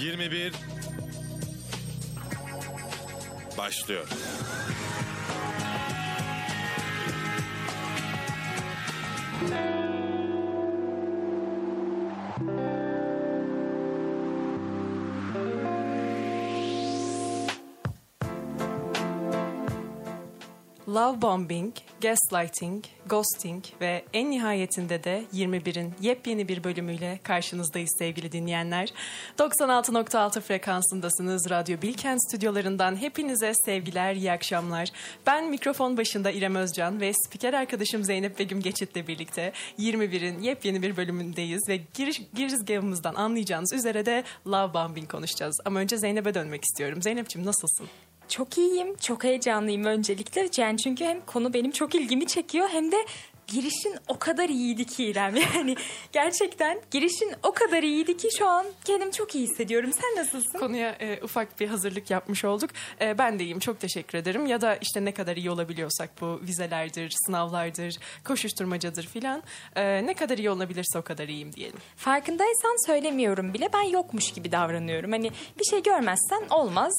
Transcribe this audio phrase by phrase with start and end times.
[0.00, 0.52] 21
[3.58, 4.08] başlıyor.
[20.88, 28.92] Love bombing, gaslighting, ghosting ve en nihayetinde de 21'in yepyeni bir bölümüyle karşınızdayız sevgili dinleyenler.
[29.38, 34.88] 96.6 frekansındasınız Radyo Bilkent stüdyolarından hepinize sevgiler, iyi akşamlar.
[35.26, 40.96] Ben mikrofon başında İrem Özcan ve spiker arkadaşım Zeynep Begüm Geçit'le birlikte 21'in yepyeni bir
[40.96, 45.60] bölümündeyiz ve giriş, girizgahımızdan anlayacağınız üzere de love bombing konuşacağız.
[45.64, 47.02] Ama önce Zeynep'e dönmek istiyorum.
[47.02, 47.88] Zeynep'ciğim nasılsın?
[48.30, 50.48] Çok iyiyim, çok heyecanlıyım öncelikle.
[50.56, 52.96] Yani çünkü hem konu benim çok ilgimi çekiyor hem de
[53.50, 55.34] girişin o kadar iyiydi ki İrem.
[55.54, 55.76] Yani
[56.12, 59.90] gerçekten girişin o kadar iyiydi ki şu an kendimi çok iyi hissediyorum.
[59.92, 60.58] Sen nasılsın?
[60.58, 62.70] Konuya e, ufak bir hazırlık yapmış olduk.
[63.00, 64.46] E, ben de iyiyim, çok teşekkür ederim.
[64.46, 69.42] Ya da işte ne kadar iyi olabiliyorsak bu vizelerdir, sınavlardır, koşuşturmacadır filan.
[69.76, 71.78] E, ne kadar iyi olabilirse o kadar iyiyim diyelim.
[71.96, 73.68] Farkındaysan söylemiyorum bile.
[73.72, 75.12] Ben yokmuş gibi davranıyorum.
[75.12, 76.92] Hani bir şey görmezsen olmaz.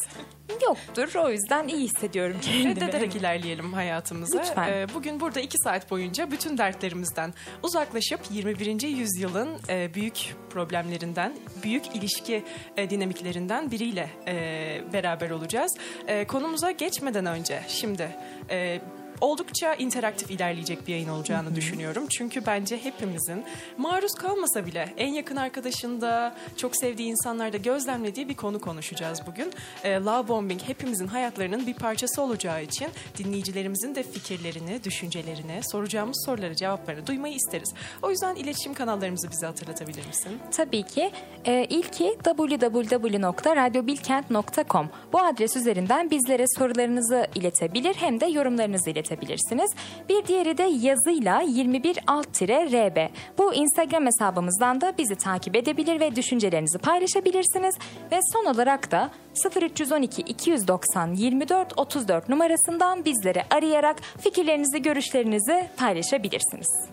[0.64, 1.16] Yoktur.
[1.16, 2.76] O yüzden iyi hissediyorum kendimi.
[2.76, 4.40] Reddederek ilerleyelim hayatımıza.
[4.40, 4.74] Lütfen.
[4.74, 8.82] E, bugün burada iki saat boyunca bütün dertlerimizden uzaklaşıp 21.
[8.82, 11.34] yüzyılın e, büyük problemlerinden,
[11.64, 12.44] büyük ilişki
[12.78, 15.72] e, dinamiklerinden biriyle e, beraber olacağız.
[16.08, 18.16] E, konumuza geçmeden önce şimdi...
[18.50, 18.82] E,
[19.22, 22.08] oldukça interaktif ilerleyecek bir yayın olacağını düşünüyorum.
[22.10, 23.44] Çünkü bence hepimizin
[23.78, 29.54] maruz kalmasa bile en yakın arkadaşında, çok sevdiği insanlarda gözlemlediği bir konu konuşacağız bugün.
[29.84, 36.56] E, love bombing hepimizin hayatlarının bir parçası olacağı için dinleyicilerimizin de fikirlerini, düşüncelerini, soracağımız soruları,
[36.56, 37.74] cevaplarını duymayı isteriz.
[38.02, 40.40] O yüzden iletişim kanallarımızı bize hatırlatabilir misin?
[40.52, 41.12] Tabii ki.
[41.46, 44.90] Ee, ilki www.radyobilkent.com.
[45.14, 49.72] Bu adres üzerinden bizlere sorularınızı iletebilir hem de yorumlarınızı iletebilirsiniz.
[50.10, 53.10] Bir diğeri de yazıyla 21 alt-rb.
[53.38, 57.76] Bu Instagram hesabımızdan da bizi takip edebilir ve düşüncelerinizi paylaşabilirsiniz.
[58.12, 59.12] Ve son olarak da
[59.62, 66.92] 0312 290 24 34 numarasından bizleri arayarak fikirlerinizi, görüşlerinizi paylaşabilirsiniz.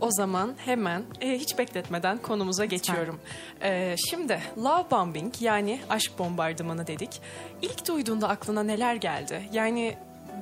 [0.00, 3.20] O zaman hemen e, hiç bekletmeden konumuza geçiyorum.
[3.62, 7.20] E, şimdi love bombing yani aşk bombardımanı dedik.
[7.62, 9.42] İlk duyduğunda aklına neler geldi?
[9.52, 9.94] Yani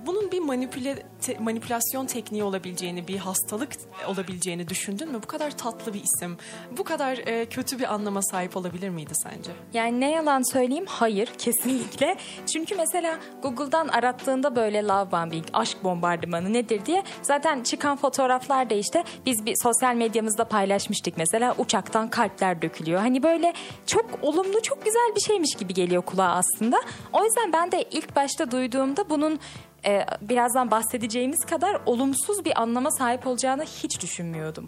[0.06, 3.68] bunun bir manipüle, te- manipülasyon tekniği olabileceğini, bir hastalık
[4.08, 5.18] olabileceğini düşündün mü?
[5.22, 6.36] Bu kadar tatlı bir isim,
[6.78, 9.50] bu kadar e, kötü bir anlama sahip olabilir miydi sence?
[9.74, 12.16] Yani ne yalan söyleyeyim hayır kesinlikle.
[12.46, 18.74] Çünkü mesela Google'dan arattığında böyle love bombing, aşk bombardımanı nedir diye zaten çıkan fotoğraflar da
[18.74, 23.00] işte biz bir sosyal medyamızda paylaşmıştık mesela uçaktan kalpler dökülüyor.
[23.00, 23.52] Hani böyle
[23.86, 26.80] çok olumlu çok güzel bir şeymiş gibi geliyor kulağa aslında.
[27.12, 29.40] O yüzden ben de ilk başta duyduğumda bunun
[29.86, 34.66] e, birazdan bahsedeceğimiz kadar olumsuz bir anlama sahip olacağını hiç düşünmüyordum.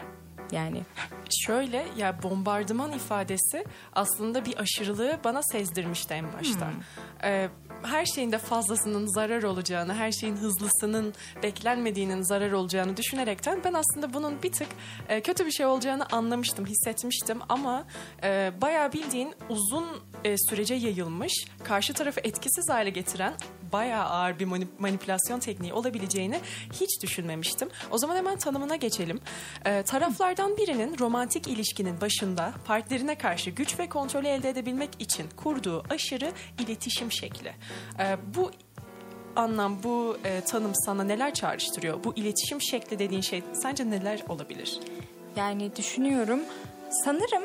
[0.52, 0.82] Yani
[1.30, 6.70] Şöyle ya bombardıman ifadesi aslında bir aşırılığı bana sezdirmişti en başta.
[7.24, 7.48] Ee,
[7.82, 14.14] her şeyin de fazlasının zarar olacağını, her şeyin hızlısının beklenmediğinin zarar olacağını düşünerekten ben aslında
[14.14, 14.68] bunun bir tık
[15.08, 17.84] e, kötü bir şey olacağını anlamıştım, hissetmiştim ama
[18.22, 19.86] e, bayağı bildiğin uzun
[20.24, 21.32] e, sürece yayılmış,
[21.64, 23.34] karşı tarafı etkisiz hale getiren
[23.72, 26.40] bayağı ağır bir mani- manipülasyon tekniği olabileceğini
[26.72, 27.68] hiç düşünmemiştim.
[27.90, 29.20] O zaman hemen tanımına geçelim.
[29.66, 29.82] Ee,
[30.38, 36.32] taraflardan birinin romantik ilişkinin başında partnerine karşı güç ve kontrolü elde edebilmek için kurduğu aşırı
[36.58, 37.52] iletişim şekli.
[37.98, 38.50] Ee, bu
[39.36, 42.04] anlam, bu e, tanım sana neler çağrıştırıyor?
[42.04, 44.80] Bu iletişim şekli dediğin şey sence neler olabilir?
[45.36, 46.40] Yani düşünüyorum.
[47.04, 47.42] Sanırım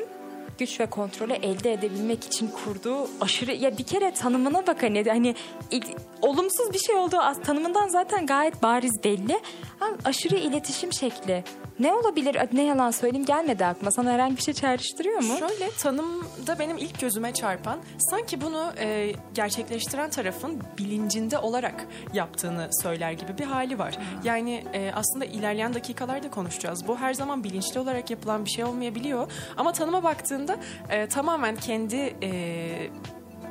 [0.58, 5.34] güç ve kontrolü elde edebilmek için kurduğu aşırı ya bir kere tanımına bak hani hani
[5.70, 9.40] ilk- olumsuz bir şey olduğu az tanımından zaten gayet bariz belli.
[9.78, 11.44] Ha, aşırı iletişim şekli.
[11.78, 12.38] Ne olabilir?
[12.52, 13.90] Ne yalan söyleyeyim gelmedi aklıma.
[13.90, 15.36] Sana herhangi bir şey çağrıştırıyor mu?
[15.38, 23.12] Şöyle tanımda benim ilk gözüme çarpan sanki bunu e, gerçekleştiren tarafın bilincinde olarak yaptığını söyler
[23.12, 23.98] gibi bir hali var.
[24.24, 26.88] Yani e, aslında ilerleyen dakikalarda konuşacağız.
[26.88, 29.32] Bu her zaman bilinçli olarak yapılan bir şey olmayabiliyor.
[29.56, 30.56] Ama tanıma baktığında
[30.90, 32.90] e, tamamen kendi e,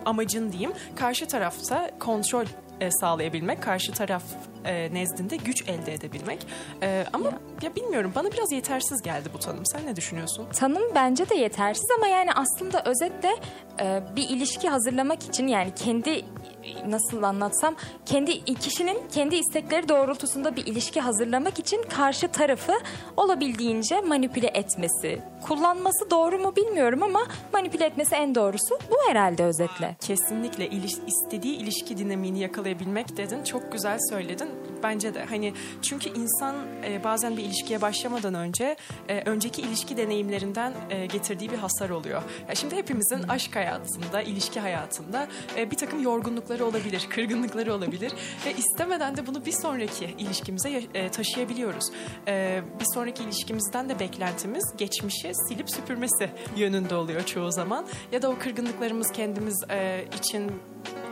[0.06, 2.46] amacın diyeyim karşı tarafta kontrol
[2.81, 4.24] e, sağlayabilmek, karşı taraf
[4.66, 6.48] e, nezdinde güç elde edebilmek.
[6.84, 7.30] E, ama
[7.62, 9.66] ya bilmiyorum bana biraz yetersiz geldi bu tanım.
[9.66, 10.48] Sen ne düşünüyorsun?
[10.54, 13.36] Tanım bence de yetersiz ama yani aslında özetle
[13.81, 16.25] e, bir ilişki hazırlamak için yani kendi
[16.88, 17.75] nasıl anlatsam
[18.06, 22.74] kendi kişinin kendi istekleri doğrultusunda bir ilişki hazırlamak için karşı tarafı
[23.18, 25.19] olabildiğince manipüle etmesi.
[25.42, 27.19] Kullanması doğru mu bilmiyorum ama
[27.54, 29.95] manipüle etmesi en doğrusu bu herhalde özetle.
[30.00, 33.44] Kesinlikle iliş, istediği ilişki dinamiğini yakalayabilmek dedin.
[33.44, 34.50] Çok güzel söyledin.
[34.84, 38.76] Bence de hani çünkü insan e, bazen bir ilişkiye başlamadan önce
[39.10, 42.22] e, önceki ilişki deneyimlerinden e, getirdiği bir hasar oluyor.
[42.50, 45.28] Ya şimdi hepimizin aşk hayatında, ilişki hayatında
[45.58, 48.12] e, bir takım yorgunlukları olabilir, kırgınlıkları olabilir
[48.46, 51.92] ve istemeden de bunu bir sonraki ilişkimize e, taşıyabiliyoruz.
[52.28, 57.86] E, bir sonraki ilişkimizden de beklentimiz geçmişi silip süpürmesi yönünde oluyor çoğu zaman.
[58.12, 60.52] Ya da o kırgınlıklarımız kendimiz e, için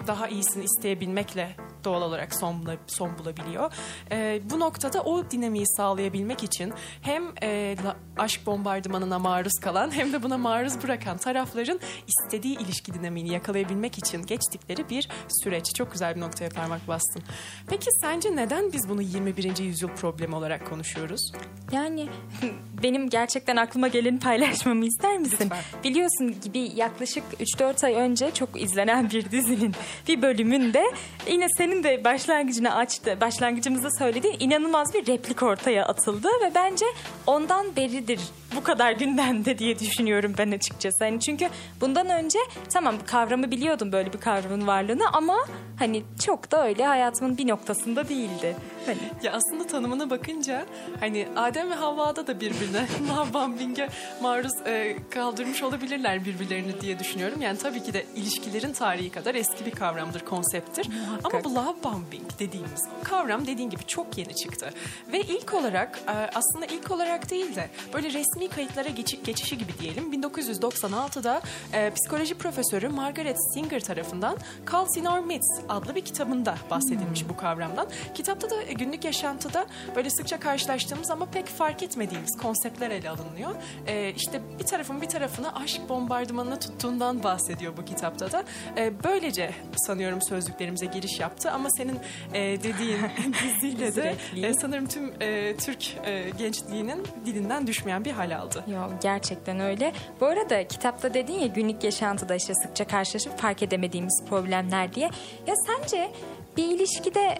[0.07, 3.73] daha iyisini isteyebilmekle doğal olarak son, son bulabiliyor.
[4.11, 7.75] E, bu noktada o dinamiği sağlayabilmek için hem e,
[8.17, 14.25] aşk bombardımanına maruz kalan hem de buna maruz bırakan tarafların istediği ilişki dinamiğini yakalayabilmek için
[14.25, 15.09] geçtikleri bir
[15.43, 15.73] süreç.
[15.75, 17.23] Çok güzel bir noktaya parmak bastın.
[17.67, 19.57] Peki sence neden biz bunu 21.
[19.57, 21.31] yüzyıl problemi olarak konuşuyoruz?
[21.71, 22.09] Yani
[22.83, 25.37] benim gerçekten aklıma geleni paylaşmamı ister misin?
[25.41, 25.83] Lütfen.
[25.83, 29.75] Biliyorsun gibi yaklaşık 3-4 ay önce çok izlenen bir dizinin
[30.07, 30.83] bir bölümünde
[31.29, 36.85] yine senin de başlangıcını açtı, başlangıcımızda söylediğin inanılmaz bir replik ortaya atıldı ve bence
[37.27, 38.19] ondan beridir
[38.55, 41.03] bu kadar gündemde diye düşünüyorum ben açıkçası.
[41.03, 41.49] Hani çünkü
[41.81, 42.39] bundan önce
[42.73, 45.37] tamam kavramı biliyordum böyle bir kavramın varlığını ama
[45.79, 48.55] hani çok da öyle hayatımın bir noktasında değildi.
[48.85, 50.65] Hani Ya aslında tanımına bakınca
[50.99, 53.89] hani Adem ve Havva'da da birbirine love bombing'e
[54.21, 57.41] maruz e, kaldırmış olabilirler birbirlerini diye düşünüyorum.
[57.41, 60.89] Yani tabii ki de ilişkilerin tarihi kadar eski bir kavramdır, konsepttir.
[61.23, 64.73] Ama bu love bombing dediğimiz kavram dediğin gibi çok yeni çıktı.
[65.11, 69.71] Ve ilk olarak e, aslında ilk olarak değil de böyle resmi kayıtlara geçik geçişi gibi
[69.79, 70.13] diyelim.
[70.13, 71.41] 1996'da
[71.73, 74.37] e, psikoloji profesörü Margaret Singer tarafından
[74.71, 75.21] Calls in Our
[75.69, 77.87] adlı bir kitabında bahsedilmiş bu kavramdan.
[78.13, 79.65] Kitapta da e, günlük yaşantıda
[79.95, 83.55] böyle sıkça karşılaştığımız ama pek fark etmediğimiz konseptler ele alınıyor.
[83.87, 88.43] E, işte bir tarafın bir tarafını aşk bombardımanına tuttuğundan bahsediyor bu kitapta da.
[88.77, 91.99] E, böylece sanıyorum sözlüklerimize giriş yaptı ama senin
[92.33, 92.99] e, dediğin
[93.43, 98.63] diziyle de e, sanırım tüm e, Türk e, gençliğinin dilinden düşmeyen bir hal aldı.
[98.67, 99.93] Yok gerçekten öyle.
[100.21, 105.09] Bu arada kitapta dedin ya günlük yaşantıda işte sıkça karşılaşıp fark edemediğimiz problemler diye.
[105.47, 106.11] Ya sence
[106.57, 107.39] bir ilişkide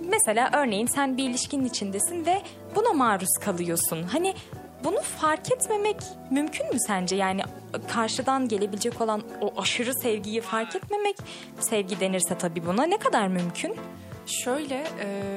[0.00, 2.42] mesela örneğin sen bir ilişkinin içindesin ve
[2.76, 4.02] buna maruz kalıyorsun.
[4.02, 4.34] Hani
[4.84, 5.96] bunu fark etmemek
[6.30, 7.16] mümkün mü sence?
[7.16, 7.42] Yani
[7.88, 11.16] karşıdan gelebilecek olan o aşırı sevgiyi fark etmemek
[11.60, 13.76] sevgi denirse tabii buna ne kadar mümkün?
[14.26, 15.32] Şöyle e,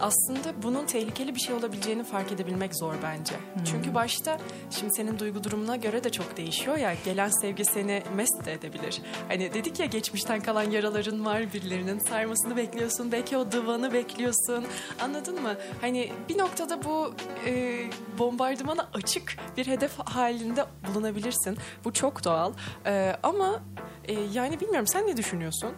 [0.00, 3.34] aslında bunun tehlikeli bir şey olabileceğini fark edebilmek zor bence.
[3.64, 4.38] Çünkü başta
[4.70, 9.02] şimdi senin duygu durumuna göre de çok değişiyor ya gelen sevgi seni mest de edebilir.
[9.28, 14.66] Hani dedik ya geçmişten kalan yaraların var birilerinin sarmasını bekliyorsun belki o divanı bekliyorsun
[15.00, 15.54] anladın mı?
[15.80, 17.14] Hani bir noktada bu
[17.46, 17.78] e,
[18.18, 21.58] bombardımana açık bir hedef halinde bulunabilirsin.
[21.84, 22.52] Bu çok doğal
[22.86, 23.62] E, ama
[24.04, 25.72] e, yani bilmiyorum sen ne düşünüyorsun?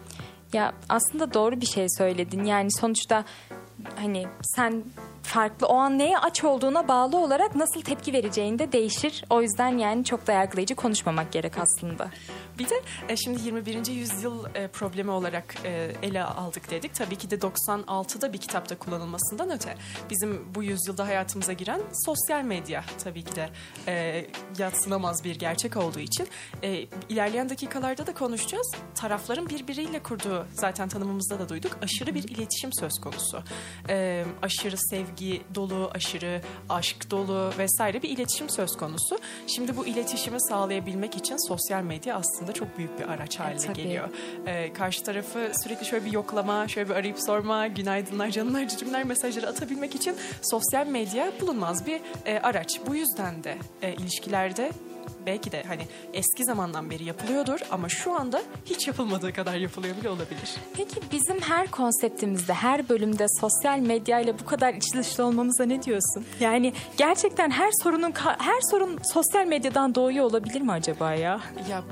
[0.53, 2.43] Ya aslında doğru bir şey söyledin.
[2.43, 3.25] Yani sonuçta
[3.95, 4.83] hani sen
[5.29, 9.23] farklı o an neye aç olduğuna bağlı olarak nasıl tepki vereceğin de değişir.
[9.29, 12.07] O yüzden yani çok da yargılayıcı konuşmamak gerek aslında.
[12.59, 12.75] Bir de
[13.09, 13.85] e, şimdi 21.
[13.85, 16.95] yüzyıl e, problemi olarak e, ele aldık dedik.
[16.95, 19.75] Tabii ki de 96'da bir kitapta kullanılmasından öte
[20.09, 23.49] bizim bu yüzyılda hayatımıza giren sosyal medya tabii ki de
[23.87, 24.25] e,
[24.57, 26.27] yatsınamaz bir gerçek olduğu için
[26.63, 28.71] e, ilerleyen dakikalarda da konuşacağız.
[28.95, 33.43] Tarafların birbiriyle kurduğu zaten tanımımızda da duyduk aşırı bir iletişim söz konusu.
[33.89, 35.18] E, aşırı sevgi
[35.55, 39.19] dolu, aşırı aşk dolu vesaire bir iletişim söz konusu.
[39.47, 43.75] Şimdi bu iletişimi sağlayabilmek için sosyal medya aslında çok büyük bir araç haline tabii.
[43.83, 44.09] geliyor.
[44.45, 49.47] Ee, karşı tarafı sürekli şöyle bir yoklama, şöyle bir arayıp sorma, günaydınlar, canımlar, cicimler mesajları
[49.47, 52.79] atabilmek için sosyal medya bulunmaz bir e, araç.
[52.87, 54.71] Bu yüzden de e, ilişkilerde
[55.25, 55.81] belki de hani
[56.13, 60.55] eski zamandan beri yapılıyordur ama şu anda hiç yapılmadığı kadar yapılıyor bile olabilir.
[60.77, 66.25] Peki bizim her konseptimizde, her bölümde sosyal medyayla bu kadar içli dışlı olmamıza ne diyorsun?
[66.39, 71.39] Yani gerçekten her sorunun her sorun sosyal medyadan doğuyor olabilir mi acaba ya?
[71.69, 71.83] Ya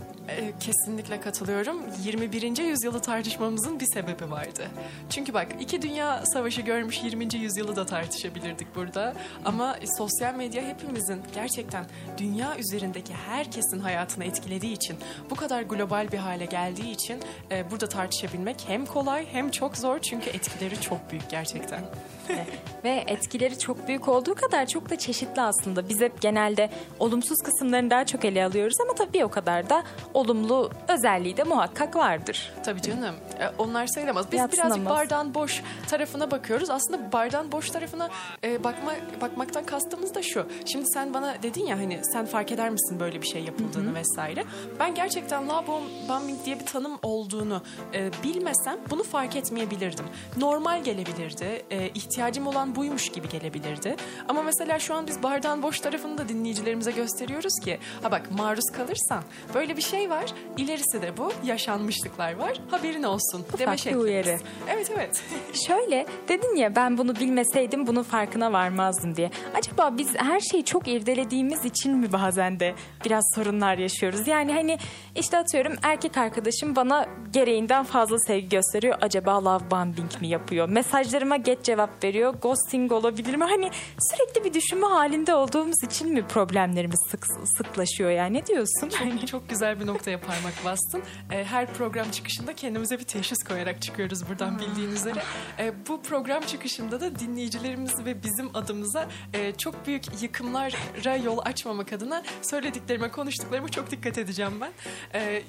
[0.60, 1.82] kesinlikle katılıyorum.
[2.04, 2.58] 21.
[2.58, 4.68] yüzyılı tartışmamızın bir sebebi vardı.
[5.10, 7.36] Çünkü bak iki dünya savaşı görmüş 20.
[7.36, 9.14] yüzyılı da tartışabilirdik burada.
[9.46, 11.86] Ama e, sosyal medya hepimizin gerçekten
[12.18, 14.98] dünya üzerindeki herkesin hayatını etkilediği için
[15.30, 20.00] bu kadar global bir hale geldiği için e, burada tartışabilmek hem kolay hem çok zor
[20.00, 21.82] çünkü etkileri çok büyük gerçekten.
[22.30, 22.46] Ve-
[22.84, 25.90] Ve etkileri çok büyük olduğu kadar çok da çeşitli aslında.
[25.90, 26.70] Biz hep genelde
[27.00, 31.96] olumsuz kısımlarını daha çok ele alıyoruz ama tabii o kadar da olumlu özelliği de muhakkak
[31.96, 32.54] vardır.
[32.66, 33.16] Tabii canım.
[33.40, 34.26] E, onlar sayılamaz.
[34.32, 34.76] Biz Yadsınamaz.
[34.78, 36.70] birazcık bardağın boş tarafına bakıyoruz.
[36.70, 38.10] Aslında bardağın boş tarafına
[38.44, 38.92] e, bakma
[39.22, 40.46] bakmaktan kastımız da şu.
[40.66, 44.44] Şimdi sen bana dedin ya hani sen fark eder misin böyle bir şey yapıldığını vesaire.
[44.80, 47.62] Ben gerçekten love bomb- bombing diye bir tanım olduğunu
[47.94, 50.06] e, bilmesem bunu fark etmeyebilirdim.
[50.38, 51.64] Normal gelebilirdi.
[51.72, 53.96] E, ihtiyacım olan buymuş gibi gelebilirdi.
[54.28, 58.72] Ama mesela şu an biz bardağın boş tarafını da dinleyicilerimize gösteriyoruz ki ha bak maruz
[58.78, 60.26] kalırsan böyle bir şey var.
[60.58, 61.32] İlerisi de bu.
[61.44, 62.58] Yaşanmışlıklar var.
[62.72, 63.46] Haberin olsun.
[63.60, 64.06] Deme bir şeklimiz.
[64.06, 64.40] uyarı.
[64.70, 65.24] Evet evet.
[65.68, 69.32] Şöyle dedin ya ben bunu bilmeseydim bunun farkına varmazdım diye.
[69.56, 74.28] Acaba biz her şeyi çok irdelediğimiz için mi bazen de biraz sorunlar yaşıyoruz?
[74.28, 74.78] Yani hani
[75.18, 78.98] işte atıyorum erkek arkadaşım bana gereğinden fazla sevgi gösteriyor.
[79.02, 80.70] Acaba love bombing mi yapıyor?
[80.70, 82.34] Mesajlarıma geç cevap veriyor.
[82.34, 83.44] Ghosting olabilir mi?
[83.44, 87.26] Hani sürekli bir düşünme halinde olduğumuz için mi problemlerimiz sık
[87.58, 88.38] sıklaşıyor yani?
[88.38, 88.90] Ne diyorsun?
[88.90, 91.04] Çok, çok güzel bir noktaya parmak bastın.
[91.32, 95.24] Ee, her program çıkışında kendimize bir teşhis koyarak çıkıyoruz buradan bildiğin üzere.
[95.60, 101.94] Ee, bu program çıkışında da dinleyicilerimiz ve bizim adımıza e, çok büyük yıkımlara yol açmamak
[101.94, 104.72] adına söylediklerime, konuştuklarıma çok dikkat edeceğim ben.
[105.14, 105.42] Ee,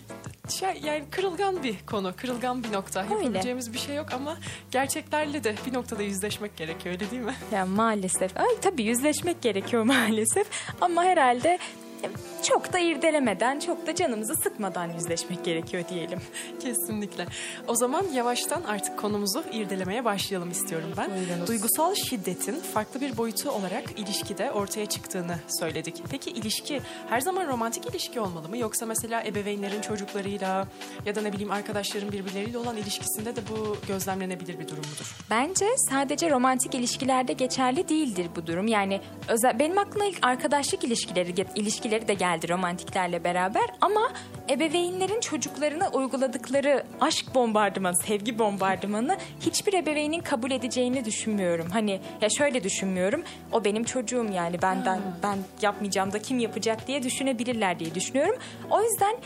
[0.48, 3.02] şey, yani kırılgan bir konu, kırılgan bir nokta.
[3.02, 3.14] Öyle.
[3.14, 4.36] Yapabileceğimiz bir şey yok ama
[4.70, 7.34] gerçeklerle de bir noktada yüzleşmek gerekiyor öyle değil mi?
[7.52, 8.36] Ya maalesef.
[8.36, 10.46] Ay tabii yüzleşmek gerekiyor maalesef.
[10.80, 11.58] Ama herhalde
[12.42, 16.20] çok da irdelemeden, çok da canımızı sıkmadan yüzleşmek gerekiyor diyelim.
[16.60, 17.26] Kesinlikle.
[17.66, 21.10] O zaman yavaştan artık konumuzu irdelemeye başlayalım istiyorum ben.
[21.10, 21.48] Buyurunuz.
[21.48, 26.02] Duygusal şiddetin farklı bir boyutu olarak ilişkide ortaya çıktığını söyledik.
[26.10, 28.58] Peki ilişki her zaman romantik ilişki olmalı mı?
[28.58, 30.66] Yoksa mesela ebeveynlerin çocuklarıyla
[31.06, 35.16] ya da ne bileyim arkadaşların birbirleriyle olan ilişkisinde de bu gözlemlenebilir bir durum mudur?
[35.30, 38.66] Bence sadece romantik ilişkilerde geçerli değildir bu durum.
[38.66, 44.12] Yani özel benim aklıma ilk arkadaşlık ilişkileri ilişkileri de geldi romantiklerle beraber ama
[44.50, 51.70] ebeveynlerin çocuklarına uyguladıkları aşk bombardımanı, sevgi bombardımanı hiçbir ebeveynin kabul edeceğini düşünmüyorum.
[51.70, 53.22] Hani ya şöyle düşünmüyorum.
[53.52, 58.36] O benim çocuğum yani benden ben yapmayacağım da kim yapacak diye düşünebilirler diye düşünüyorum.
[58.70, 59.16] O yüzden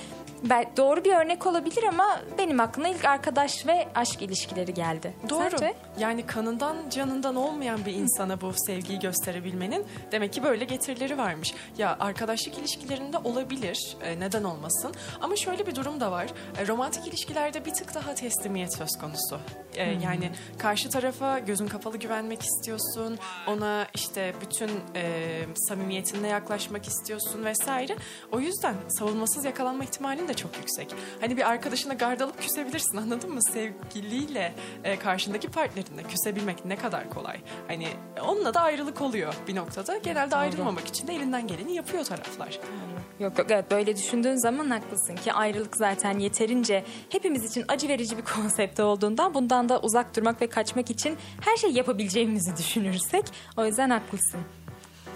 [0.77, 5.13] doğru bir örnek olabilir ama benim aklıma ilk arkadaş ve aşk ilişkileri geldi.
[5.29, 5.51] Doğru.
[5.51, 5.75] Sence?
[5.99, 11.55] Yani kanından canından olmayan bir insana bu sevgiyi gösterebilmenin demek ki böyle getirileri varmış.
[11.79, 13.97] Ya arkadaşlık ilişkilerinde olabilir.
[14.05, 14.95] e, neden olmasın?
[15.21, 16.27] Ama şöyle bir durum da var.
[16.59, 19.39] E, romantik ilişkilerde bir tık daha teslimiyet söz konusu.
[19.75, 23.19] E, Yani karşı tarafa gözün kapalı güvenmek istiyorsun.
[23.49, 24.71] Ona işte bütün
[25.69, 27.97] samimiyetinle yaklaşmak istiyorsun vesaire.
[28.33, 30.95] O yüzden savunmasız yakalanma ihtimalin de çok yüksek.
[31.21, 33.43] Hani bir arkadaşına gard alıp küsebilirsin anladın mı?
[33.43, 37.37] Sevgiliyle e, karşındaki partnerine küsebilmek ne kadar kolay.
[37.69, 37.89] Hani
[38.27, 39.99] onunla da ayrılık oluyor bir noktada.
[39.99, 42.61] Genelde ayrılmamak için de elinden geleni yapıyor taraflar.
[43.21, 48.19] Yok yok evet böyle düşündüğün zaman haklısın ki ayrılık zaten yeterince hepimiz için acı verici
[48.19, 53.25] bir konsept olduğundan bundan da uzak durmak ve kaçmak için her şey yapabileceğimizi düşünürsek
[53.57, 54.41] o yüzden haklısın.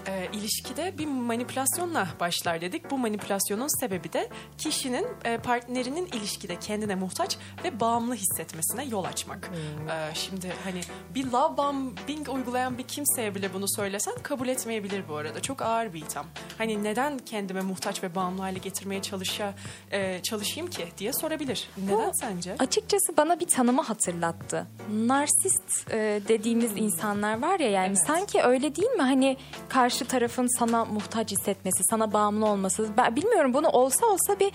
[0.07, 2.91] E, ilişkide bir manipülasyonla başlar dedik.
[2.91, 9.49] Bu manipülasyonun sebebi de kişinin e, partnerinin ilişkide kendine muhtaç ve bağımlı hissetmesine yol açmak.
[9.91, 10.81] E, şimdi hani
[11.15, 15.41] bir love bombing uygulayan bir kimseye bile bunu söylesen kabul etmeyebilir bu arada.
[15.41, 16.25] Çok ağır bir itham.
[16.57, 19.53] Hani neden kendime muhtaç ve bağımlı hale getirmeye çalışa,
[19.91, 21.69] e, çalışayım ki diye sorabilir.
[21.77, 22.55] Neden Bu sence?
[22.59, 24.67] Açıkçası bana bir tanımı hatırlattı.
[24.93, 28.07] Narsist e, dediğimiz insanlar var ya yani Evet.
[28.07, 29.01] sanki öyle değil mi?
[29.01, 29.37] Hani
[29.69, 32.89] karşı tarafın sana muhtaç hissetmesi, sana bağımlı olması.
[32.97, 34.51] Ben bilmiyorum bunu olsa olsa bir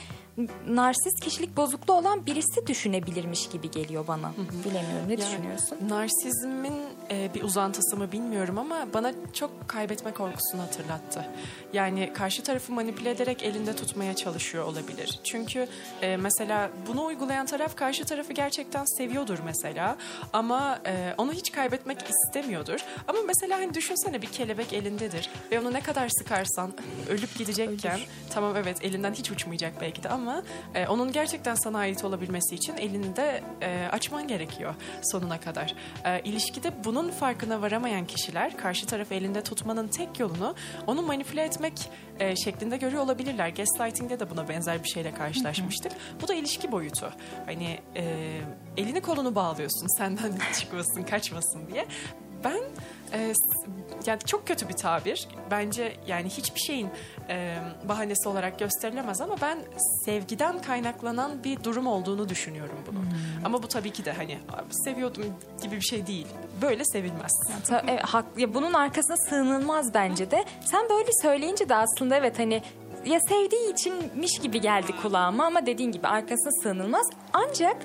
[0.69, 4.33] narsist kişilik bozukluğu olan birisi düşünebilirmiş gibi geliyor bana.
[4.65, 5.79] Bilemiyorum ne Yani düşünüyorsun?
[5.89, 11.27] Narsizmin e, bir uzantısı mı bilmiyorum ama bana çok kaybetme korkusunu hatırlattı.
[11.73, 15.21] Yani karşı tarafı manipüle ederek elinde tutmaya çalışıyor olabilir.
[15.25, 15.69] Çünkü
[16.03, 19.97] e, mesela bunu uygulayan taraf karşı tarafı gerçekten seviyordur mesela
[20.33, 22.81] ama e, onu hiç kaybetmek istemiyordur.
[23.09, 26.73] Ama mesela hani düşünsene bir kelebek elindedir ve onu ne kadar sıkarsan
[27.09, 30.22] ölüp gidecekken tamam evet elinden hiç uçmayacak belki de ama
[30.75, 35.75] e, onun gerçekten sana ait olabilmesi için elini de e, açman gerekiyor sonuna kadar.
[36.05, 40.55] E, ilişkide bunun farkına varamayan kişiler karşı tarafı elinde tutmanın tek yolunu
[40.87, 43.49] onu manipüle etmek e, şeklinde görüyor olabilirler.
[43.49, 45.93] Gaslighting'de de buna benzer bir şeyle karşılaşmıştık.
[46.23, 47.13] Bu da ilişki boyutu.
[47.47, 48.05] Hani e,
[48.77, 51.87] elini kolunu bağlıyorsun senden çıkmasın, kaçmasın diye.
[52.45, 52.61] Ben
[53.19, 53.33] e,
[54.07, 55.29] yani çok kötü bir tabir.
[55.51, 56.89] Bence yani hiçbir şeyin
[57.29, 57.57] e,
[57.89, 59.59] bahanesi olarak gösterilemez ama ben
[60.05, 63.09] sevgiden kaynaklanan bir durum olduğunu düşünüyorum bunun.
[63.45, 65.25] Ama bu tabii ki de hani "Abi seviyordum
[65.63, 66.27] gibi bir şey değil.
[66.63, 67.33] Böyle sevilmez.
[67.69, 70.45] Ta- evet, hak, ya bunun arkasına sığınılmaz bence de.
[70.65, 72.63] Sen böyle söyleyince de aslında evet hani
[73.07, 77.07] ya sevdiği içinmiş gibi geldi kulağıma ama dediğin gibi arkasına sığınılmaz.
[77.33, 77.77] Ancak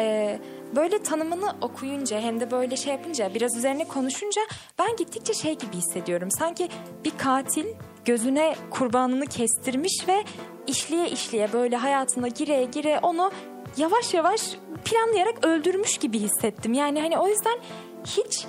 [0.00, 0.38] e,
[0.76, 4.42] böyle tanımını okuyunca hem de böyle şey yapınca biraz üzerine konuşunca
[4.78, 6.30] ben gittikçe şey gibi hissediyorum.
[6.30, 6.68] Sanki
[7.04, 7.66] bir katil
[8.04, 10.24] gözüne kurbanını kestirmiş ve
[10.66, 13.30] işliye işliye böyle hayatına gire gire onu
[13.76, 14.40] yavaş yavaş
[14.84, 16.74] planlayarak öldürmüş gibi hissettim.
[16.74, 17.58] Yani hani o yüzden
[18.04, 18.46] hiç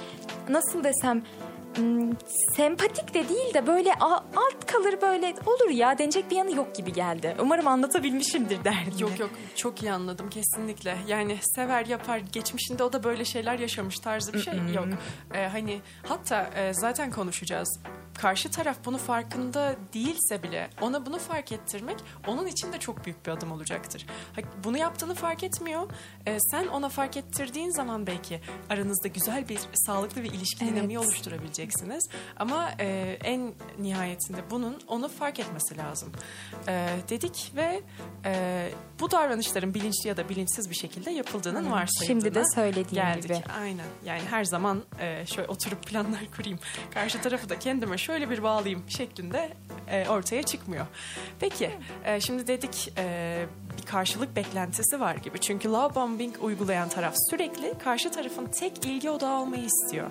[0.50, 1.24] nasıl desem
[2.56, 3.94] sempatik de değil de böyle
[4.36, 7.36] alt kalır böyle olur ya denecek bir yanı yok gibi geldi.
[7.40, 8.94] Umarım anlatabilmişimdir derdim.
[9.00, 10.98] Yok yok çok iyi anladım kesinlikle.
[11.08, 14.88] Yani sever yapar geçmişinde o da böyle şeyler yaşamış tarzı bir şey yok.
[15.34, 17.80] Ee, hani hatta e, zaten konuşacağız.
[18.22, 21.96] Karşı taraf bunu farkında değilse bile ona bunu fark ettirmek
[22.28, 24.06] onun için de çok büyük bir adım olacaktır.
[24.64, 25.90] Bunu yaptığını fark etmiyor.
[26.28, 30.74] Ee, sen ona fark ettirdiğin zaman belki aranızda güzel bir sağlıklı bir ilişki Evet.
[30.76, 32.10] dinamiği oluşturabileceksiniz.
[32.38, 36.12] Ama e, en nihayetinde bunun onu fark etmesi lazım.
[36.68, 37.82] Ee, dedik ve
[38.26, 43.24] e, bu davranışların bilinçli ya da bilinçsiz bir şekilde yapıldığının varsayıldığına Şimdi de söylediğin geldik.
[43.24, 43.42] gibi.
[43.60, 43.86] Aynen.
[44.06, 46.60] Yani her zaman e, şöyle oturup planlar kurayım.
[46.94, 49.50] Karşı tarafı da kendime şöyle bir bağlayayım şeklinde
[49.88, 50.86] e, ortaya çıkmıyor.
[51.40, 51.72] Peki
[52.06, 53.46] e, şimdi dedik e,
[53.78, 55.40] bir karşılık beklentisi var gibi.
[55.40, 60.10] Çünkü love bombing uygulayan taraf sürekli karşı tarafın tek ilgi odağı olmayı istiyor.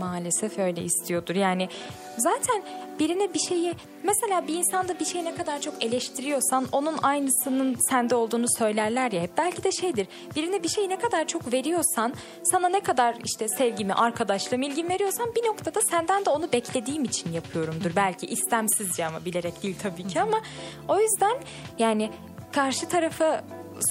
[0.00, 1.34] Maalesef öyle istiyordur.
[1.34, 1.68] Yani
[2.16, 2.62] zaten
[2.98, 8.14] birine bir şeyi mesela bir insanda bir şeyi ne kadar çok eleştiriyorsan onun aynısının sende
[8.14, 9.26] olduğunu söylerler ya.
[9.38, 10.08] Belki de şeydir.
[10.36, 15.34] Birine bir şeyi ne kadar çok veriyorsan sana ne kadar işte sevgimi, arkadaşlığımı, ilgimi veriyorsan
[15.34, 17.90] bir noktada senden de onu beklediğim için yapıyorumdur.
[17.96, 20.40] Belki istemsizce ama bilerek değil tabii ki ama
[20.88, 21.36] o yüzden
[21.78, 22.10] yani
[22.52, 23.40] karşı tarafı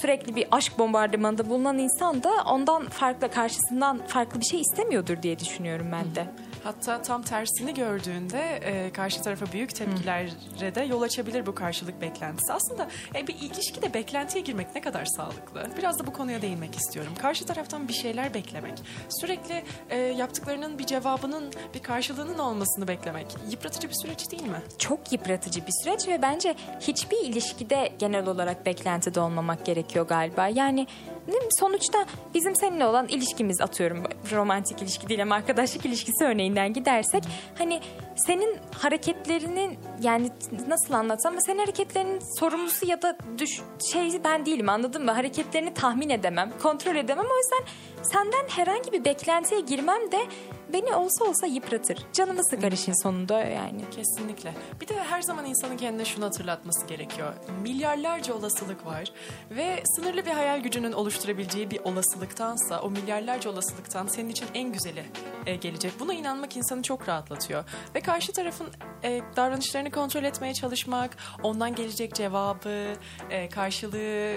[0.00, 5.38] sürekli bir aşk bombardımanında bulunan insan da ondan farklı karşısından farklı bir şey istemiyordur diye
[5.38, 6.26] düşünüyorum ben de.
[6.64, 12.52] Hatta tam tersini gördüğünde e, karşı tarafa büyük tepkilere de yol açabilir bu karşılık beklentisi.
[12.52, 15.66] Aslında e, bir ilişkide beklentiye girmek ne kadar sağlıklı?
[15.78, 17.12] Biraz da bu konuya değinmek istiyorum.
[17.18, 18.74] Karşı taraftan bir şeyler beklemek,
[19.08, 24.62] sürekli e, yaptıklarının bir cevabının, bir karşılığının olmasını beklemek yıpratıcı bir süreç değil mi?
[24.78, 30.48] Çok yıpratıcı bir süreç ve bence hiçbir ilişkide genel olarak beklentide olmamak gerekiyor galiba.
[30.48, 30.86] Yani
[31.26, 31.48] değil mi?
[31.60, 37.24] sonuçta bizim seninle olan ilişkimiz atıyorum romantik ilişki değil ama arkadaşlık ilişkisi örneğinden gidersek
[37.58, 37.80] hani
[38.26, 40.30] senin hareketlerinin yani
[40.68, 43.60] nasıl anlatsam ama senin hareketlerinin sorumlusu ya da düş
[43.92, 45.10] şey ben değilim anladın mı?
[45.10, 47.26] Hareketlerini tahmin edemem, kontrol edemem.
[47.26, 50.26] O yüzden senden herhangi bir beklentiye girmem de
[50.72, 51.98] beni olsa olsa yıpratır.
[52.12, 53.82] Canımı sıkar işin sonunda yani.
[53.90, 54.54] Kesinlikle.
[54.80, 57.32] Bir de her zaman insanın kendine şunu hatırlatması gerekiyor.
[57.62, 59.12] Milyarlarca olasılık var
[59.50, 65.04] ve sınırlı bir hayal gücünün oluşturabileceği bir olasılıktansa o milyarlarca olasılıktan senin için en güzeli
[65.46, 65.92] e, gelecek.
[66.00, 67.64] Buna inanmak insanı çok rahatlatıyor.
[67.94, 68.66] Ve karşı tarafın
[69.04, 72.94] e, davranışlarını kontrol etmeye çalışmak, ondan gelecek cevabı,
[73.30, 74.36] e, karşılığı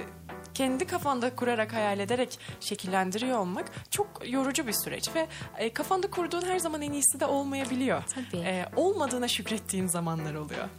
[0.54, 6.42] kendi kafanda kurarak hayal ederek şekillendiriyor olmak çok yorucu bir süreç ve e, kafanda kurduğun
[6.42, 8.04] her zaman en iyisi de olmayabiliyor.
[8.04, 8.44] Tabii.
[8.44, 10.70] E, olmadığına şükrettiğin zamanlar oluyor.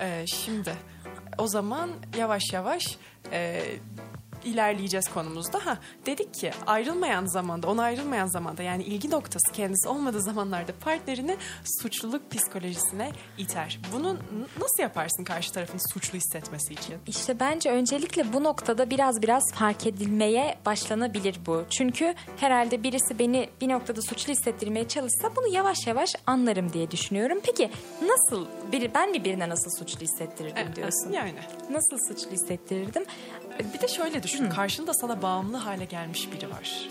[0.00, 0.74] E, şimdi
[1.38, 2.98] o zaman yavaş yavaş
[3.32, 3.62] e,
[4.44, 5.66] ilerleyeceğiz konumuzda.
[5.66, 11.36] Ha dedik ki ayrılmayan zamanda, ona ayrılmayan zamanda yani ilgi noktası kendisi olmadığı zamanlarda partnerini
[11.82, 13.80] suçluluk psikolojisine iter.
[13.92, 14.16] Bunu
[14.60, 16.94] nasıl yaparsın karşı tarafın suçlu hissetmesi için?
[17.06, 21.64] İşte bence öncelikle bu noktada biraz biraz fark edilmeye başlanabilir bu.
[21.70, 27.38] Çünkü herhalde birisi beni bir noktada suçlu hissettirmeye çalışsa bunu yavaş yavaş anlarım diye düşünüyorum.
[27.46, 27.70] Peki
[28.02, 31.12] nasıl biri ben mi birine nasıl suçlu hissettirirdim diyorsun?
[31.12, 31.34] Yani.
[31.70, 33.04] Nasıl suçlu hissettirirdim?
[33.74, 34.50] Bir de şöyle düşün.
[34.50, 36.88] Karşında sana bağımlı hale gelmiş biri var.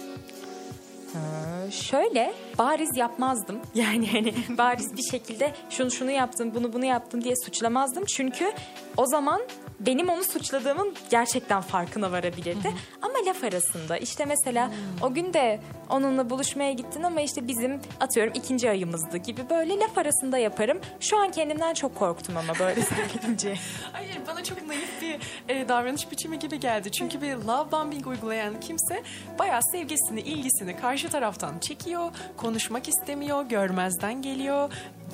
[1.15, 3.59] Ee, şöyle bariz yapmazdım.
[3.75, 8.05] Yani hani bariz bir şekilde şunu şunu yaptım, bunu bunu yaptım diye suçlamazdım.
[8.05, 8.51] Çünkü
[8.97, 9.41] o zaman
[9.79, 12.73] benim onu suçladığımın gerçekten farkına varabilirdi.
[13.01, 18.33] Ama laf arasında işte mesela o gün de onunla buluşmaya gittin ama işte bizim atıyorum
[18.35, 20.79] ikinci ayımızdı gibi böyle laf arasında yaparım.
[20.99, 23.55] Şu an kendimden çok korktum ama böyle söyleyince.
[23.91, 26.91] Hayır bana çok naif bir e, davranış biçimi gibi geldi.
[26.91, 29.03] Çünkü bir love bombing uygulayan kimse
[29.39, 34.71] bayağı sevgisini, ilgisini karşı taraftan çekiyor, konuşmak istemiyor, görmezden geliyor.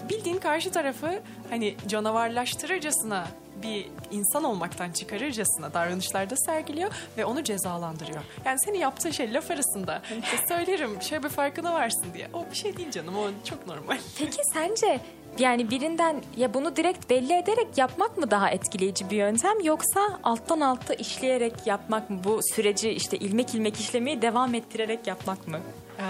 [0.09, 3.27] Bildiğin karşı tarafı hani canavarlaştırırcasına
[3.63, 8.21] bir insan olmaktan çıkarırcasına davranışlarda sergiliyor ve onu cezalandırıyor.
[8.45, 12.29] Yani senin yaptığın şey laf arasında işte söylerim şöyle bir farkına varsın diye.
[12.33, 13.97] O bir şey değil canım o çok normal.
[14.19, 14.99] Peki sence
[15.39, 20.59] yani birinden ya bunu direkt belli ederek yapmak mı daha etkileyici bir yöntem yoksa alttan
[20.59, 22.19] alta işleyerek yapmak mı?
[22.23, 25.59] Bu süreci işte ilmek ilmek işlemeyi devam ettirerek yapmak mı?
[25.99, 26.03] Ee,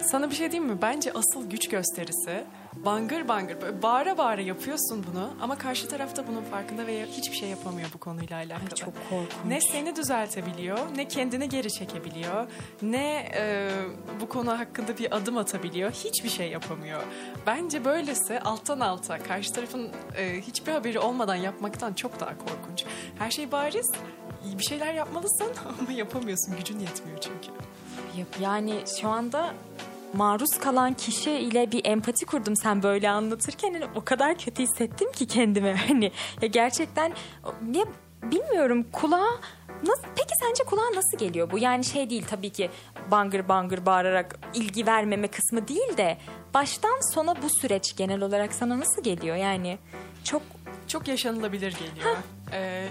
[0.00, 0.78] sana bir şey diyeyim mi?
[0.82, 2.44] Bence asıl güç gösterisi
[2.76, 7.48] bangır bangır böyle bağıra bağıra yapıyorsun bunu ama karşı tarafta bunun farkında ve hiçbir şey
[7.48, 8.68] yapamıyor bu konuyla alakalı.
[8.74, 9.30] çok korkunç.
[9.46, 12.46] Ne seni düzeltebiliyor, ne kendini geri çekebiliyor,
[12.82, 13.70] ne e,
[14.20, 15.90] bu konu hakkında bir adım atabiliyor.
[15.90, 17.02] Hiçbir şey yapamıyor.
[17.46, 22.84] Bence böylesi alttan alta karşı tarafın e, hiçbir haberi olmadan yapmaktan çok daha korkunç.
[23.18, 23.92] Her şey bariz.
[24.58, 26.56] Bir şeyler yapmalısın ama yapamıyorsun.
[26.56, 27.48] Gücün yetmiyor çünkü.
[28.40, 29.54] Yani şu anda
[30.14, 33.72] maruz kalan kişi ile bir empati kurdum sen böyle anlatırken.
[33.72, 37.12] Yani o kadar kötü hissettim ki kendime hani ya gerçekten
[37.74, 37.84] ya
[38.22, 39.40] bilmiyorum kulağa
[39.86, 41.58] nasıl peki sence kulağa nasıl geliyor bu?
[41.58, 42.70] Yani şey değil tabii ki
[43.10, 46.18] bangır bangır bağırarak ilgi vermeme kısmı değil de
[46.54, 49.36] baştan sona bu süreç genel olarak sana nasıl geliyor?
[49.36, 49.78] Yani
[50.24, 50.42] çok
[50.88, 52.16] çok yaşanılabilir geliyor.
[52.52, 52.88] Ee,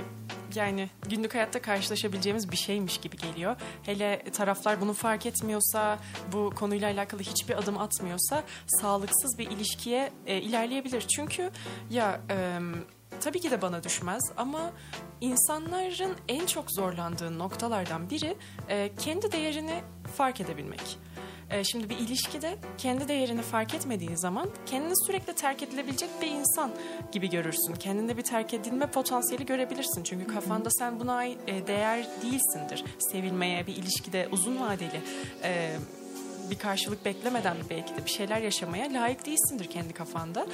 [0.56, 3.56] yani günlük hayatta karşılaşabileceğimiz bir şeymiş gibi geliyor.
[3.84, 6.00] Hele taraflar bunu fark etmiyorsa,
[6.32, 11.02] bu konuyla alakalı hiçbir adım atmıyorsa sağlıksız bir ilişkiye e, ilerleyebilir.
[11.02, 11.52] Çünkü
[11.90, 12.60] ya e,
[13.22, 14.72] tabii ki de bana düşmez ama
[15.22, 18.36] insanların en çok zorlandığı noktalardan biri
[18.70, 19.82] e, kendi değerini
[20.18, 20.98] fark edebilmek.
[21.52, 26.72] Ee, Şimdi bir ilişkide kendi değerini fark etmediğin zaman kendini sürekli terk edilebilecek bir insan
[27.12, 27.74] gibi görürsün.
[27.80, 30.04] Kendinde bir terk edilme potansiyeli görebilirsin.
[30.04, 31.38] Çünkü kafanda sen buna e,
[31.68, 32.84] değer değilsindir.
[33.00, 35.02] Sevilmeye, bir ilişkide uzun vadeli
[35.44, 35.76] e,
[36.50, 40.48] bir karşılık beklemeden belki de bir şeyler yaşamaya layık değilsindir kendi kafanda.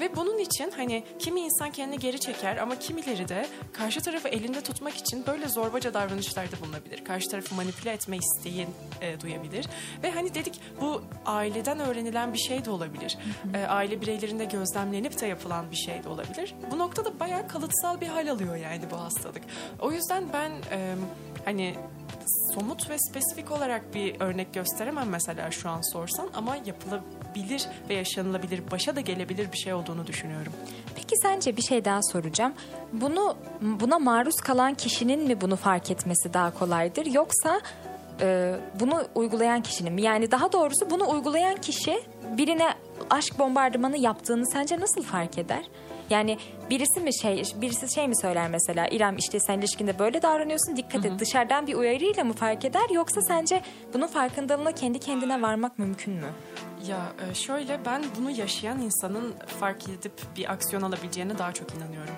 [0.00, 4.60] Ve bunun için hani kimi insan kendini geri çeker ama kimileri de karşı tarafı elinde
[4.60, 7.04] tutmak için böyle zorbaca davranışlarda bulunabilir.
[7.04, 8.66] Karşı tarafı manipüle etme isteği
[9.00, 9.66] e, duyabilir.
[10.02, 13.18] Ve hani dedik bu aileden öğrenilen bir şey de olabilir.
[13.54, 16.54] E, aile bireylerinde gözlemlenip de yapılan bir şey de olabilir.
[16.70, 19.42] Bu noktada bayağı kalıtsal bir hal alıyor yani bu hastalık.
[19.80, 20.94] O yüzden ben e,
[21.44, 21.74] hani
[22.54, 28.70] somut ve spesifik olarak bir örnek gösteremem mesela şu an sorsan ama yapılabilir ve yaşanılabilir,
[28.70, 30.52] başa da gelebilir bir şey olduğunu düşünüyorum.
[30.96, 32.52] Peki sence bir şey daha soracağım.
[32.92, 37.60] Bunu buna maruz kalan kişinin mi bunu fark etmesi daha kolaydır yoksa
[38.20, 40.02] e, bunu uygulayan kişinin mi?
[40.02, 42.02] Yani daha doğrusu bunu uygulayan kişi
[42.38, 42.74] birine
[43.10, 45.64] aşk bombardımanı yaptığını sence nasıl fark eder?
[46.10, 46.38] Yani
[46.70, 51.04] birisi mi şey birisi şey mi söyler mesela İrem işte sen ilişkinde böyle davranıyorsun dikkat
[51.04, 53.62] et dışarıdan bir uyarıyla mı fark eder yoksa sence
[53.94, 56.26] bunun farkındalığına kendi kendine varmak mümkün mü?
[56.88, 62.14] Ya e, şöyle ben bunu yaşayan insanın fark edip bir aksiyon alabileceğine daha çok inanıyorum.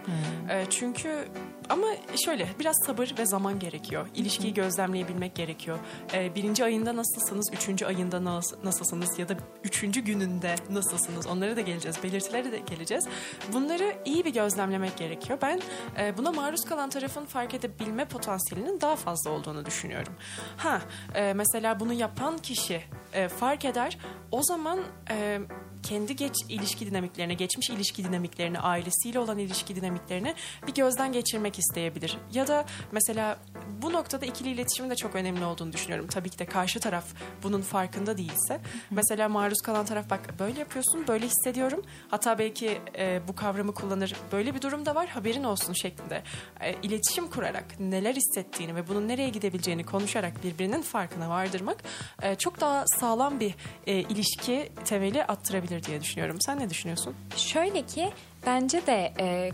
[0.50, 1.28] E, Çünkü
[1.68, 1.86] ama
[2.24, 4.06] şöyle biraz sabır ve zaman gerekiyor.
[4.14, 5.78] İlişkiyi gözlemleyebilmek gerekiyor.
[6.14, 9.34] E, Birinci ayında nasılsınız, üçüncü ayında nas- nasılsınız ya da
[9.64, 13.04] üçüncü gününde nasılsınız onlara da geleceğiz, belirtilere de geleceğiz.
[13.52, 15.38] Bunları iyi bir gözlemlemek gerekiyor.
[15.42, 15.60] Ben
[15.98, 20.12] e, buna maruz kalan tarafın fark edebilme potansiyelinin daha fazla olduğunu düşünüyorum.
[20.56, 20.80] Ha
[21.14, 23.98] e, mesela bunu yapan kişi e, fark eder.
[24.30, 25.40] O zaman e,
[25.82, 30.34] kendi geç ilişki dinamiklerine, geçmiş ilişki dinamiklerine, ailesiyle olan ilişki dinamiklerine
[30.66, 32.18] bir gözden geçirmek isteyebilir.
[32.32, 33.38] Ya da mesela
[33.82, 36.06] bu noktada ikili iletişimin de çok önemli olduğunu düşünüyorum.
[36.06, 37.04] Tabii ki de karşı taraf
[37.42, 38.60] bunun farkında değilse.
[38.90, 41.82] Mesela maruz kalan taraf bak böyle yapıyorsun, böyle hissediyorum.
[42.08, 44.16] Hatta belki e, bu kavramı kullanır.
[44.32, 46.22] Böyle bir durum da var, haberin olsun şeklinde.
[46.60, 51.76] E, iletişim kurarak neler hissettiğini ve bunun nereye gidebileceğini konuşarak birbirinin farkına vardırmak
[52.22, 53.54] e, çok daha sağlam bir
[53.86, 56.36] e, ilişki temeli attırabilir diye düşünüyorum.
[56.40, 57.14] Sen ne düşünüyorsun?
[57.36, 58.10] Şöyle ki
[58.46, 59.50] bence de e,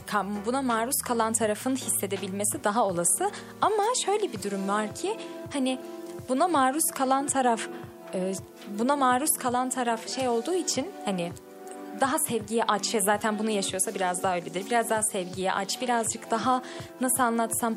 [0.47, 3.31] buna maruz kalan tarafın hissedebilmesi daha olası.
[3.61, 5.17] Ama şöyle bir durum var ki
[5.53, 5.79] hani
[6.29, 7.61] buna maruz kalan taraf
[8.15, 8.33] e,
[8.79, 11.33] buna maruz kalan taraf şey olduğu için hani
[12.01, 14.67] daha sevgiye aç ya zaten bunu yaşıyorsa biraz daha öyledir.
[14.67, 16.63] Biraz daha sevgiye aç, birazcık daha
[17.01, 17.77] nasıl anlatsam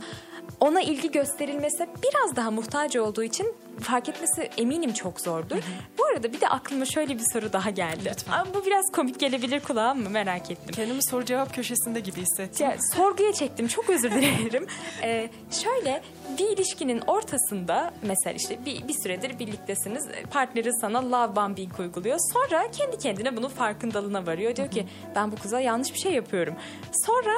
[0.59, 5.57] ona ilgi gösterilmesi biraz daha muhtaç olduğu için fark etmesi eminim çok zordur.
[5.97, 7.99] Bu arada bir de aklıma şöyle bir soru daha geldi.
[8.05, 8.33] Lütfen.
[8.33, 10.75] Ama bu biraz komik gelebilir kulağa mı merak ettim.
[10.75, 12.65] Kendimi soru cevap köşesinde gibi hissettim.
[12.65, 14.67] Ya, sorguya çektim çok özür dilerim.
[15.03, 16.01] Ee, şöyle
[16.37, 22.17] bir ilişkinin ortasında mesela işte bir, bir süredir birliktesiniz partneri sana love bombing uyguluyor.
[22.33, 24.55] Sonra kendi kendine bunun farkındalığına varıyor.
[24.55, 26.55] Diyor ki ben bu kıza yanlış bir şey yapıyorum.
[27.05, 27.31] Sonra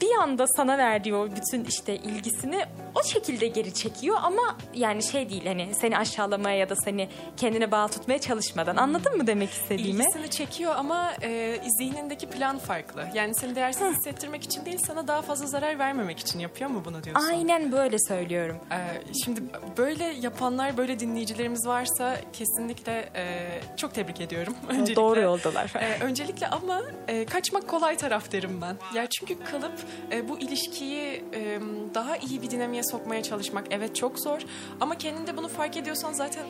[0.00, 5.30] bir anda sana verdiği o bütün işte ilgisini o şekilde geri çekiyor ama yani şey
[5.30, 8.76] değil hani seni aşağılamaya ya da seni kendine bağlı tutmaya çalışmadan.
[8.76, 10.02] Anladın mı demek istediğimi?
[10.02, 13.04] İlgisini çekiyor ama e, zihnindeki plan farklı.
[13.14, 17.04] Yani seni değersiz hissettirmek için değil sana daha fazla zarar vermemek için yapıyor mu bunu
[17.04, 17.28] diyorsun?
[17.28, 18.56] Aynen böyle söylüyorum.
[18.72, 18.76] Ee,
[19.24, 19.42] şimdi
[19.76, 24.54] böyle yapanlar, böyle dinleyicilerimiz varsa kesinlikle e, çok tebrik ediyorum.
[24.68, 24.96] Öncelikle.
[24.96, 25.72] Doğru yoldalar.
[25.80, 28.76] Ee, öncelikle ama e, kaçmak kolay taraf derim ben.
[28.98, 29.72] Ya çünkü kalıp
[30.12, 31.60] e, bu ilişkiyi e,
[31.94, 34.40] daha iyi bir dinamiğe sokmaya çalışmak evet çok zor.
[34.80, 36.44] Ama kendinde bunu fark ediyorsan zaten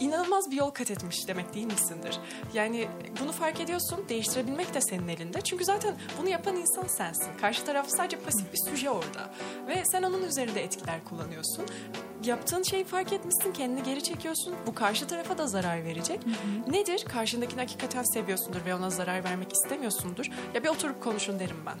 [0.00, 2.18] inanılmaz bir yol kat etmiş demek değil misindir?
[2.54, 2.88] Yani
[3.22, 5.40] bunu fark ediyorsun, değiştirebilmek de senin elinde.
[5.40, 7.30] Çünkü zaten bunu yapan insan sensin.
[7.40, 9.30] Karşı taraf sadece pasif bir süje orada.
[9.68, 11.64] Ve sen onun üzerinde etkiler kullanıyorsun.
[12.24, 14.54] Yaptığın şeyi fark etmişsin, kendini geri çekiyorsun.
[14.66, 16.20] Bu karşı tarafa da zarar verecek.
[16.70, 17.04] Nedir?
[17.04, 20.26] Karşındakini hakikaten seviyorsundur ve ona zarar vermek istemiyorsundur.
[20.54, 21.76] Ya bir oturup konuşun derim ben.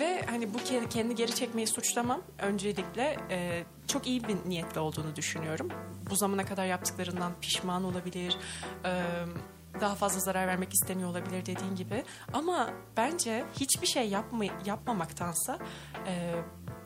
[0.00, 2.20] Ve hani bu ke- kendi geri çekmeyi suçlamam.
[2.38, 5.68] Öncelikle e, çok iyi bir niyetli olduğunu düşünüyorum.
[6.10, 8.36] Bu zamana kadar yaptıklarından pişman olabilir.
[9.80, 12.04] daha fazla zarar vermek istemiyor olabilir dediğin gibi.
[12.32, 15.58] Ama bence hiçbir şey yapma, yapmamaktansa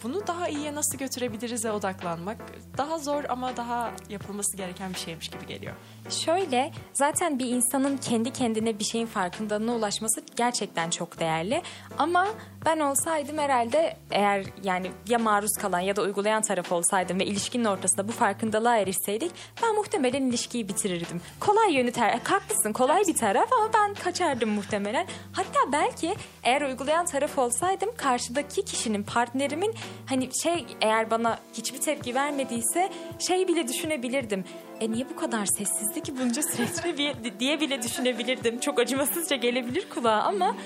[0.02, 2.38] bunu daha iyiye nasıl götürebiliriz'e odaklanmak
[2.78, 5.74] daha zor ama daha yapılması gereken bir şeymiş gibi geliyor.
[6.10, 11.62] Şöyle zaten bir insanın kendi kendine bir şeyin farkındalığına ulaşması gerçekten çok değerli.
[11.98, 12.26] Ama
[12.66, 17.64] ben olsaydım herhalde eğer yani ya maruz kalan ya da uygulayan taraf olsaydım ve ilişkinin
[17.64, 21.20] ortasında bu farkındalığa erişseydik ben muhtemelen ilişkiyi bitirirdim.
[21.40, 25.06] Kolay yönü ter haklısın kolay bir taraf ama ben kaçardım muhtemelen.
[25.32, 29.74] Hatta belki eğer uygulayan taraf olsaydım karşıdaki kişinin partnerimin
[30.06, 34.44] hani şey eğer bana hiçbir tepki vermediyse şey bile düşünebilirdim.
[34.80, 36.96] E niye bu kadar sessizdi ki bunca süreçte
[37.40, 38.60] diye bile düşünebilirdim.
[38.60, 40.56] Çok acımasızca gelebilir kulağa ama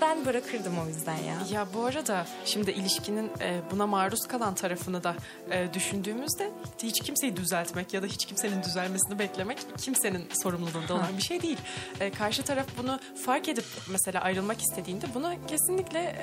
[0.00, 1.36] ben bırakırdım o yüzden ya.
[1.52, 5.14] Ya bu arada şimdi ilişkinin e, buna maruz kalan tarafını da
[5.50, 6.50] e, düşündüğümüzde
[6.82, 11.58] hiç kimseyi düzeltmek ya da hiç kimsenin düzelmesini beklemek kimsenin sorumluluğunda olan bir şey değil.
[12.00, 16.16] E, karşı taraf bunu fark edip mesela ayrılmak istediğinde buna kesinlikle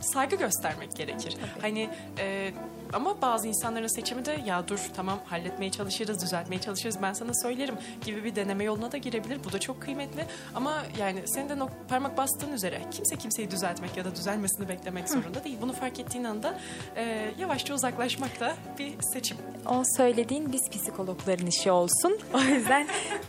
[0.00, 1.36] saygı göstermek gerekir.
[1.60, 2.52] Hani e,
[2.92, 7.74] ama bazı insanların seçimi de ya dur tamam halletmeye çalışırız, düzeltmeye çalışırız ben sana söylerim
[8.04, 9.38] gibi bir deneme yoluna da girebilir.
[9.44, 10.24] Bu da çok kıymetli
[10.54, 11.54] ama yani senin de
[11.88, 15.58] parmak bastığın üzere kimse kimseyi düzeltmek ya da düzelmesini beklemek zorunda değil.
[15.62, 16.58] Bunu fark ettiğin anda
[16.96, 19.36] e, yavaşça uzaklaşmak da bir seçim.
[19.66, 22.18] O söylediğin biz psikologların işi olsun.
[22.34, 22.88] O yüzden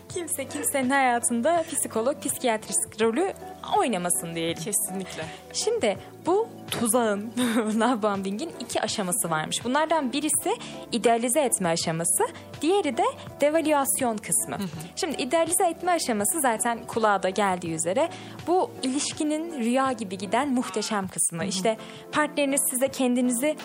[0.10, 3.34] kimse kimsenin hayatında psikolog, psikiyatrist rolü
[3.78, 4.64] oynamasın diyelim.
[4.64, 5.26] Kesinlikle.
[5.54, 5.98] Şimdi
[6.30, 7.32] bu tuzağın,
[7.80, 9.66] love bombing'in iki aşaması varmış.
[9.66, 10.62] Bunlardan birisi
[10.92, 12.24] idealize etme aşaması,
[12.62, 13.04] diğeri de
[13.42, 14.58] devalüasyon kısmı.
[14.96, 18.10] Şimdi idealize etme aşaması zaten kulağa da geldiği üzere
[18.48, 21.46] bu ilişkinin rüya gibi giden muhteşem kısmı.
[21.46, 21.78] İşte
[22.12, 23.56] partneriniz size kendinizi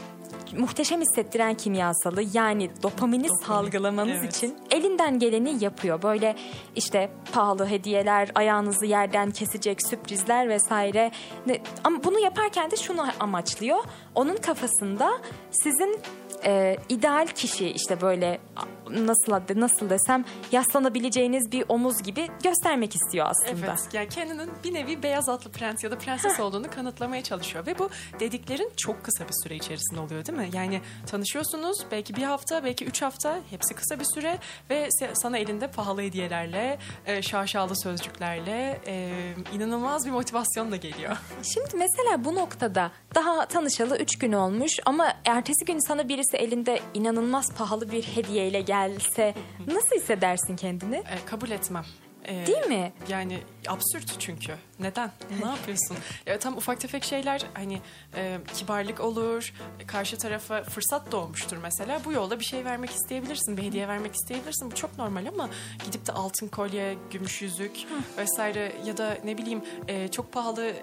[0.58, 4.36] muhteşem hissettiren kimyasalı yani dopamini salgılamanız evet.
[4.36, 6.02] için elinden geleni yapıyor.
[6.02, 6.36] Böyle
[6.76, 11.10] işte pahalı hediyeler, ayağınızı yerden kesecek sürprizler vesaire.
[11.84, 13.78] Ama bunu yaparken de şunu amaçlıyor.
[14.14, 16.00] Onun kafasında sizin
[16.44, 18.38] e, ideal kişi işte böyle
[18.90, 23.66] nasıl adı- nasıl desem yaslanabileceğiniz bir omuz gibi göstermek istiyor aslında.
[23.66, 23.88] Evet.
[23.92, 27.66] Yani kendinin bir nevi beyaz atlı prens ya da prenses olduğunu kanıtlamaya çalışıyor.
[27.66, 30.48] Ve bu dediklerin çok kısa bir süre içerisinde oluyor değil mi?
[30.52, 33.40] Yani tanışıyorsunuz belki bir hafta, belki üç hafta.
[33.50, 34.38] Hepsi kısa bir süre.
[34.70, 39.10] Ve sana elinde pahalı hediyelerle, e, şaşalı sözcüklerle e,
[39.54, 41.16] inanılmaz bir motivasyonla geliyor.
[41.42, 46.80] Şimdi mesela bu noktada daha tanışalı 3 gün olmuş ama ertesi gün sana birisi elinde
[46.94, 49.34] inanılmaz pahalı bir hediyeyle gelse
[49.66, 50.96] nasıl hissedersin kendini?
[50.96, 51.84] E, kabul etmem.
[52.24, 52.92] E, Değil mi?
[53.08, 54.54] Yani absürt çünkü.
[54.80, 55.10] Neden?
[55.42, 55.96] Ne yapıyorsun?
[56.26, 57.80] Ya, tam ufak tefek şeyler hani
[58.16, 59.52] e, kibarlık olur,
[59.86, 62.00] karşı tarafa fırsat doğmuştur mesela.
[62.04, 64.70] Bu yolda bir şey vermek isteyebilirsin, bir hediye vermek isteyebilirsin.
[64.70, 65.48] Bu çok normal ama
[65.84, 67.72] gidip de altın kolye, gümüş yüzük
[68.18, 70.76] vesaire ya da ne bileyim e, çok pahalı e,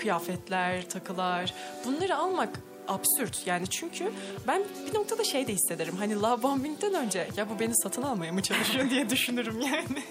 [0.00, 4.12] kıyafetler, takılar bunları almak absürt yani çünkü
[4.46, 8.32] ben bir noktada şey de hissederim hani love bombing'den önce ya bu beni satın almaya
[8.32, 10.02] mı çalışıyor diye düşünürüm yani.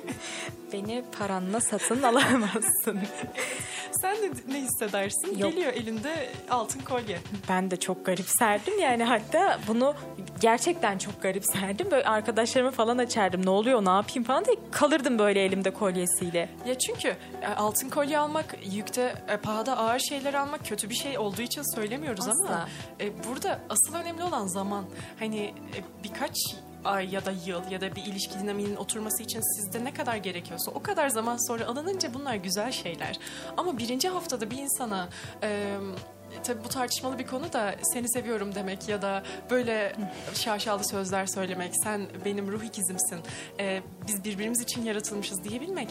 [0.74, 3.00] Beni paranla satın alamazsın.
[4.02, 5.38] Sen de ne hissedersin?
[5.38, 5.52] Yok.
[5.52, 7.20] Geliyor elinde altın kolye.
[7.50, 9.96] Ben de çok garipserdim yani hatta bunu
[10.42, 11.92] gerçekten çok garipserdim.
[11.92, 16.50] Böyle arkadaşlarıma falan açardım ne oluyor ne yapayım falan diye kalırdım böyle elimde kolyesiyle.
[16.68, 21.18] Ya çünkü e, altın kolye almak, yükte e, pahada ağır şeyler almak kötü bir şey
[21.18, 22.62] olduğu için söylemiyoruz ama
[22.99, 24.86] E, burada asıl önemli olan zaman.
[25.19, 26.36] Hani e, birkaç
[26.86, 30.71] ay ya da yıl ya da bir ilişki dinamiğinin oturması için sizde ne kadar gerekiyorsa
[30.71, 33.19] o kadar zaman sonra alınınca bunlar güzel şeyler.
[33.58, 35.10] Ama birinci haftada bir insana
[35.43, 35.78] e,
[36.43, 39.96] tabii bu tartışmalı bir konu da seni seviyorum demek ya da böyle
[40.34, 43.19] şaşalı sözler söylemek, sen benim ruh ikizimsin,
[43.60, 45.89] e, biz birbirimiz için yaratılmışız diyebilmek.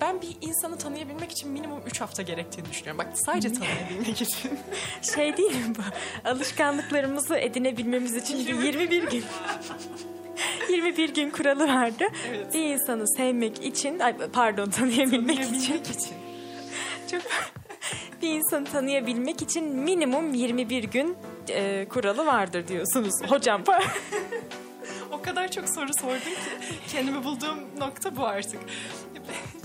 [0.00, 2.98] Ben bir insanı tanıyabilmek için minimum 3 hafta gerektiğini düşünüyorum.
[2.98, 4.58] Bak sadece tanıyabilmek için.
[5.14, 5.82] Şey değil mi bu?
[6.28, 9.24] Alışkanlıklarımızı edinebilmemiz için bir 21 gün.
[10.70, 12.04] 21 gün kuralı vardı.
[12.28, 12.54] Evet.
[12.54, 15.52] Bir insanı sevmek için, ay pardon tanıyabilmek için.
[15.52, 16.14] Tanıyabilmek için.
[17.10, 17.22] Çok
[18.22, 21.16] bir insanı tanıyabilmek için minimum 21 gün
[21.48, 23.62] e, kuralı vardır diyorsunuz hocam.
[25.12, 28.60] O kadar çok soru sordum ki kendimi bulduğum nokta bu artık.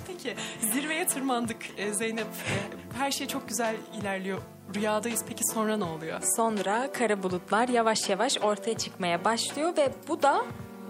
[0.08, 0.36] Peki
[0.73, 2.25] zirveye tırmandık e, Zeynep.
[2.25, 4.38] E, Her şey çok güzel ilerliyor.
[4.75, 5.25] Rüyadayız.
[5.27, 6.21] Peki sonra ne oluyor?
[6.36, 10.45] Sonra kara bulutlar yavaş yavaş ortaya çıkmaya başlıyor ve bu da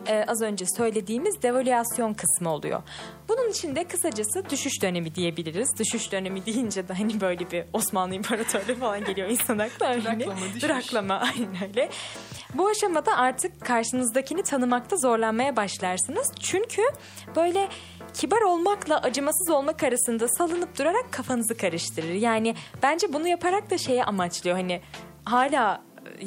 [0.07, 2.81] e, az önce söylediğimiz devalüasyon kısmı oluyor.
[3.29, 5.69] Bunun için de kısacası düşüş dönemi diyebiliriz.
[5.79, 9.89] Düşüş dönemi deyince de hani böyle bir Osmanlı İmparatorluğu falan geliyor insan aklına.
[9.89, 10.63] Hani Duraklama, düşüş.
[10.63, 11.89] Duraklama aynen öyle.
[12.53, 16.31] Bu aşamada artık karşınızdakini tanımakta zorlanmaya başlarsınız.
[16.39, 16.81] Çünkü
[17.35, 17.67] böyle
[18.13, 22.13] kibar olmakla acımasız olmak arasında salınıp durarak kafanızı karıştırır.
[22.13, 24.57] Yani bence bunu yaparak da şeye amaçlıyor.
[24.57, 24.81] Hani
[25.25, 25.81] hala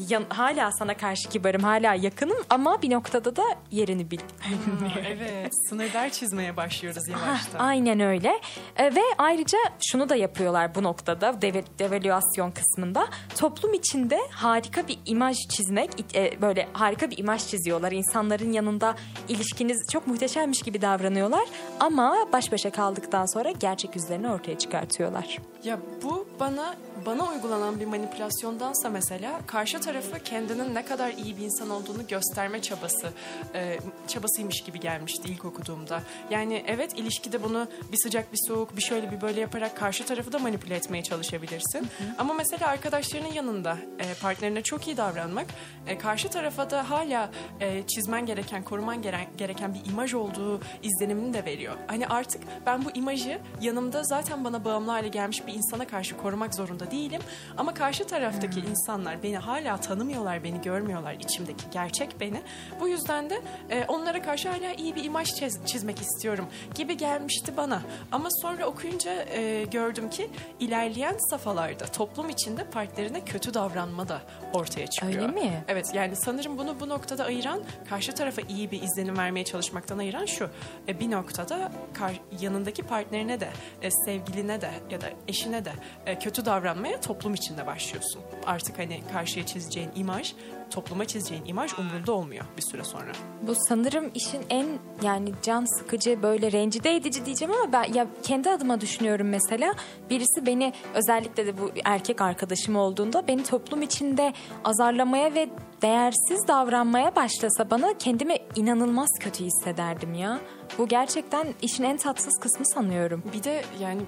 [0.09, 4.18] yan- hala sana karşı kibarım, hala yakınım ama bir noktada da yerini bil.
[5.07, 5.52] evet.
[5.68, 7.59] Sınırlar çizmeye başlıyoruz yavaştan.
[7.59, 8.40] Aynen öyle.
[8.76, 13.07] E, ve ayrıca şunu da yapıyorlar bu noktada deve, devalüasyon kısmında.
[13.38, 17.92] Toplum içinde harika bir imaj çizmek, e, böyle harika bir imaj çiziyorlar.
[17.92, 18.94] İnsanların yanında
[19.28, 21.44] ilişkiniz çok muhteşemmiş gibi davranıyorlar
[21.81, 25.38] ama baş başa kaldıktan sonra gerçek yüzlerini ortaya çıkartıyorlar.
[25.64, 26.74] Ya bu bana
[27.06, 32.62] bana uygulanan bir manipülasyondansa mesela karşı tarafı kendinin ne kadar iyi bir insan olduğunu gösterme
[32.62, 33.12] çabası
[33.54, 36.02] e, çabasıymış gibi gelmişti ilk okuduğumda.
[36.30, 40.32] Yani evet ilişkide bunu bir sıcak bir soğuk bir şöyle bir böyle yaparak karşı tarafı
[40.32, 41.88] da manipüle etmeye çalışabilirsin.
[42.18, 45.46] Ama mesela arkadaşlarının yanında e, partnerine çok iyi davranmak
[45.86, 49.02] e, karşı tarafa da hala e, çizmen gereken koruman
[49.36, 51.74] gereken bir imaj olduğu izlenimini de veriyor.
[51.86, 56.54] Hani artık ben bu imajı yanımda zaten bana bağımlı hale gelmiş bir insana karşı korumak
[56.54, 57.20] zorunda değilim.
[57.59, 62.42] Ama karşı taraftaki insanlar beni hala tanımıyorlar, beni görmüyorlar içimdeki gerçek beni.
[62.81, 67.57] Bu yüzden de e, onlara karşı hala iyi bir imaj çiz- çizmek istiyorum gibi gelmişti
[67.57, 67.83] bana.
[68.12, 74.22] Ama sonra okuyunca e, gördüm ki ilerleyen safhalarda toplum içinde partnerine kötü davranma da
[74.55, 75.14] ortaya çıkıyor.
[75.22, 75.64] Öyle mi?
[75.68, 80.26] Evet yani sanırım bunu bu noktada ayıran karşı tarafa iyi bir izlenim vermeye çalışmaktan ayıran
[80.26, 80.48] şu.
[80.88, 83.48] E, bir noktada kar- yanındaki partnerine de
[83.83, 85.72] e, sevgiline de ya da eşine de
[86.07, 86.44] e, kötü
[86.82, 88.22] davranmaya toplum içinde başlıyorsun.
[88.46, 90.34] Artık hani karşıya çizeceğin imaj
[90.70, 93.12] topluma çizeceğin imaj umurunda olmuyor bir süre sonra.
[93.42, 94.66] Bu sanırım işin en
[95.02, 99.74] yani can sıkıcı böyle rencide edici diyeceğim ama ben ya kendi adıma düşünüyorum mesela
[100.10, 104.32] birisi beni özellikle de bu erkek arkadaşım olduğunda beni toplum içinde
[104.64, 105.48] azarlamaya ve
[105.82, 110.40] değersiz davranmaya başlasa bana kendimi inanılmaz kötü hissederdim ya.
[110.78, 113.22] Bu gerçekten işin en tatsız kısmı sanıyorum.
[113.34, 114.02] Bir de yani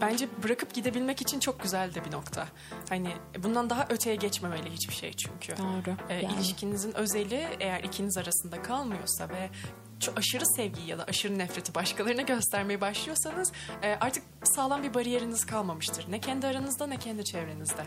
[0.00, 2.46] bence bırakıp gidebilmek için çok güzel de bir nokta.
[2.88, 3.08] Hani
[3.42, 5.56] bundan daha öteye geçmemeli hiçbir şey çünkü.
[5.58, 6.34] Doğru, Ee, yani.
[6.34, 9.50] İlişkinizin özeli eğer ikiniz arasında kalmıyorsa ve
[10.00, 15.46] çok aşırı sevgiyi ya da aşırı nefreti başkalarına göstermeye başlıyorsanız e, artık sağlam bir bariyeriniz
[15.46, 16.04] kalmamıştır.
[16.08, 17.82] Ne kendi aranızda ne kendi çevrenizde.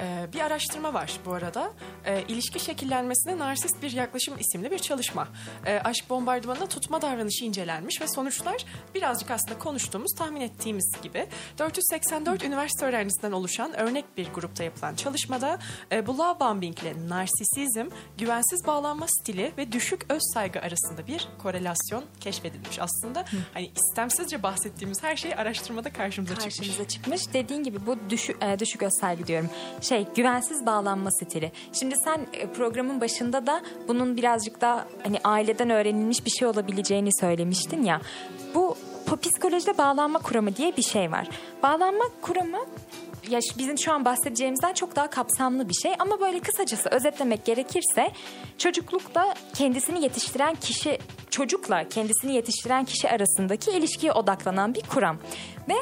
[0.00, 1.72] E, bir araştırma var bu arada.
[2.04, 5.28] E, ilişki şekillenmesine narsist bir yaklaşım isimli bir çalışma.
[5.66, 11.26] E, aşk bombardımanında tutma davranışı incelenmiş ve sonuçlar birazcık aslında konuştuğumuz, tahmin ettiğimiz gibi
[11.58, 15.58] 484 üniversite öğrencisinden oluşan örnek bir grupta yapılan çalışmada
[15.92, 17.86] e, bu love bombing ile narsisizm,
[18.18, 22.78] güvensiz bağlanma stili ve düşük öz saygı arasında bir korelasyon keşfedilmiş.
[22.78, 23.24] Aslında
[23.54, 26.56] hani istemsizce bahsettiğimiz her şey araştırmada karşımıza çıkmış.
[26.56, 27.34] karşımıza çıkmış.
[27.34, 29.50] Dediğin gibi bu düşük, e, düşük özsaygı diyorum.
[29.80, 31.52] Şey güvensiz bağlanma stili.
[31.72, 37.10] Şimdi sen e, programın başında da bunun birazcık da hani aileden öğrenilmiş bir şey olabileceğini
[37.20, 38.00] söylemiştin ya.
[38.54, 38.76] Bu
[39.22, 41.28] psikolojide bağlanma kuramı diye bir şey var.
[41.62, 42.58] Bağlanma kuramı
[43.28, 48.12] ya bizim şu an bahsedeceğimizden çok daha kapsamlı bir şey ama böyle kısacası özetlemek gerekirse
[48.58, 50.98] çocuklukta kendisini yetiştiren kişi
[51.30, 55.18] çocukla kendisini yetiştiren kişi arasındaki ilişkiye odaklanan bir kuram.
[55.68, 55.74] Ve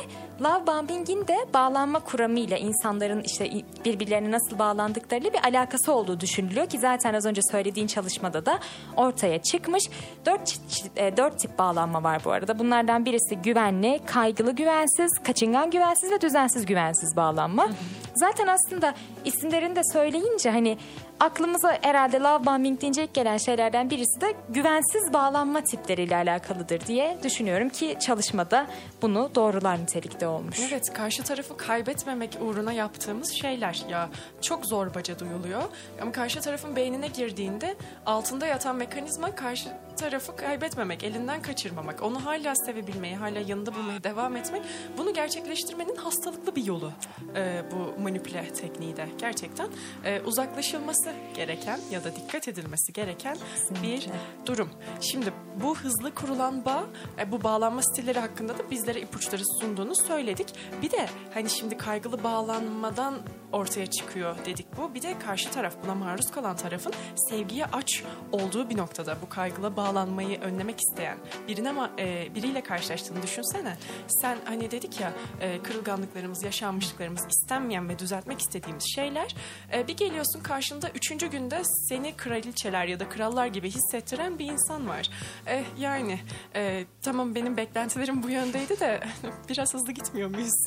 [0.45, 3.51] love bombing'in de bağlanma kuramıyla insanların işte
[3.85, 8.59] birbirlerine nasıl bağlandıklarıyla bir alakası olduğu düşünülüyor ki zaten az önce söylediğin çalışmada da
[8.97, 9.85] ortaya çıkmış.
[10.27, 10.61] Dört,
[10.97, 12.59] e, dört tip bağlanma var bu arada.
[12.59, 17.69] Bunlardan birisi güvenli, kaygılı güvensiz, kaçıngan güvensiz ve düzensiz güvensiz bağlanma.
[18.15, 20.79] zaten aslında isimlerini de söyleyince hani
[21.21, 27.19] aklımıza herhalde love bombing deyince ilk gelen şeylerden birisi de güvensiz bağlanma tipleriyle alakalıdır diye
[27.23, 28.67] düşünüyorum ki çalışmada
[29.03, 30.61] bunu doğrular nitelikte olmuş.
[30.69, 33.83] Evet, karşı tarafı kaybetmemek uğruna yaptığımız şeyler.
[33.89, 34.09] Ya
[34.41, 35.63] çok zorbaca duyuluyor.
[36.03, 37.75] Ama karşı tarafın beynine girdiğinde
[38.07, 44.37] altında yatan mekanizma karşı tarafı kaybetmemek, elinden kaçırmamak, onu hala sevebilmeyi, hala yanında bulmaya devam
[44.37, 44.63] etmek.
[44.99, 46.93] Bunu gerçekleştirmenin hastalıklı bir yolu
[47.37, 49.09] e, bu manipüle tekniği de.
[49.19, 49.69] Gerçekten
[50.05, 53.37] e, uzaklaşılması gereken ya da dikkat edilmesi gereken
[53.83, 54.07] bir
[54.47, 54.71] durum.
[55.01, 55.33] Şimdi
[55.63, 56.85] bu hızlı kurulan bağ,
[57.19, 60.55] e, bu bağlanma stilleri hakkında da bizlere ipuçları sunduğunu söyledik.
[60.83, 63.15] Bir de hani şimdi kaygılı bağlanmadan
[63.53, 64.95] ortaya çıkıyor dedik bu.
[64.95, 66.93] Bir de karşı taraf buna maruz kalan tarafın
[67.31, 71.19] sevgiye aç olduğu bir noktada bu kaygılı bağlanmayı önlemek isteyen
[71.49, 71.69] birine
[71.99, 73.77] e, biriyle karşılaştığını düşünsene.
[74.09, 79.35] Sen hani dedik ya e, kırılganlıklarımız, yaşanmışlıklarımız istenmeyen ve düzeltmek istediğimiz şeyler.
[79.73, 84.89] E, bir geliyorsun karşında üçüncü günde seni kraliçeler ya da krallar gibi hissettiren bir insan
[84.89, 85.11] var.
[85.47, 86.19] E, yani
[86.55, 89.01] e, tamam benim beklentilerim bu yöndeydi de
[89.49, 90.65] biraz hızlı gitmiyor muyuz?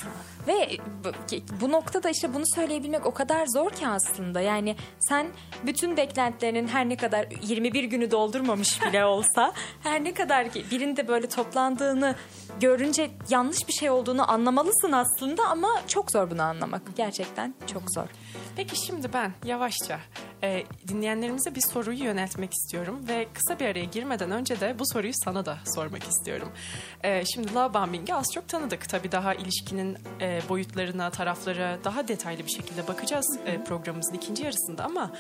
[0.48, 4.42] Ve bu- bu noktada işte bunu söyleyebilmek o kadar zor ki aslında.
[4.42, 5.28] Yani sen
[5.66, 9.54] bütün beklentilerinin her ne kadar 21 günü doldurmamış bile olsa
[9.84, 12.16] her ne kadar ki birinde böyle toplandığını
[12.60, 16.82] görünce yanlış bir şey olduğunu anlamalısın aslında ama çok zor bunu anlamak.
[16.96, 18.08] Gerçekten çok zor.
[18.56, 20.00] Peki şimdi ben yavaşça
[20.44, 25.14] e, dinleyenlerimize bir soruyu yöneltmek istiyorum ve kısa bir araya girmeden önce de bu soruyu
[25.14, 26.52] sana da sormak istiyorum.
[27.04, 28.90] E, şimdi love bombing'i az çok tanıdık.
[28.90, 34.84] Tabii daha ilişkinin e, boyutlarına, taraflara daha detaylı bir şekilde bakacağız e, programımızın ikinci yarısında
[34.84, 35.12] ama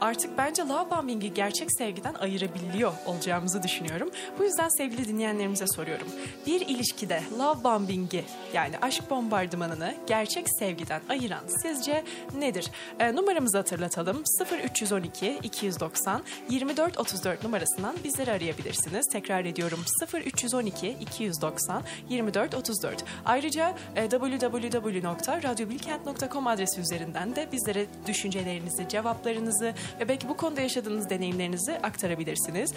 [0.00, 2.92] artık bence love bombing'i gerçek sevgiden ayırabiliyor
[3.34, 4.10] olacağımızı düşünüyorum.
[4.38, 6.06] Bu yüzden sevgili dinleyenlerimize soruyorum.
[6.46, 8.24] Bir ilişkide love bombing'i
[8.54, 12.04] yani aşk bombardımanını gerçek sevgiden ayıran sizce
[12.38, 12.70] nedir?
[12.98, 14.22] E, numaramızı hatırlatalım.
[14.64, 19.08] 0312 290 24 34 numarasından bizleri arayabilirsiniz.
[19.08, 19.80] Tekrar ediyorum
[20.14, 23.04] 0312 290 24 34.
[23.24, 31.72] Ayrıca e, www.radyobilkent.com adresi üzerinden de bizlere düşüncelerinizi, cevaplarınızı ve belki bu konuda yaşadığınız deneyimlerinizi
[31.82, 32.74] aktarabilirsiniz.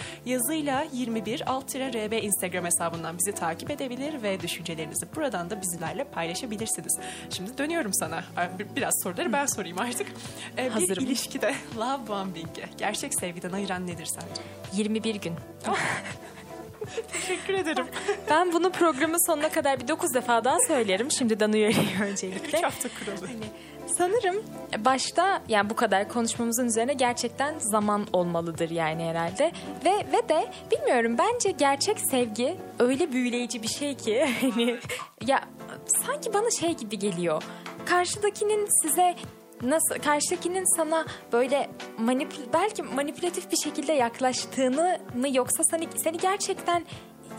[0.47, 6.97] Yazıyla 21 alt rb Instagram hesabından bizi takip edebilir ve düşüncelerinizi buradan da bizlerle paylaşabilirsiniz.
[7.29, 8.23] Şimdi dönüyorum sana.
[8.59, 10.07] Bir- Biraz soruları ben sorayım artık.
[10.57, 11.03] E, bir Hazırım.
[11.05, 14.41] ilişkide love bombing'i gerçek sevgiden ayıran nedir sence?
[14.73, 15.33] 21 gün.
[17.13, 17.85] Teşekkür ederim.
[18.29, 21.11] Ben bunu programın sonuna kadar bir 9 defa daha söylerim.
[21.11, 22.57] Şimdiden uyarayım öncelikle.
[22.57, 23.29] Üç hafta kuralı.
[23.97, 24.43] Sanırım
[24.85, 29.51] başta yani bu kadar konuşmamızın üzerine gerçekten zaman olmalıdır yani herhalde.
[29.85, 34.79] Ve ve de bilmiyorum bence gerçek sevgi öyle büyüleyici bir şey ki hani
[35.27, 35.43] ya
[36.05, 37.43] sanki bana şey gibi geliyor.
[37.85, 39.15] Karşıdakinin size
[39.61, 46.85] nasıl karşıdakinin sana böyle manipül belki manipülatif bir şekilde yaklaştığını mı yoksa seni seni gerçekten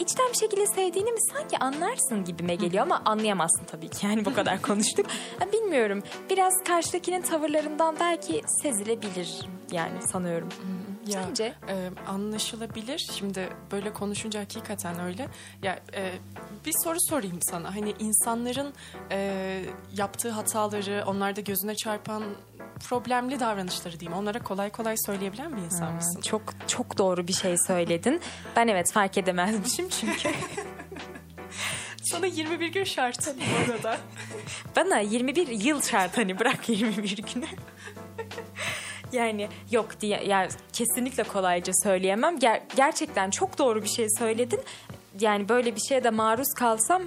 [0.01, 4.34] içten bir şekilde sevdiğini mi sanki anlarsın gibime geliyor ama anlayamazsın tabii ki yani bu
[4.34, 5.07] kadar konuştuk.
[5.53, 9.40] Bilmiyorum biraz karşıdakinin tavırlarından belki sezilebilir
[9.72, 10.49] yani sanıyorum.
[11.09, 11.54] Ya, Sence?
[11.68, 12.98] e, anlaşılabilir.
[13.18, 15.28] Şimdi böyle konuşunca hakikaten öyle.
[15.62, 16.12] Ya e,
[16.66, 17.74] bir soru sorayım sana.
[17.76, 18.74] Hani insanların
[19.11, 19.64] e,
[19.96, 22.22] yaptığı hataları, onlarda gözüne çarpan
[22.88, 24.18] problemli davranışları diyeyim.
[24.18, 26.20] Onlara kolay kolay söyleyebilen bir insan mısın?
[26.20, 28.20] Çok çok doğru bir şey söyledin.
[28.56, 30.28] Ben evet fark edemezmişim çünkü
[32.02, 33.96] Sana 21 gün şart bu arada.
[34.76, 37.46] bana 21 yıl şart hani bırak 21 günü.
[39.12, 42.36] Yani yok diye yani kesinlikle kolayca söyleyemem.
[42.38, 44.61] Ger- gerçekten çok doğru bir şey söyledin.
[45.20, 47.02] Yani böyle bir şeye de maruz kalsam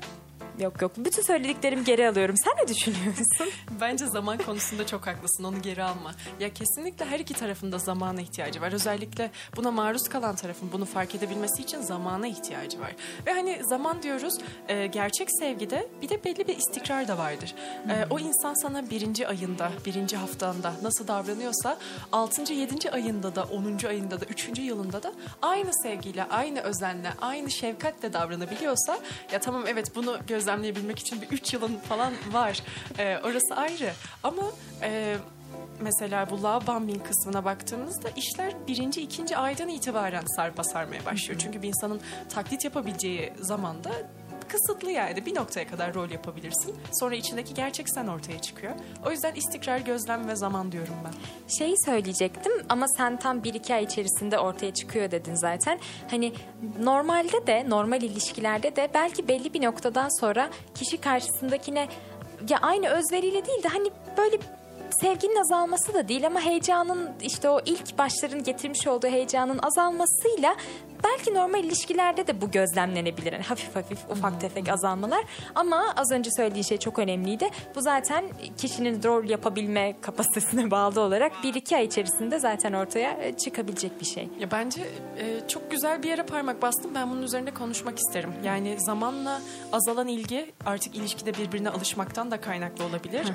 [0.61, 0.91] yok yok.
[0.97, 2.35] Bütün söylediklerimi geri alıyorum.
[2.37, 3.49] Sen ne düşünüyorsun?
[3.81, 5.43] Bence zaman konusunda çok haklısın.
[5.43, 6.11] Onu geri alma.
[6.39, 8.71] Ya kesinlikle her iki tarafın da zamana ihtiyacı var.
[8.71, 12.95] Özellikle buna maruz kalan tarafın bunu fark edebilmesi için zamana ihtiyacı var.
[13.25, 14.33] Ve hani zaman diyoruz
[14.67, 17.55] e, gerçek sevgide bir de belli bir istikrar da vardır.
[17.89, 21.77] E, o insan sana birinci ayında, birinci haftanda nasıl davranıyorsa
[22.11, 27.51] altıncı, yedinci ayında da, onuncu ayında da, üçüncü yılında da aynı sevgiyle, aynı özenle, aynı
[27.51, 28.99] şefkatle davranabiliyorsa
[29.31, 30.19] ya tamam evet bunu
[30.51, 32.61] gözlemleyebilmek için bir üç yılın falan var.
[32.99, 33.91] E, orası ayrı.
[34.23, 34.43] Ama
[34.81, 35.17] e,
[35.81, 41.39] mesela bu love bombing kısmına baktığımızda işler birinci, ikinci aydan itibaren sarpa sarmaya başlıyor.
[41.39, 43.91] Çünkü bir insanın taklit yapabileceği zamanda
[44.51, 46.75] kısıtlı yani bir noktaya kadar rol yapabilirsin.
[46.91, 48.73] Sonra içindeki gerçek sen ortaya çıkıyor.
[49.05, 51.13] O yüzden istikrar, gözlem ve zaman diyorum ben.
[51.57, 55.79] Şeyi söyleyecektim ama sen tam 1-2 ay içerisinde ortaya çıkıyor dedin zaten.
[56.11, 56.33] Hani
[56.79, 61.87] normalde de normal ilişkilerde de belki belli bir noktadan sonra kişi karşısındakine
[62.49, 64.37] ya aynı özveriyle değil de hani böyle
[64.93, 70.55] sevginin azalması da değil ama heyecanın işte o ilk başların getirmiş olduğu heyecanın azalmasıyla
[71.03, 73.33] belki normal ilişkilerde de bu gözlemlenebilir.
[73.33, 75.25] Yani hafif hafif ufak tefek azalmalar
[75.55, 77.49] ama az önce söylediği şey çok önemliydi.
[77.75, 78.25] Bu zaten
[78.57, 84.05] kişinin rol yapabilme kapasitesine bağlı olarak bir iki ay içerisinde zaten ortaya e, çıkabilecek bir
[84.05, 84.29] şey.
[84.39, 84.81] Ya bence
[85.17, 86.95] e, çok güzel bir yere parmak bastım.
[86.95, 88.33] Ben bunun üzerinde konuşmak isterim.
[88.43, 93.27] Yani zamanla azalan ilgi artık ilişkide birbirine alışmaktan da kaynaklı olabilir.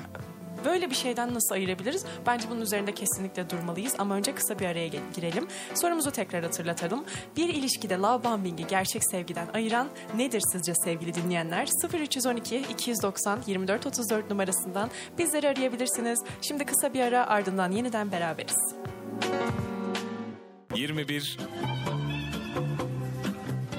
[0.65, 2.05] Böyle bir şeyden nasıl ayırabiliriz?
[2.25, 3.95] Bence bunun üzerinde kesinlikle durmalıyız.
[3.97, 5.47] Ama önce kısa bir araya girelim.
[5.75, 7.05] Sorumuzu tekrar hatırlatalım.
[7.37, 11.67] Bir ilişkide love bombing'i gerçek sevgiden ayıran nedir sizce sevgili dinleyenler?
[11.93, 16.19] 0312 290 24 34 numarasından bizleri arayabilirsiniz.
[16.41, 18.75] Şimdi kısa bir ara ardından yeniden beraberiz.
[20.75, 21.37] 21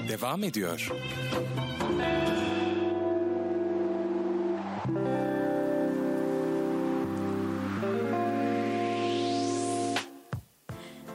[0.09, 0.91] devam ediyor.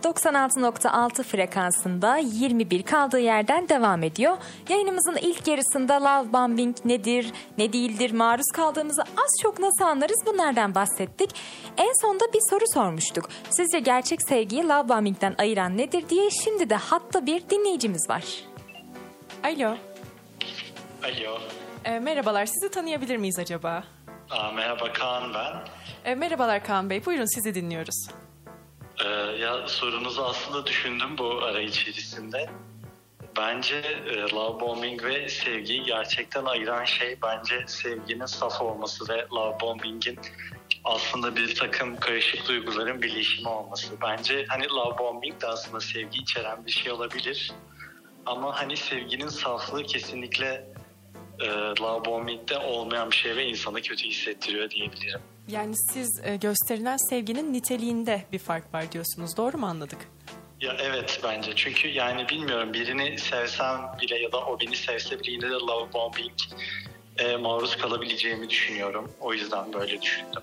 [0.05, 4.37] 96.6 frekansında 21 kaldığı yerden devam ediyor.
[4.69, 10.75] Yayınımızın ilk yarısında love bombing nedir, ne değildir, maruz kaldığımızı az çok nasıl anlarız bunlardan
[10.75, 11.31] bahsettik.
[11.77, 13.29] En sonda bir soru sormuştuk.
[13.51, 18.25] Sizce gerçek sevgiyi love bombingden ayıran nedir diye şimdi de hatta bir dinleyicimiz var.
[19.45, 19.77] Alo.
[21.03, 21.39] Alo.
[21.85, 23.85] E, merhabalar, sizi tanıyabilir miyiz acaba?
[24.31, 25.53] Aa, merhaba Kaan ben.
[26.11, 28.09] E, merhabalar Kaan Bey, buyurun sizi dinliyoruz.
[29.01, 29.09] Ee,
[29.41, 32.51] ya sorunuzu aslında düşündüm bu ara içerisinde.
[33.37, 33.77] Bence
[34.09, 40.19] e, love bombing ve sevgiyi gerçekten ayıran şey bence sevginin saf olması ve love bombingin
[40.85, 43.95] aslında bir takım karışık duyguların birleşimi olması.
[44.03, 47.53] Bence hani love bombing de aslında sevgi içeren bir şey olabilir.
[48.27, 50.67] Ama hani sevginin saflığı kesinlikle
[51.41, 51.47] e,
[51.81, 55.21] love bombing'de olmayan bir şey ve insanı kötü hissettiriyor diyebilirim.
[55.49, 59.37] Yani siz e, gösterilen sevginin niteliğinde bir fark var diyorsunuz.
[59.37, 59.99] Doğru mu anladık?
[60.61, 65.31] Ya evet bence çünkü yani bilmiyorum birini sevsem bile ya da o beni sevse bile
[65.31, 66.33] yine de love bombing
[67.19, 69.11] e, maruz kalabileceğimi düşünüyorum.
[69.21, 70.43] O yüzden böyle düşündüm.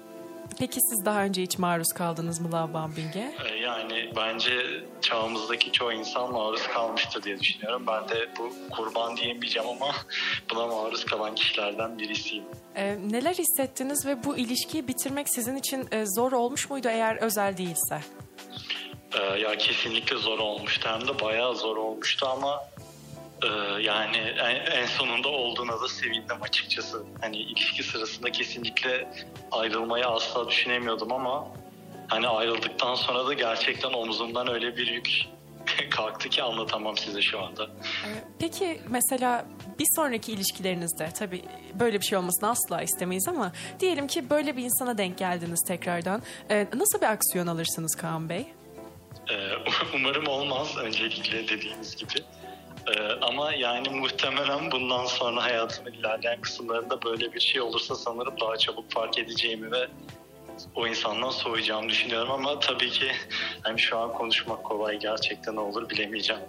[0.60, 3.36] Peki siz daha önce hiç maruz kaldınız mı love bombing'e?
[3.52, 7.84] E, yani bence çağımızdaki çoğu insan maruz kalmıştır diye düşünüyorum.
[7.88, 9.95] Ben de bu kurban diyemeyeceğim ama
[10.52, 12.43] buna maruz kalan kişilerden birisiyim.
[12.76, 17.58] E, neler hissettiniz ve bu ilişkiyi bitirmek sizin için e, zor olmuş muydu eğer özel
[17.58, 18.02] değilse?
[19.20, 22.64] Ee, ya kesinlikle zor olmuştu hem de bayağı zor olmuştu ama
[23.43, 27.03] e, yani en, en sonunda olduğuna da sevindim açıkçası.
[27.21, 29.07] Hani ilişki sırasında kesinlikle
[29.51, 31.47] ayrılmayı asla düşünemiyordum ama
[32.07, 35.09] hani ayrıldıktan sonra da gerçekten omzumdan öyle bir yük
[35.89, 37.63] kalktı ki anlatamam size şu anda.
[37.63, 39.45] E, peki mesela
[39.79, 41.41] bir sonraki ilişkilerinizde tabii
[41.79, 46.21] böyle bir şey olmasını asla istemeyiz ama diyelim ki böyle bir insana denk geldiniz tekrardan.
[46.49, 48.45] E, nasıl bir aksiyon alırsınız Kaan Bey?
[49.29, 49.35] Ee,
[49.95, 52.13] umarım olmaz öncelikle dediğiniz gibi.
[52.97, 58.57] Ee, ama yani muhtemelen bundan sonra hayatımın ilerleyen kısımlarında böyle bir şey olursa sanırım daha
[58.57, 59.87] çabuk fark edeceğimi ve
[60.75, 63.11] o insandan soğuyacağımı düşünüyorum ama tabii ki
[63.61, 66.41] hani şu an konuşmak kolay gerçekten olur bilemeyeceğim.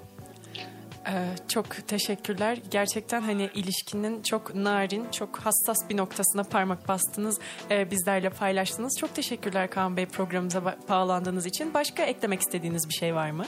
[1.06, 2.58] Ee, çok teşekkürler.
[2.70, 7.40] Gerçekten hani ilişkinin çok narin, çok hassas bir noktasına parmak bastınız,
[7.70, 8.98] e, bizlerle paylaştınız.
[9.00, 11.74] Çok teşekkürler Kaan Bey programımıza ba- bağlandığınız için.
[11.74, 13.46] Başka eklemek istediğiniz bir şey var mı?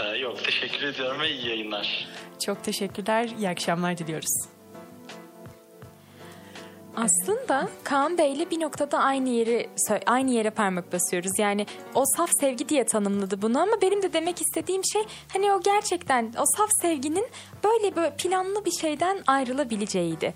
[0.00, 2.08] Ee, yok teşekkür ediyorum ve iyi yayınlar.
[2.44, 3.30] Çok teşekkürler.
[3.38, 4.48] İyi akşamlar diliyoruz.
[6.96, 9.70] Aslında Kaan Bey'le bir noktada aynı yeri
[10.06, 11.38] aynı yere parmak basıyoruz.
[11.38, 15.60] Yani o saf sevgi diye tanımladı bunu ama benim de demek istediğim şey hani o
[15.60, 17.26] gerçekten o saf sevginin
[17.64, 20.34] böyle böyle planlı bir şeyden ayrılabileceğiydi.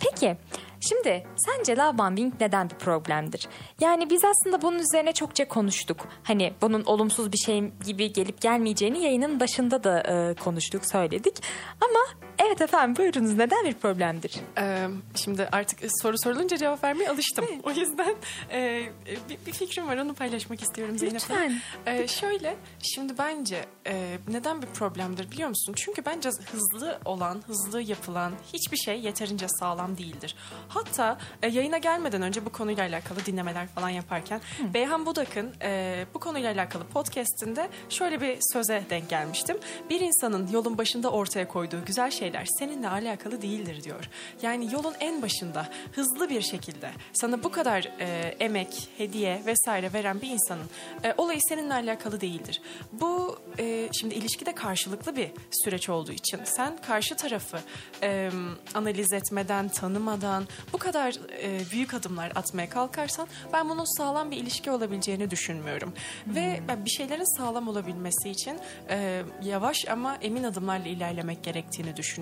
[0.00, 0.36] Peki
[0.80, 3.48] Şimdi sence love bombing neden bir problemdir?
[3.80, 6.08] Yani biz aslında bunun üzerine çokça konuştuk.
[6.22, 11.42] Hani bunun olumsuz bir şey gibi gelip gelmeyeceğini yayının başında da e, konuştuk, söyledik.
[11.80, 14.34] Ama evet efendim buyurunuz neden bir problemdir?
[14.58, 17.44] Ee, şimdi artık soru sorulunca cevap vermeye alıştım.
[17.62, 18.14] O yüzden
[18.52, 18.82] e,
[19.28, 21.42] bir, bir fikrim var onu paylaşmak istiyorum Zeynep Hanım.
[21.42, 21.60] Lütfen.
[21.86, 25.74] Ee, şöyle şimdi bence e, neden bir problemdir biliyor musun?
[25.76, 30.36] Çünkü bence hızlı olan, hızlı yapılan hiçbir şey yeterince sağlam değildir.
[30.68, 34.40] Hatta e, yayına gelmeden önce bu konuyla alakalı dinlemeler falan yaparken
[34.74, 39.58] Beyhan Budak'ın e, bu konuyla alakalı podcast'inde şöyle bir söze denk gelmiştim.
[39.90, 44.08] Bir insanın yolun başında ortaya koyduğu güzel şeyler şeyler seninle alakalı değildir diyor.
[44.42, 50.20] Yani yolun en başında hızlı bir şekilde sana bu kadar e, emek, hediye vesaire veren
[50.20, 50.66] bir insanın
[51.04, 52.62] e, olayı seninle alakalı değildir.
[52.92, 57.58] Bu e, şimdi ilişkide karşılıklı bir süreç olduğu için sen karşı tarafı
[58.02, 58.30] e,
[58.74, 64.70] analiz etmeden, tanımadan bu kadar e, büyük adımlar atmaya kalkarsan ben bunun sağlam bir ilişki
[64.70, 65.94] olabileceğini düşünmüyorum.
[66.26, 68.58] Ve ben bir şeylerin sağlam olabilmesi için
[68.90, 72.15] e, yavaş ama emin adımlarla ilerlemek gerektiğini düşünüyorum.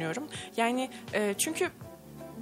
[0.57, 1.71] Yani e, çünkü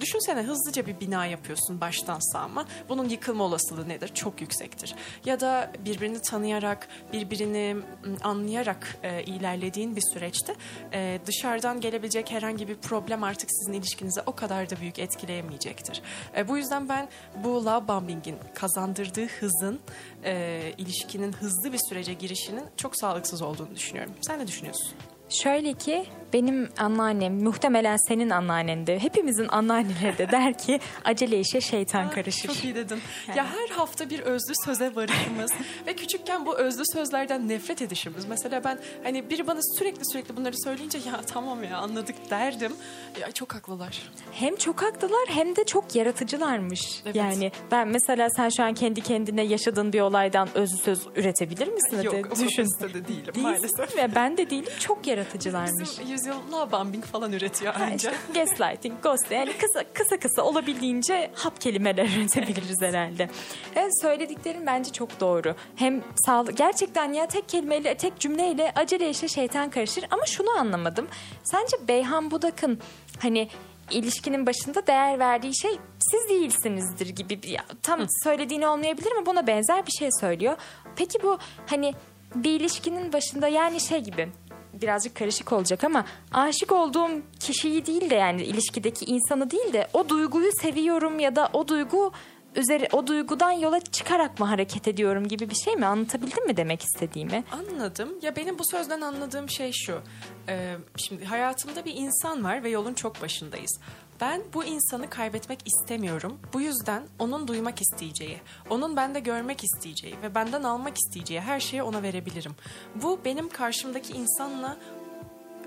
[0.00, 2.64] Düşünsene hızlıca bir bina yapıyorsun baştan sağma.
[2.88, 4.10] Bunun yıkılma olasılığı nedir?
[4.14, 4.94] Çok yüksektir.
[5.24, 7.76] Ya da birbirini tanıyarak, birbirini
[8.22, 10.54] anlayarak e, ilerlediğin bir süreçte
[10.92, 16.02] e, dışarıdan gelebilecek herhangi bir problem artık sizin ilişkinize o kadar da büyük etkileyemeyecektir.
[16.36, 17.08] E, bu yüzden ben
[17.44, 19.80] bu love bombing'in kazandırdığı hızın
[20.24, 24.12] e, ilişkinin hızlı bir sürece girişinin çok sağlıksız olduğunu düşünüyorum.
[24.20, 24.92] Sen ne düşünüyorsun?
[25.28, 31.60] Şöyle ki benim anneannem muhtemelen senin anneannen de hepimizin anneanneleri de der ki acele işe
[31.60, 32.48] şeytan karışır.
[32.48, 32.98] Çok iyi dedin.
[33.36, 35.52] Ya her hafta bir özlü söze varışımız
[35.86, 38.24] ve küçükken bu özlü sözlerden nefret edişimiz.
[38.28, 42.72] Mesela ben hani biri bana sürekli sürekli bunları söyleyince ya tamam ya anladık derdim.
[43.20, 44.02] Ya çok haklılar.
[44.32, 47.02] Hem çok haklılar hem de çok yaratıcılarmış.
[47.04, 47.16] Evet.
[47.16, 52.02] Yani ben mesela sen şu an kendi kendine yaşadığın bir olaydan özlü söz üretebilir misin?
[52.02, 52.64] Yok o düşün.
[52.64, 53.96] kapasitede değilim Değilsin maalesef.
[53.96, 55.90] ve ben de değilim çok yaratıcılarmış.
[55.90, 57.94] Bizim yüzyıl love bombing falan üretiyor anca.
[57.96, 63.28] işte gaslighting, ghost yani kısa kısa kısa olabildiğince hap kelimeler üretebiliriz herhalde.
[63.76, 65.54] Evet, söylediklerin bence çok doğru.
[65.76, 71.08] Hem sağlık gerçekten ya tek kelimeyle tek cümleyle acele işe şeytan karışır ama şunu anlamadım.
[71.44, 72.78] Sence Beyhan Budak'ın
[73.18, 73.48] hani
[73.90, 79.86] ilişkinin başında değer verdiği şey siz değilsinizdir gibi bir tam söylediğini olmayabilir mi buna benzer
[79.86, 80.56] bir şey söylüyor.
[80.96, 81.94] Peki bu hani
[82.34, 84.28] bir ilişkinin başında yani şey gibi
[84.72, 87.10] birazcık karışık olacak ama aşık olduğum
[87.40, 92.12] kişiyi değil de yani ilişkideki insanı değil de o duyguyu seviyorum ya da o duygu
[92.56, 96.82] üzeri o duygudan yola çıkarak mı hareket ediyorum gibi bir şey mi anlatabildim mi demek
[96.82, 97.44] istediğimi?
[97.52, 98.08] Anladım.
[98.22, 100.00] Ya benim bu sözden anladığım şey şu.
[100.48, 103.80] Ee, şimdi hayatımda bir insan var ve yolun çok başındayız.
[104.20, 106.38] Ben bu insanı kaybetmek istemiyorum.
[106.52, 108.40] Bu yüzden onun duymak isteyeceği,
[108.70, 112.52] onun bende görmek isteyeceği ve benden almak isteyeceği her şeyi ona verebilirim.
[112.94, 114.76] Bu benim karşımdaki insanla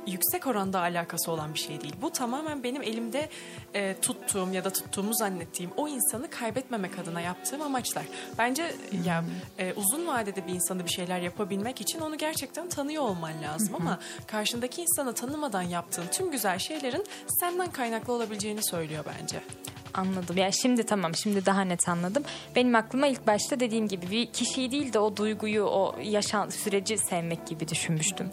[0.08, 1.95] yüksek oranda alakası olan bir şey değil.
[2.01, 3.30] Bu tamamen benim elimde
[3.74, 8.06] e, tuttuğum ya da tuttuğumu zannettiğim o insanı kaybetmemek adına yaptığım amaçlar.
[8.38, 8.76] Bence
[9.06, 9.24] ya
[9.60, 13.99] e, uzun vadede bir insanı bir şeyler yapabilmek için onu gerçekten tanıyor olman lazım ama
[14.28, 19.41] karşındaki insanı tanımadan yaptığın tüm güzel şeylerin senden kaynaklı olabileceğini söylüyor bence.
[19.98, 20.38] Anladım.
[20.38, 22.24] Yani şimdi tamam şimdi daha net anladım.
[22.56, 26.98] Benim aklıma ilk başta dediğim gibi bir kişiyi değil de o duyguyu, o yaşan süreci
[26.98, 28.30] sevmek gibi düşünmüştüm.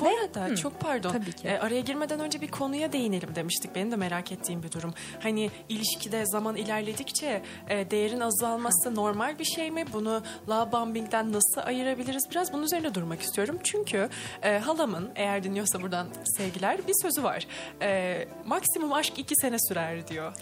[0.00, 1.10] Bu Ve- arada Hı, çok pardon.
[1.12, 1.48] tabii ki.
[1.48, 3.74] E, araya girmeden önce bir konuya değinelim demiştik.
[3.74, 4.94] Benim de merak ettiğim bir durum.
[5.22, 9.84] Hani ilişkide zaman ilerledikçe e, değerin azalması normal bir şey mi?
[9.92, 12.22] Bunu love bombing'den nasıl ayırabiliriz?
[12.30, 13.58] Biraz bunun üzerine durmak istiyorum.
[13.64, 14.08] Çünkü
[14.42, 17.46] e, halamın eğer dinliyorsa buradan sevgiler bir sözü var.
[17.82, 20.32] E, maksimum aşk iki sene sürer diyor.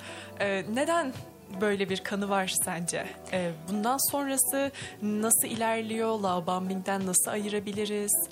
[0.41, 1.13] E, neden
[1.61, 3.07] böyle bir kanı var sence?
[3.33, 4.71] E, bundan sonrası
[5.03, 6.19] nasıl ilerliyor?
[6.21, 8.29] Love bombing'den nasıl ayırabiliriz?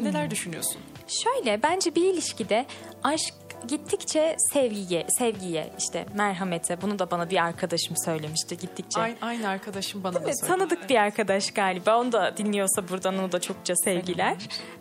[0.00, 0.80] Neler düşünüyorsun?
[1.08, 2.66] Şöyle bence bir ilişkide
[3.02, 3.34] aşk
[3.68, 9.00] gittikçe sevgiye, sevgiye işte merhamete bunu da bana bir arkadaşım söylemişti gittikçe.
[9.00, 10.58] Aynı, aynı arkadaşım bana da Evet, söyledi.
[10.58, 12.00] tanıdık bir arkadaş galiba.
[12.00, 14.36] Onu da dinliyorsa buradan onu da çokça sevgiler.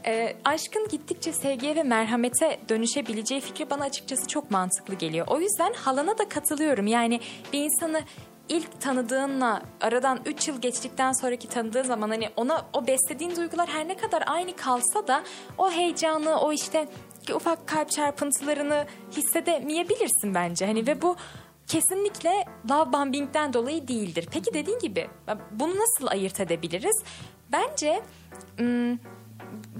[0.05, 5.27] Ee, aşkın gittikçe sevgiye ve merhamete dönüşebileceği fikri bana açıkçası çok mantıklı geliyor.
[5.29, 6.88] O yüzden halana da katılıyorum.
[6.88, 7.19] Yani
[7.53, 8.01] bir insanı
[8.49, 13.88] ilk tanıdığınla aradan 3 yıl geçtikten sonraki tanıdığın zaman hani ona o beslediğin duygular her
[13.88, 15.23] ne kadar aynı kalsa da
[15.57, 16.88] o heyecanı o işte
[17.30, 20.65] ufak kalp çarpıntılarını hissedemeyebilirsin bence.
[20.65, 21.15] Hani ve bu
[21.67, 24.28] kesinlikle love bombing'den dolayı değildir.
[24.32, 25.07] Peki dediğin gibi
[25.51, 27.03] bunu nasıl ayırt edebiliriz?
[27.51, 28.01] Bence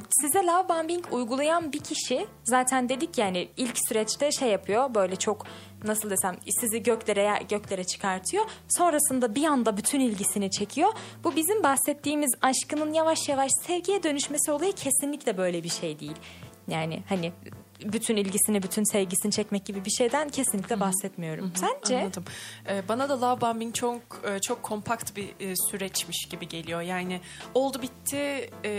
[0.10, 5.46] size love bombing uygulayan bir kişi zaten dedik yani ilk süreçte şey yapıyor böyle çok
[5.84, 8.46] nasıl desem sizi göklere göklere çıkartıyor.
[8.70, 10.90] Sonrasında bir anda bütün ilgisini çekiyor.
[11.24, 16.16] Bu bizim bahsettiğimiz aşkının yavaş yavaş sevgiye dönüşmesi olayı kesinlikle böyle bir şey değil.
[16.72, 17.32] Yani hani
[17.86, 21.52] bütün ilgisini, bütün sevgisini çekmek gibi bir şeyden kesinlikle bahsetmiyorum.
[21.56, 22.00] Sence?
[22.02, 22.24] Anladım.
[22.70, 26.82] Ee, bana da love bombing çok e, çok kompakt bir e, süreçmiş gibi geliyor.
[26.82, 27.22] Yani
[27.54, 28.70] oldu bitti, e,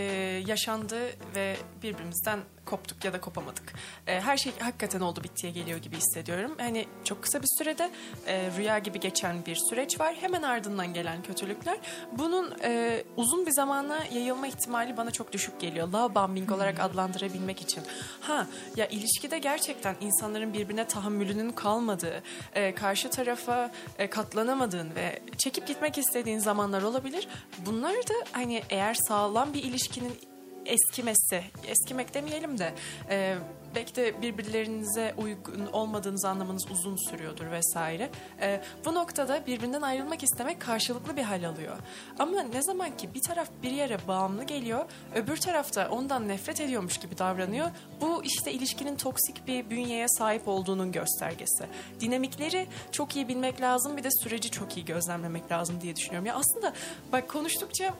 [0.47, 0.99] yaşandı
[1.35, 3.73] ve birbirimizden koptuk ya da kopamadık.
[4.07, 6.55] E, her şey hakikaten oldu bittiye geliyor gibi hissediyorum.
[6.57, 7.91] Hani çok kısa bir sürede
[8.27, 10.15] e, rüya gibi geçen bir süreç var.
[10.21, 11.77] Hemen ardından gelen kötülükler.
[12.11, 15.87] Bunun e, uzun bir zamana yayılma ihtimali bana çok düşük geliyor.
[15.87, 17.83] Love bombing olarak adlandırabilmek için.
[18.21, 25.67] Ha ya ilişkide gerçekten insanların birbirine tahammülünün kalmadığı, e, karşı tarafa e, katlanamadığın ve çekip
[25.67, 27.27] gitmek istediğin zamanlar olabilir.
[27.65, 30.32] Bunlar da hani eğer sağlam bir ilişkinin
[30.65, 32.73] eskimesi, eskimek demeyelim de
[33.09, 33.35] e,
[33.75, 38.09] belki de birbirlerinize uygun olmadığınız anlamanız uzun sürüyordur vesaire.
[38.41, 41.77] E, bu noktada birbirinden ayrılmak istemek karşılıklı bir hal alıyor.
[42.19, 44.85] Ama ne zaman ki bir taraf bir yere bağımlı geliyor,
[45.15, 47.69] öbür tarafta ondan nefret ediyormuş gibi davranıyor.
[48.01, 51.65] Bu işte ilişkinin toksik bir bünyeye sahip olduğunun göstergesi.
[51.99, 56.25] Dinamikleri çok iyi bilmek lazım, bir de süreci çok iyi gözlemlemek lazım diye düşünüyorum.
[56.25, 56.73] Ya aslında
[57.11, 57.93] bak konuştukça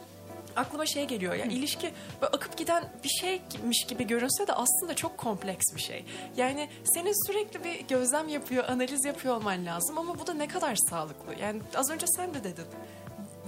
[0.56, 1.90] aklıma şey geliyor ya ilişki
[2.22, 6.04] akıp giden bir şeymiş gibi görünse de aslında çok kompleks bir şey.
[6.36, 10.76] Yani senin sürekli bir gözlem yapıyor, analiz yapıyor olman lazım ama bu da ne kadar
[10.90, 11.34] sağlıklı.
[11.40, 12.66] Yani az önce sen de dedin.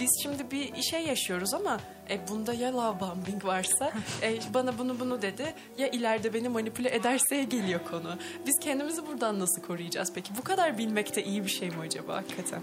[0.00, 1.80] Biz şimdi bir şey yaşıyoruz ama
[2.10, 3.92] e, bunda ya love bombing varsa
[4.22, 8.16] e, bana bunu bunu dedi ya ileride beni manipüle ederse geliyor konu.
[8.46, 10.30] Biz kendimizi buradan nasıl koruyacağız peki?
[10.38, 12.62] Bu kadar bilmek de iyi bir şey mi acaba hakikaten?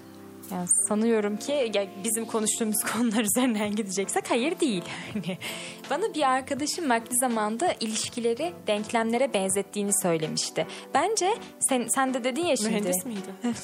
[0.52, 4.84] Yani sanıyorum ki ya bizim konuştuğumuz konular üzerinden gideceksek hayır değil.
[5.89, 10.68] Bana bir arkadaşım vakti zamanda ilişkileri denklemlere benzettiğini söylemişti.
[10.94, 12.70] Bence sen, sen de dedin ya şimdi.
[12.70, 13.56] Mühendis miydi?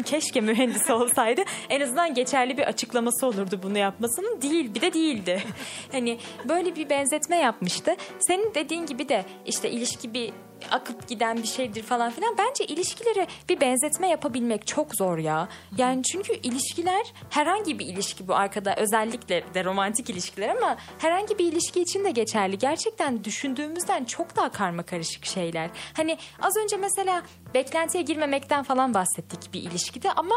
[0.04, 1.40] Keşke mühendis olsaydı.
[1.70, 4.42] En azından geçerli bir açıklaması olurdu bunu yapmasının.
[4.42, 5.42] Değil bir de değildi.
[5.92, 6.18] hani
[6.48, 7.96] böyle bir benzetme yapmıştı.
[8.20, 10.32] Senin dediğin gibi de işte ilişki bir
[10.70, 12.38] akıp giden bir şeydir falan filan.
[12.38, 15.48] Bence ilişkilere bir benzetme yapabilmek çok zor ya.
[15.78, 21.52] Yani çünkü ilişkiler herhangi bir ilişki bu arkada özellikle de romantik ilişkiler ama herhangi bir
[21.52, 22.58] ilişki için de geçerli.
[22.58, 25.70] Gerçekten düşündüğümüzden çok daha karma karışık şeyler.
[25.96, 27.22] Hani az önce mesela
[27.54, 30.34] beklentiye girmemekten falan bahsettik bir ilişkide ama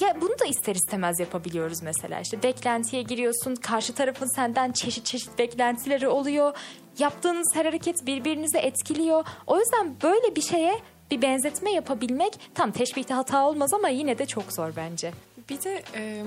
[0.00, 2.20] ya bunu da ister istemez yapabiliyoruz mesela.
[2.20, 6.56] İşte beklentiye giriyorsun, karşı tarafın senden çeşit çeşit beklentileri oluyor.
[6.98, 9.26] Yaptığınız her hareket birbirinizi etkiliyor.
[9.46, 10.80] O yüzden böyle bir şeye
[11.14, 15.12] bir benzetme yapabilmek tam teşbihte hata olmaz ama yine de çok zor bence.
[15.50, 16.24] Bir de e,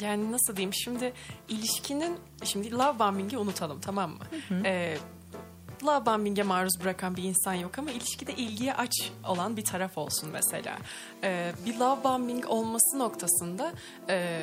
[0.00, 1.12] yani nasıl diyeyim şimdi
[1.48, 4.18] ilişkinin şimdi love bombing'i unutalım tamam mı?
[4.64, 4.96] E,
[5.84, 8.92] love bombing'e maruz bırakan bir insan yok ama ilişkide ilgiye aç
[9.28, 10.78] olan bir taraf olsun mesela.
[11.22, 13.72] E, bir love bombing olması noktasında
[14.08, 14.40] e,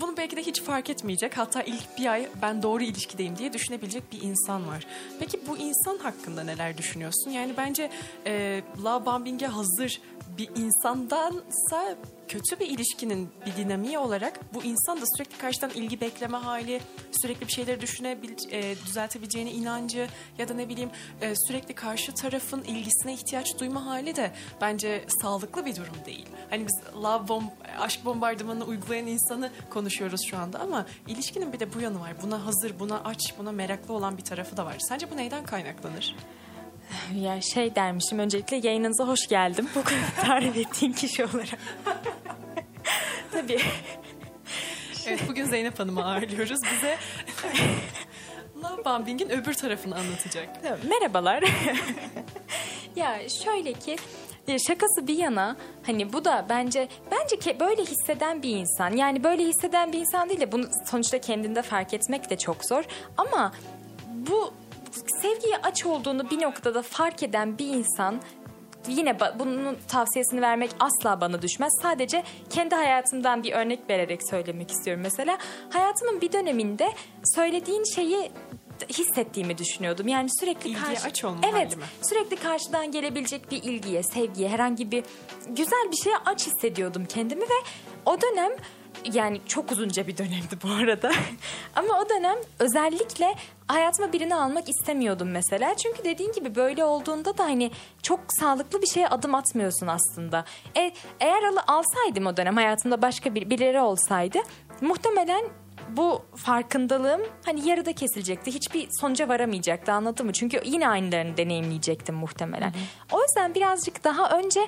[0.00, 1.38] bunu belki de hiç fark etmeyecek.
[1.38, 4.86] Hatta ilk bir ay ben doğru ilişkideyim diye düşünebilecek bir insan var.
[5.18, 7.30] Peki bu insan hakkında neler düşünüyorsun?
[7.30, 7.90] Yani bence
[8.26, 10.00] e, love bombing'e hazır
[10.38, 11.96] bir insandansa
[12.28, 17.46] kötü bir ilişkinin bir dinamiği olarak bu insan da sürekli karşıdan ilgi bekleme hali, sürekli
[17.46, 20.08] bir şeyleri düşünebil, e, düzeltebileceğine inancı
[20.38, 25.66] ya da ne bileyim e, sürekli karşı tarafın ilgisine ihtiyaç duyma hali de bence sağlıklı
[25.66, 26.26] bir durum değil.
[26.50, 27.48] Hani biz love bomb,
[27.78, 32.12] aşk bombardımanını uygulayan insanı konuşuyoruz şu anda ama ilişkinin bir de bu yanı var.
[32.22, 34.76] Buna hazır, buna aç, buna meraklı olan bir tarafı da var.
[34.88, 36.14] Sence bu neyden kaynaklanır?
[37.14, 39.68] Ya şey dermişim öncelikle yayınınıza hoş geldim.
[39.74, 41.58] Bu kadar tarif ettiğin kişi olarak.
[43.32, 43.60] Tabii.
[45.06, 46.60] Evet bugün Zeynep Hanım'ı ağırlıyoruz.
[46.72, 46.96] Bize
[48.62, 50.48] love bombing'in öbür tarafını anlatacak.
[50.84, 51.44] Merhabalar.
[52.96, 53.96] ya şöyle ki
[54.48, 59.24] e, şakası bir yana hani bu da bence bence ke böyle hisseden bir insan yani
[59.24, 62.84] böyle hisseden bir insan değil de bunu sonuçta kendinde fark etmek de çok zor
[63.16, 63.52] ama
[64.08, 64.54] bu
[65.22, 68.20] sevgiye aç olduğunu bir noktada fark eden bir insan
[68.88, 71.72] yine bunun tavsiyesini vermek asla bana düşmez.
[71.82, 75.38] Sadece kendi hayatımdan bir örnek vererek söylemek istiyorum mesela.
[75.70, 76.92] Hayatımın bir döneminde
[77.34, 78.30] söylediğin şeyi
[78.88, 80.08] hissettiğimi düşünüyordum.
[80.08, 81.76] Yani sürekli İlgiye karşı aç olma Evet.
[81.76, 81.82] mi?
[82.02, 85.04] Sürekli karşıdan gelebilecek bir ilgiye, sevgiye, herhangi bir
[85.48, 87.58] güzel bir şeye aç hissediyordum kendimi ve
[88.06, 88.52] o dönem
[89.12, 91.12] yani çok uzunca bir dönemdi bu arada.
[91.76, 93.34] Ama o dönem özellikle
[93.68, 95.76] hayatıma birini almak istemiyordum mesela.
[95.76, 97.70] Çünkü dediğin gibi böyle olduğunda da hani
[98.02, 100.44] çok sağlıklı bir şeye adım atmıyorsun aslında.
[100.76, 104.38] E, eğer al- alsaydım o dönem hayatımda başka bir, birileri olsaydı
[104.80, 105.44] muhtemelen
[105.88, 108.54] bu farkındalığım hani yarıda kesilecekti.
[108.54, 110.32] Hiçbir sonuca varamayacaktı anladın mı?
[110.32, 112.72] Çünkü yine aynılarını deneyimleyecektim muhtemelen.
[113.12, 114.60] O yüzden birazcık daha önce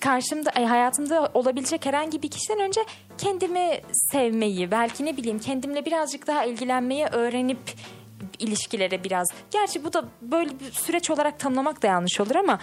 [0.00, 2.84] karşımda ay, hayatımda olabilecek herhangi bir kişiden önce
[3.18, 7.58] kendimi sevmeyi belki ne bileyim kendimle birazcık daha ilgilenmeyi öğrenip
[8.38, 12.58] ilişkilere biraz gerçi bu da böyle bir süreç olarak tanımlamak da yanlış olur ama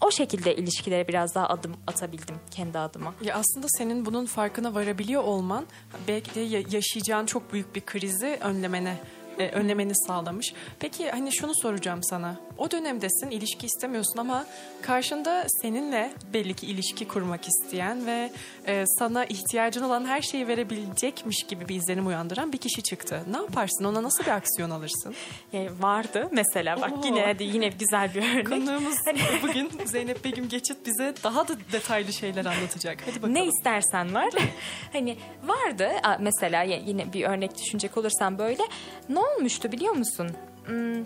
[0.00, 3.14] o şekilde ilişkilere biraz daha adım atabildim kendi adıma.
[3.22, 5.66] Ya aslında senin bunun farkına varabiliyor olman
[6.08, 8.96] belki de ya- yaşayacağın çok büyük bir krizi önlemene
[9.38, 10.54] e, önlemeni sağlamış.
[10.80, 12.36] Peki hani şunu soracağım sana.
[12.58, 14.46] O dönemdesin, ilişki istemiyorsun ama
[14.82, 18.30] karşında seninle belli ki ilişki kurmak isteyen ve
[18.66, 23.20] e, sana ihtiyacın olan her şeyi verebilecekmiş gibi bir izlenim uyandıran bir kişi çıktı.
[23.30, 23.84] Ne yaparsın?
[23.84, 25.14] Ona nasıl bir aksiyon alırsın?
[25.52, 27.00] Yani vardı mesela bak Oo.
[27.04, 28.48] yine hadi yine güzel bir örnek.
[28.48, 28.96] Konuğumuz
[29.42, 32.98] bugün Zeynep Begüm Geçit bize daha da detaylı şeyler anlatacak.
[33.06, 33.34] Hadi bakalım.
[33.34, 34.30] Ne istersen var.
[34.92, 38.62] hani vardı mesela yine bir örnek düşünecek olursam böyle.
[39.08, 40.30] Ne olmuştu biliyor musun?
[40.66, 41.04] Hmm,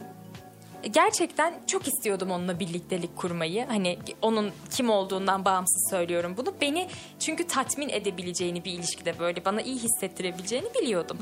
[0.92, 3.66] gerçekten çok istiyordum onunla birliktelik kurmayı.
[3.66, 6.54] Hani onun kim olduğundan bağımsız söylüyorum bunu.
[6.60, 6.88] Beni
[7.18, 11.18] çünkü tatmin edebileceğini bir ilişkide böyle bana iyi hissettirebileceğini biliyordum.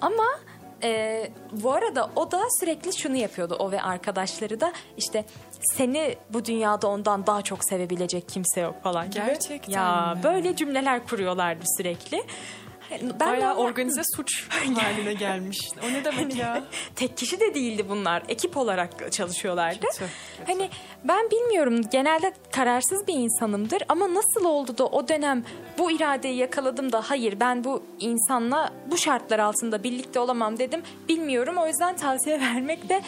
[0.00, 0.24] Ama
[0.82, 5.24] e, bu arada o da sürekli şunu yapıyordu o ve arkadaşları da işte
[5.74, 9.14] seni bu dünyada ondan daha çok sevebilecek kimse yok falan gibi.
[9.26, 10.22] Gerçekten Ya mi?
[10.22, 12.24] böyle cümleler kuruyorlardı sürekli.
[13.20, 15.58] Ben Bayağı organize suç haline gelmiş.
[15.84, 16.64] O ne demek ya?
[16.96, 18.22] Tek kişi de değildi bunlar.
[18.28, 19.80] Ekip olarak çalışıyorlardı.
[19.80, 20.52] Kötü, kötü.
[20.52, 20.70] Hani
[21.04, 25.44] ben bilmiyorum genelde kararsız bir insanımdır ama nasıl oldu da o dönem
[25.78, 30.82] bu iradeyi yakaladım da hayır ben bu insanla bu şartlar altında birlikte olamam dedim.
[31.08, 33.02] Bilmiyorum o yüzden tavsiye vermek de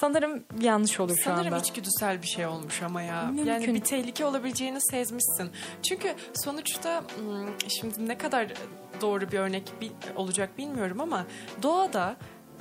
[0.00, 1.58] sanırım yanlış olur şu Sanırım anda.
[1.58, 3.22] içgüdüsel bir şey olmuş ama ya.
[3.22, 3.46] Mümkün.
[3.46, 5.50] Yani bir tehlike olabileceğini sezmişsin.
[5.82, 8.46] Çünkü sonuçta hmm, şimdi ne kadar
[9.00, 9.62] doğru bir örnek
[10.16, 11.26] olacak bilmiyorum ama
[11.62, 12.16] doğada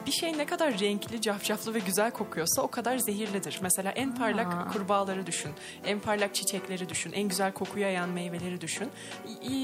[0.06, 3.60] bir şey ne kadar renkli, cafcaflı ve güzel kokuyorsa o kadar zehirlidir.
[3.62, 4.68] Mesela en parlak Aa.
[4.74, 5.52] kurbağaları düşün,
[5.86, 8.90] en parlak çiçekleri düşün, en güzel kokuyu yayan meyveleri düşün.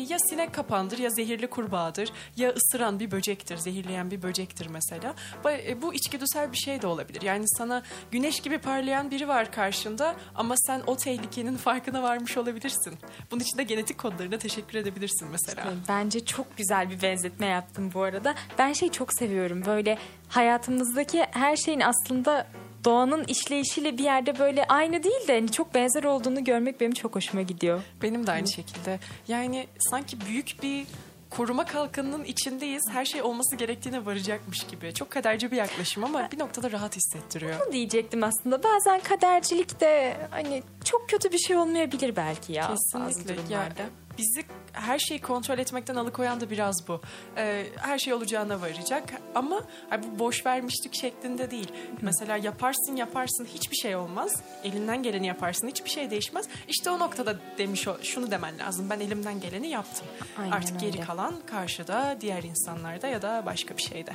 [0.10, 5.14] Ya sinek kapandır ya zehirli kurbağadır ya ısıran bir böcektir, zehirleyen bir böcektir mesela.
[5.44, 7.22] Bu- e, Bu içgüdüsel bir şey de olabilir.
[7.22, 12.94] Yani sana güneş gibi parlayan biri var karşında ama sen o tehlikenin farkına varmış olabilirsin.
[13.32, 15.64] Bunun için de genetik kodlarına teşekkür edebilirsin mesela.
[15.88, 18.36] Bence çok güzel bir benzetme yaptım bu arada.
[18.58, 19.66] Ben şeyi çok seviyorum.
[19.66, 19.98] Böyle
[20.30, 22.48] hayatımızdaki her şeyin aslında
[22.86, 27.16] doğanın işleyişiyle bir yerde böyle aynı değil de hani çok benzer olduğunu görmek benim çok
[27.16, 27.82] hoşuma gidiyor.
[28.02, 29.00] Benim de aynı şekilde.
[29.28, 30.86] Yani sanki büyük bir
[31.30, 32.84] koruma kalkanının içindeyiz.
[32.92, 34.94] Her şey olması gerektiğine varacakmış gibi.
[34.94, 37.60] Çok kaderci bir yaklaşım ama bir noktada rahat hissettiriyor.
[37.66, 38.64] Bunu diyecektim aslında.
[38.64, 42.68] Bazen kadercilik de hani çok kötü bir şey olmayabilir belki ya.
[42.68, 43.34] Kesinlikle.
[43.34, 43.84] Ya, durumlarda.
[44.18, 44.44] Bizi
[44.74, 47.02] her şeyi kontrol etmekten alıkoyan da biraz bu.
[47.38, 49.04] Ee, her şey olacağına varacak
[49.36, 49.62] ama
[49.92, 51.68] ay, bu boş vermişlik şeklinde değil.
[52.02, 54.42] Mesela yaparsın yaparsın hiçbir şey olmaz.
[54.64, 56.48] Elinden geleni yaparsın hiçbir şey değişmez.
[56.68, 58.90] İşte o noktada demiş o, şunu demen lazım.
[58.90, 60.08] Ben elimden geleni yaptım.
[60.40, 61.02] Aynen Artık geri öyle.
[61.06, 64.12] kalan karşıda diğer insanlarda ya da başka bir şeyde.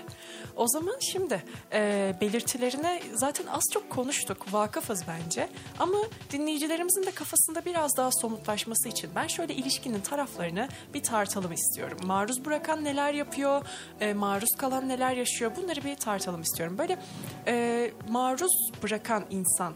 [0.57, 1.43] O zaman şimdi
[1.73, 4.53] e, belirtilerine zaten az çok konuştuk.
[4.53, 5.49] Vakıfız bence.
[5.79, 5.99] Ama
[6.33, 9.55] dinleyicilerimizin de kafasında biraz daha somutlaşması için ben şöyle
[9.93, 11.99] ilişkinin taraflarını bir tartalım istiyorum.
[12.07, 13.65] Maruz bırakan neler yapıyor,
[14.01, 16.79] e, maruz kalan neler yaşıyor bunları bir tartalım istiyorum.
[16.79, 16.99] Böyle
[17.47, 19.75] e, maruz bırakan insan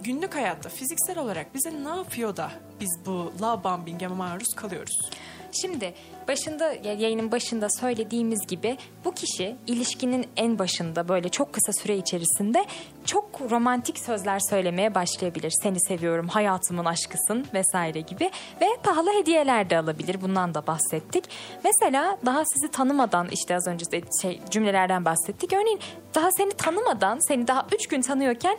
[0.00, 2.50] günlük hayatta fiziksel olarak bize ne yapıyor da
[2.80, 5.10] biz bu love bombing'e maruz kalıyoruz?
[5.52, 5.94] Şimdi
[6.28, 11.96] başında ya yayının başında söylediğimiz gibi bu kişi ilişkinin en başında böyle çok kısa süre
[11.96, 12.64] içerisinde
[13.04, 15.52] çok romantik sözler söylemeye başlayabilir.
[15.62, 18.30] Seni seviyorum, hayatımın aşkısın vesaire gibi
[18.60, 20.22] ve pahalı hediyeler de alabilir.
[20.22, 21.24] Bundan da bahsettik.
[21.64, 23.84] Mesela daha sizi tanımadan işte az önce
[24.22, 25.52] şey cümlelerden bahsettik.
[25.52, 25.80] Örneğin
[26.14, 28.58] daha seni tanımadan, seni daha üç gün tanıyorken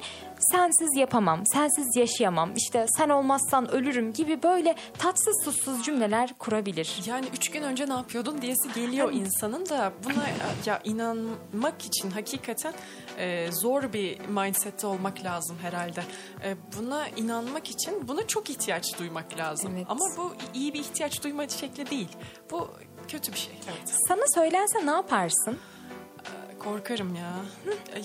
[0.51, 7.01] sensiz yapamam, sensiz yaşayamam, işte sen olmazsan ölürüm gibi böyle tatsız susuz cümleler kurabilir.
[7.05, 10.23] Yani üç gün önce ne yapıyordun diyesi geliyor insanın da buna
[10.65, 12.73] ya inanmak için hakikaten
[13.17, 16.03] e, zor bir mindsette olmak lazım herhalde.
[16.43, 19.71] E, buna inanmak için buna çok ihtiyaç duymak lazım.
[19.75, 19.85] Evet.
[19.89, 22.09] Ama bu iyi bir ihtiyaç duyma şekli değil.
[22.51, 22.69] Bu
[23.07, 23.53] kötü bir şey.
[23.67, 23.95] Evet.
[24.07, 25.59] Sana söylense ne yaparsın?
[26.63, 27.31] Korkarım ya.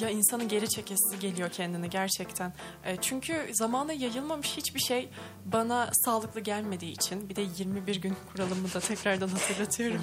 [0.01, 2.53] Ya insanın geri çekesi geliyor kendini gerçekten.
[2.85, 5.09] E, çünkü zamana yayılmamış hiçbir şey
[5.45, 10.01] bana sağlıklı gelmediği için bir de 21 gün kuralımı da tekrardan hatırlatıyorum.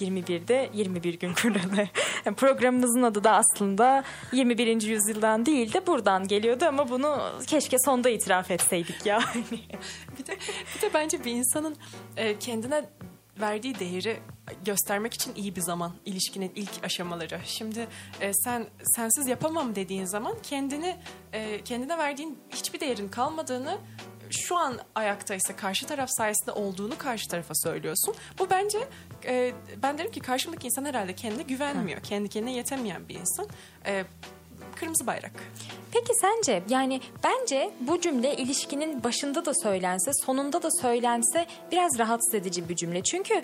[0.00, 0.24] 21.
[0.24, 1.88] 21'de 21 gün kuralı.
[2.24, 4.82] Yani programımızın adı da aslında 21.
[4.82, 9.20] yüzyıldan değil de buradan geliyordu ama bunu keşke sonda itiraf etseydik ya.
[10.18, 10.36] Bir de,
[10.76, 11.76] bir de bence bir insanın
[12.16, 12.84] e, kendine
[13.40, 14.16] verdiği değeri
[14.64, 17.40] göstermek için iyi bir zaman ilişkinin ilk aşamaları.
[17.44, 17.88] Şimdi
[18.20, 18.66] e, sen
[18.96, 20.96] sensiz yapamam dediğin zaman kendini
[21.32, 23.78] e, kendine verdiğin hiçbir değerin kalmadığını
[24.30, 28.14] şu an ayaktaysa karşı taraf sayesinde olduğunu karşı tarafa söylüyorsun.
[28.38, 28.78] Bu bence
[29.24, 32.00] e, ben derim ki karşımdaki insan herhalde kendine güvenmiyor.
[32.00, 33.48] Kendi kendine yetemeyen bir insan.
[33.86, 34.04] E,
[34.76, 35.32] kırmızı bayrak.
[35.92, 42.34] Peki sence yani bence bu cümle ilişkinin başında da söylense sonunda da söylense biraz rahatsız
[42.34, 43.02] edici bir cümle.
[43.02, 43.42] Çünkü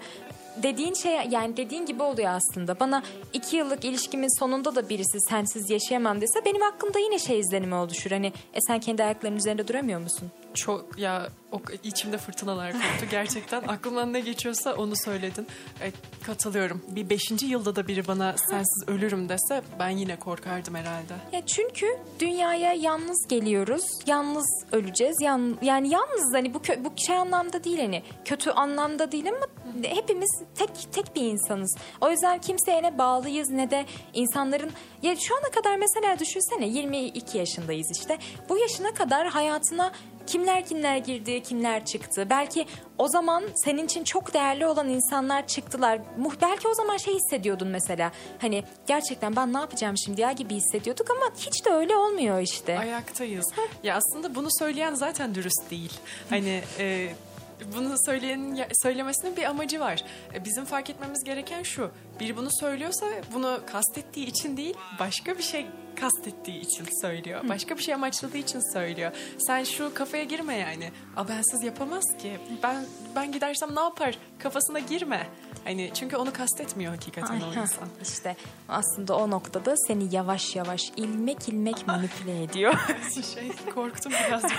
[0.57, 2.81] dediğin şey yani dediğin gibi oluyor aslında.
[2.81, 7.75] Bana iki yıllık ilişkimin sonunda da birisi sensiz yaşayamam dese benim hakkımda yine şey izlenimi
[7.75, 8.11] oluşur.
[8.11, 10.31] Hani e sen kendi ayaklarının üzerinde duramıyor musun?
[10.55, 13.63] Çok ya o, içimde fırtınalar koptu gerçekten.
[13.69, 15.47] Aklımdan ne geçiyorsa onu söyledin.
[15.81, 15.93] E,
[16.27, 16.83] katılıyorum.
[16.89, 21.15] Bir beşinci yılda da biri bana sensiz ölürüm dese ben yine korkardım herhalde.
[21.33, 21.87] Ya çünkü
[22.21, 25.17] dünyaya yalnız geliyoruz, yalnız öleceğiz.
[25.21, 29.47] Yan, yani yalnız hani bu bu şey anlamda değil hani kötü anlamda değil ama
[29.83, 31.77] hepimiz tek tek bir insanız.
[32.01, 34.71] O yüzden kimseye ne bağlıyız ne de insanların
[35.03, 38.19] ya şu ana kadar mesela düşünsene 22 yaşındayız işte.
[38.49, 39.93] Bu yaşına kadar hayatına
[40.27, 42.27] kimler kimler girdi, kimler çıktı.
[42.31, 42.67] Belki
[42.99, 46.01] o zaman senin için çok değerli olan insanlar çıktılar.
[46.43, 48.13] Belki o zaman şey hissediyordun mesela.
[48.39, 52.79] Hani gerçekten ben ne yapacağım şimdi ya gibi hissediyorduk ama hiç de öyle olmuyor işte.
[52.79, 53.47] Ayaktayız.
[53.83, 55.93] Ya aslında bunu söyleyen zaten dürüst değil.
[56.31, 57.09] Hani e,
[57.77, 60.05] bunu söyleyenin söylemesinin bir amacı var.
[60.35, 61.91] E, bizim fark etmemiz gereken şu.
[62.21, 65.67] Biri bunu söylüyorsa bunu kastettiği için değil, başka bir şey
[66.01, 67.49] kastettiği için söylüyor.
[67.49, 69.13] Başka bir şey amaçladığı için söylüyor.
[69.39, 70.93] Sen şu kafaya girme yani.
[71.17, 72.39] A bensiz yapamaz ki.
[72.63, 72.85] Ben
[73.17, 74.19] ben gidersem ne yapar?
[74.39, 75.27] Kafasına girme.
[75.65, 77.89] Hani çünkü onu kastetmiyor hakikaten o Ay, heh, insan.
[78.03, 78.37] İşte
[78.69, 82.75] aslında o noktada seni yavaş yavaş ilmek ilmek manipüle ediyor.
[83.35, 84.59] şey korktum birazcık.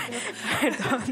[0.60, 1.02] Pardon.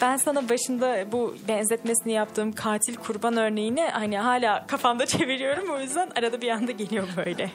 [0.00, 6.10] Ben sana başında bu benzetmesini yaptığım katil kurban örneğini hani hala kafamda çeviriyorum o yüzden
[6.16, 7.50] arada bir anda geliyor böyle.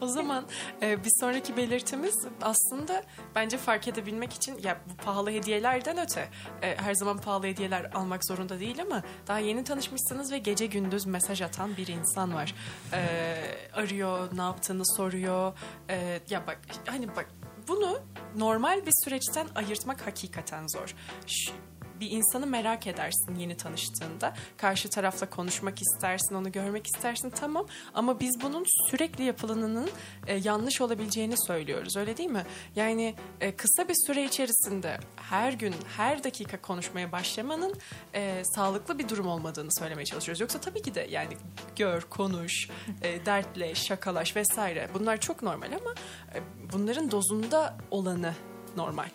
[0.00, 0.44] O zaman
[0.82, 3.02] e, bir sonraki belirtimiz aslında
[3.34, 6.28] bence fark edebilmek için ya bu pahalı hediyelerden öte
[6.62, 11.06] e, her zaman pahalı hediyeler almak zorunda değil ama daha yeni tanışmışsınız ve gece gündüz
[11.06, 12.54] mesaj atan bir insan var.
[12.92, 13.36] E,
[13.72, 15.52] arıyor, ne yaptığını soruyor.
[15.90, 17.28] E, ya bak hani bak
[17.68, 17.98] bunu
[18.36, 20.94] normal bir süreçten ayırtmak hakikaten zor.
[21.26, 21.52] Şu,
[22.00, 24.34] bir insanı merak edersin yeni tanıştığında.
[24.56, 27.66] Karşı tarafla konuşmak istersin, onu görmek istersin tamam.
[27.94, 29.90] Ama biz bunun sürekli yapılanının
[30.26, 32.44] e, yanlış olabileceğini söylüyoruz öyle değil mi?
[32.76, 37.74] Yani e, kısa bir süre içerisinde her gün, her dakika konuşmaya başlamanın
[38.14, 40.40] e, sağlıklı bir durum olmadığını söylemeye çalışıyoruz.
[40.40, 41.36] Yoksa tabii ki de yani
[41.76, 42.68] gör, konuş,
[43.02, 45.94] e, dertle, şakalaş vesaire bunlar çok normal ama
[46.34, 46.40] e,
[46.72, 48.34] bunların dozunda olanı
[48.76, 49.08] normal.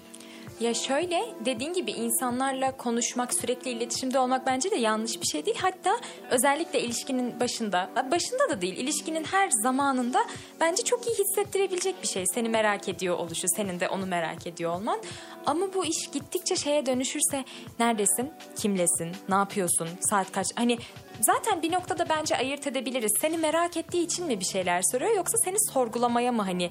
[0.59, 5.57] Ya şöyle dediğin gibi insanlarla konuşmak, sürekli iletişimde olmak bence de yanlış bir şey değil.
[5.61, 5.99] Hatta
[6.31, 10.25] özellikle ilişkinin başında, başında da değil, ilişkinin her zamanında
[10.61, 12.25] bence çok iyi hissettirebilecek bir şey.
[12.27, 14.99] Seni merak ediyor oluşu, senin de onu merak ediyor olman.
[15.45, 17.45] Ama bu iş gittikçe şeye dönüşürse
[17.79, 20.47] neredesin, kimlesin, ne yapıyorsun, saat kaç?
[20.55, 20.77] Hani
[21.21, 23.11] zaten bir noktada bence ayırt edebiliriz.
[23.21, 26.69] Seni merak ettiği için mi bir şeyler soruyor yoksa seni sorgulamaya mı hani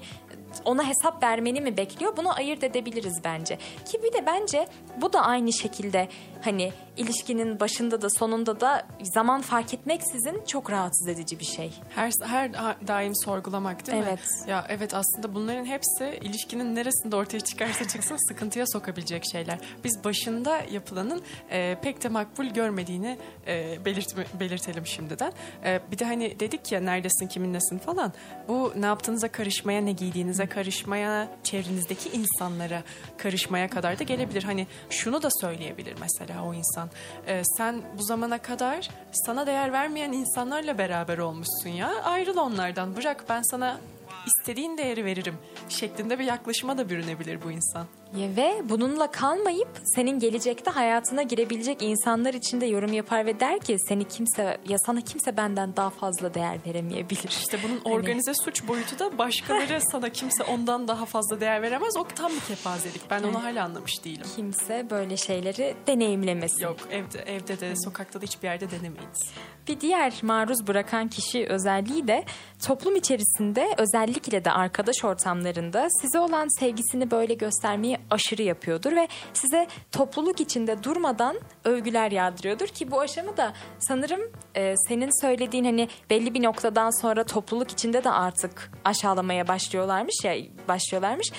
[0.65, 2.17] ona hesap vermeni mi bekliyor?
[2.17, 3.57] Bunu ayırt edebiliriz bence.
[3.85, 4.67] Ki bir de bence
[5.01, 6.09] bu da aynı şekilde
[6.41, 11.73] hani ilişkinin başında da sonunda da zaman fark etmeksizin çok rahatsız edici bir şey.
[11.95, 12.53] Her her
[12.87, 14.05] daim sorgulamak değil mi?
[14.09, 14.19] Evet.
[14.47, 19.59] Ya evet aslında bunların hepsi ilişkinin neresinde ortaya çıkarsa çıksın sıkıntıya sokabilecek şeyler.
[19.83, 21.21] Biz başında yapılanın
[21.51, 25.33] e, pek de makbul görmediğini e, belirtme, belirtelim şimdiden.
[25.65, 28.13] E, bir de hani dedik ya neredesin kiminlesin falan.
[28.47, 29.91] Bu ne yaptığınıza karışmaya, ne
[30.39, 32.83] giydiğinize karışmaya, çevrenizdeki insanlara
[33.17, 34.43] karışmaya kadar da gelebilir.
[34.43, 36.89] Hani şunu da söyleyebilir mesela o insan.
[37.27, 42.03] E, sen bu zamana kadar sana değer vermeyen insanlarla beraber olmuşsun ya.
[42.03, 42.95] Ayrıl onlardan.
[42.95, 43.79] Bırak ben sana
[44.25, 45.35] istediğin değeri veririm
[45.69, 47.87] şeklinde bir yaklaşıma da bürünebilir bu insan.
[48.13, 53.77] Ve bununla kalmayıp senin gelecekte hayatına girebilecek insanlar için de yorum yapar ve der ki
[53.87, 57.27] seni kimse ya sana kimse benden daha fazla değer veremeyebilir.
[57.29, 61.97] İşte bunun Hani- organize suç boyutu da başkaları sana kimse ondan daha fazla değer veremez.
[61.97, 63.01] O tam bir kepazelik.
[63.09, 64.25] Ben onu hala anlamış değilim.
[64.35, 66.63] Kimse böyle şeyleri deneyimlemesin.
[66.63, 69.31] Yok evde evde de sokakta da hiçbir yerde denemeyiniz.
[69.67, 72.25] Bir diğer maruz bırakan kişi özelliği de
[72.67, 79.67] toplum içerisinde özellikle de arkadaş ortamlarında size olan sevgisini böyle göstermeyi aşırı yapıyordur ve size
[79.91, 84.21] topluluk içinde durmadan övgüler yağdırıyordur ki bu aşamı da sanırım
[84.55, 90.35] e, senin söylediğin hani belli bir noktadan sonra topluluk içinde de artık aşağılamaya başlıyorlarmış ya
[90.67, 91.31] başlıyorlarmış.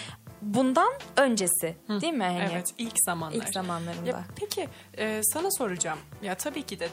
[0.42, 2.24] Bundan öncesi değil mi?
[2.24, 3.36] Hani Evet ilk zamanlar.
[3.36, 4.08] ilk zamanlarında.
[4.10, 5.98] Ya peki e, sana soracağım.
[6.22, 6.88] Ya tabii ki de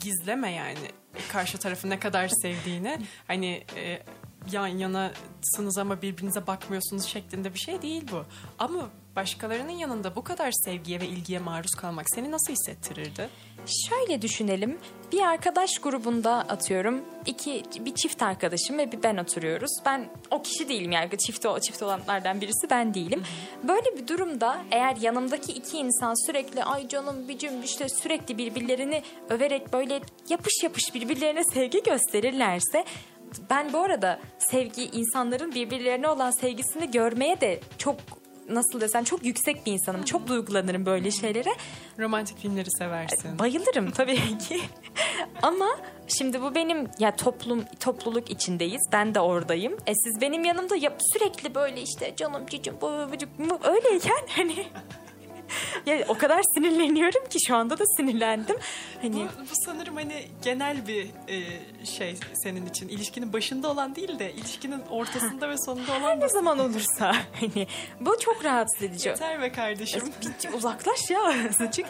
[0.00, 0.78] gizleme yani
[1.32, 2.98] karşı tarafı ne kadar sevdiğini.
[3.26, 4.02] Hani e,
[4.52, 8.24] yan yanasınız ama birbirinize bakmıyorsunuz şeklinde bir şey değil bu.
[8.58, 13.28] Ama başkalarının yanında bu kadar sevgiye ve ilgiye maruz kalmak seni nasıl hissettirirdi?
[13.88, 14.78] Şöyle düşünelim.
[15.12, 17.00] Bir arkadaş grubunda atıyorum.
[17.26, 19.70] iki bir çift arkadaşım ve bir ben oturuyoruz.
[19.86, 23.22] Ben o kişi değilim yani çift o çift olanlardan birisi ben değilim.
[23.68, 29.72] Böyle bir durumda eğer yanımdaki iki insan sürekli ay canım bicim işte sürekli birbirlerini överek
[29.72, 32.84] böyle yapış yapış birbirlerine sevgi gösterirlerse
[33.50, 37.96] ben bu arada sevgi insanların birbirlerine olan sevgisini görmeye de çok
[38.48, 40.02] nasıl desem çok yüksek bir insanım.
[40.02, 41.54] Çok duygulanırım böyle şeylere.
[41.98, 43.38] Romantik filmleri seversin.
[43.38, 44.60] Bayılırım tabii ki.
[45.42, 45.66] Ama
[46.08, 48.82] şimdi bu benim ya toplum topluluk içindeyiz.
[48.92, 49.76] Ben de oradayım.
[49.86, 52.90] E siz benim yanımda yap, sürekli böyle işte canım cicim bu
[53.64, 54.66] öyleyken hani
[55.86, 58.56] ya o kadar sinirleniyorum ki şu anda da sinirlendim.
[59.02, 62.88] Hani Bu, bu sanırım hani genel bir e, şey senin için.
[62.88, 67.66] İlişkinin başında olan değil de ilişkinin ortasında ve sonunda olan ne zaman olursa hani
[68.00, 69.08] bu çok rahatsız edici.
[69.08, 70.02] yeter be kardeşim.
[70.44, 71.86] Bir uzaklaş ya azıcık.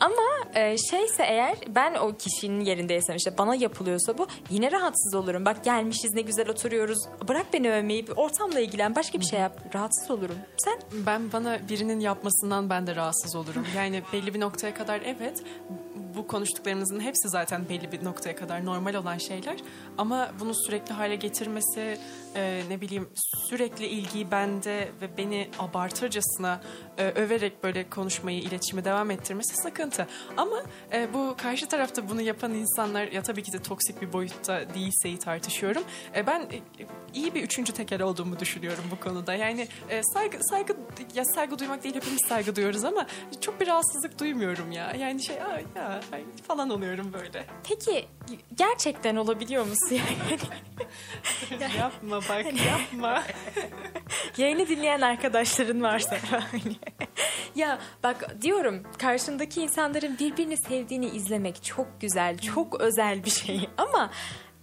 [0.00, 5.44] Ama e, şeyse eğer ben o kişinin yerindeysem işte bana yapılıyorsa bu yine rahatsız olurum.
[5.44, 6.98] Bak gelmişiz ne güzel oturuyoruz.
[7.28, 9.74] Bırak beni övmeyi ortamla ilgilen başka bir şey yap.
[9.74, 10.36] Rahatsız olurum.
[10.56, 10.78] Sen?
[11.06, 13.66] Ben bana birinin yapmasından ben de rahatsız olurum.
[13.76, 15.42] Yani belli bir noktaya kadar evet
[16.16, 19.56] bu konuştuklarımızın hepsi zaten belli bir noktaya kadar normal olan şeyler.
[19.98, 21.98] Ama bunu sürekli hale getirmesi
[22.34, 23.08] e, ne bileyim
[23.48, 26.60] sürekli ilgiyi bende ve beni abartırcasına
[26.98, 30.06] e, överek böyle konuşmayı, iletişimi devam ettirmesi sıkıntı.
[30.36, 30.62] Ama
[30.92, 35.18] e, bu karşı tarafta bunu yapan insanlar ya tabii ki de toksik bir boyutta değilseyi
[35.18, 35.82] tartışıyorum.
[36.16, 36.60] E, ben e,
[37.14, 39.34] iyi bir üçüncü teker olduğumu düşünüyorum bu konuda.
[39.34, 40.76] Yani e, saygı saygı
[41.14, 43.06] ya saygı duymak değil hepimiz saygı duyuyoruz ama
[43.40, 44.92] çok bir rahatsızlık duymuyorum ya.
[44.98, 45.36] Yani şey
[45.76, 47.46] ya ay falan oluyorum böyle.
[47.68, 48.06] Peki
[48.54, 50.00] gerçekten olabiliyor musun?
[51.60, 53.22] Yani yapma bak yapma.
[54.36, 56.16] yayını dinleyen arkadaşların varsa.
[56.30, 56.76] hani.
[57.54, 63.68] ya bak diyorum karşındaki insanların birbirini sevdiğini izlemek çok güzel, çok özel bir şey.
[63.76, 64.10] Ama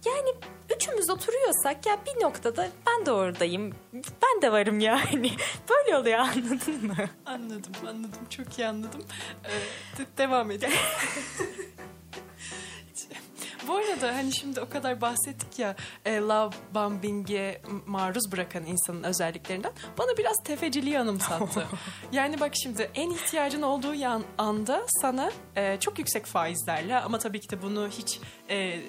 [0.06, 0.34] yani
[0.76, 3.72] üçümüz oturuyorsak ya bir noktada ben de oradayım.
[3.92, 5.32] Ben de varım yani.
[5.70, 6.96] Böyle oluyor anladın mı?
[7.26, 9.02] Anladım anladım çok iyi anladım.
[9.44, 10.76] Ee, de- devam edelim.
[13.68, 19.72] Bu arada hani şimdi o kadar bahsettik ya e, love bombing'e maruz bırakan insanın özelliklerinden
[19.98, 21.66] bana biraz tefeciliği anımsattı.
[22.12, 27.40] yani bak şimdi en ihtiyacın olduğu yan, anda sana e, çok yüksek faizlerle ama tabii
[27.40, 28.80] ki de bunu hiç e,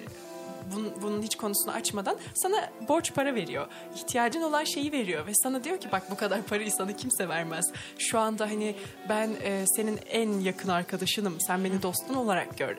[0.75, 3.67] bunun, bunun hiç konusunu açmadan sana borç para veriyor.
[3.95, 7.65] İhtiyacın olan şeyi veriyor ve sana diyor ki bak bu kadar parayı sana kimse vermez.
[7.97, 8.75] Şu anda hani
[9.09, 11.37] ben e, senin en yakın arkadaşınım.
[11.47, 12.71] Sen beni dostun olarak gör.
[12.71, 12.77] E,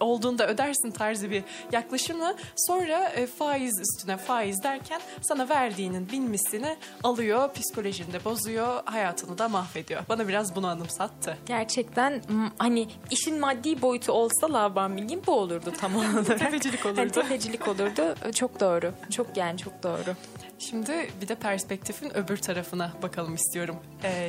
[0.00, 6.76] Olduğunda ödersin tarzı bir yaklaşımla sonra e, faiz üstüne faiz derken sana verdiğinin bin misini
[7.04, 10.02] alıyor, psikolojini de bozuyor, hayatını da mahvediyor.
[10.08, 11.38] Bana biraz bunu anımsattı.
[11.46, 12.22] Gerçekten
[12.58, 16.26] hani işin maddi boyutu olsa Laban Bilgin bu olurdu tam olarak.
[16.38, 17.00] Tefecilik olurdu.
[17.00, 18.32] Hani tefecilik olurdu.
[18.34, 18.92] Çok doğru.
[19.10, 20.14] Çok yani çok doğru.
[20.58, 23.76] Şimdi bir de perspektifin öbür tarafına bakalım istiyorum.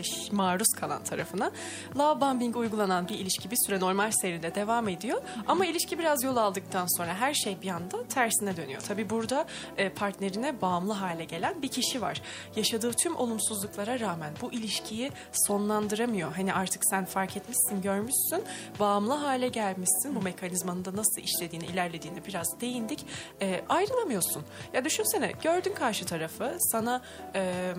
[0.03, 1.51] Ş- maruz kalan tarafına.
[1.97, 5.21] Love bombing uygulanan bir ilişki bir süre normal seyrinde devam ediyor.
[5.47, 8.81] Ama ilişki biraz yol aldıktan sonra her şey bir anda tersine dönüyor.
[8.81, 9.45] Tabii burada
[9.77, 12.21] e, partnerine bağımlı hale gelen bir kişi var.
[12.55, 16.33] Yaşadığı tüm olumsuzluklara rağmen bu ilişkiyi sonlandıramıyor.
[16.35, 18.43] Hani artık sen fark etmişsin, görmüşsün.
[18.79, 20.15] Bağımlı hale gelmişsin.
[20.15, 23.05] Bu mekanizmanın da nasıl işlediğini, ilerlediğini biraz değindik.
[23.41, 24.43] E, ayrılamıyorsun.
[24.73, 26.16] Ya düşünsene gördün karşı tarafı
[26.59, 27.01] sana...
[27.35, 27.73] E,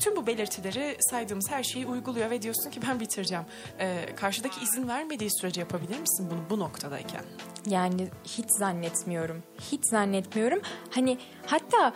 [0.00, 3.44] tüm bu belirtileri saydığımız her şeyi uyguluyor ve diyorsun ki ben bitireceğim.
[3.78, 7.22] Ee, karşıdaki izin vermediği sürece yapabilir misin bunu bu noktadayken?
[7.66, 9.42] Yani hiç zannetmiyorum.
[9.72, 10.60] Hiç zannetmiyorum.
[10.90, 11.92] Hani hatta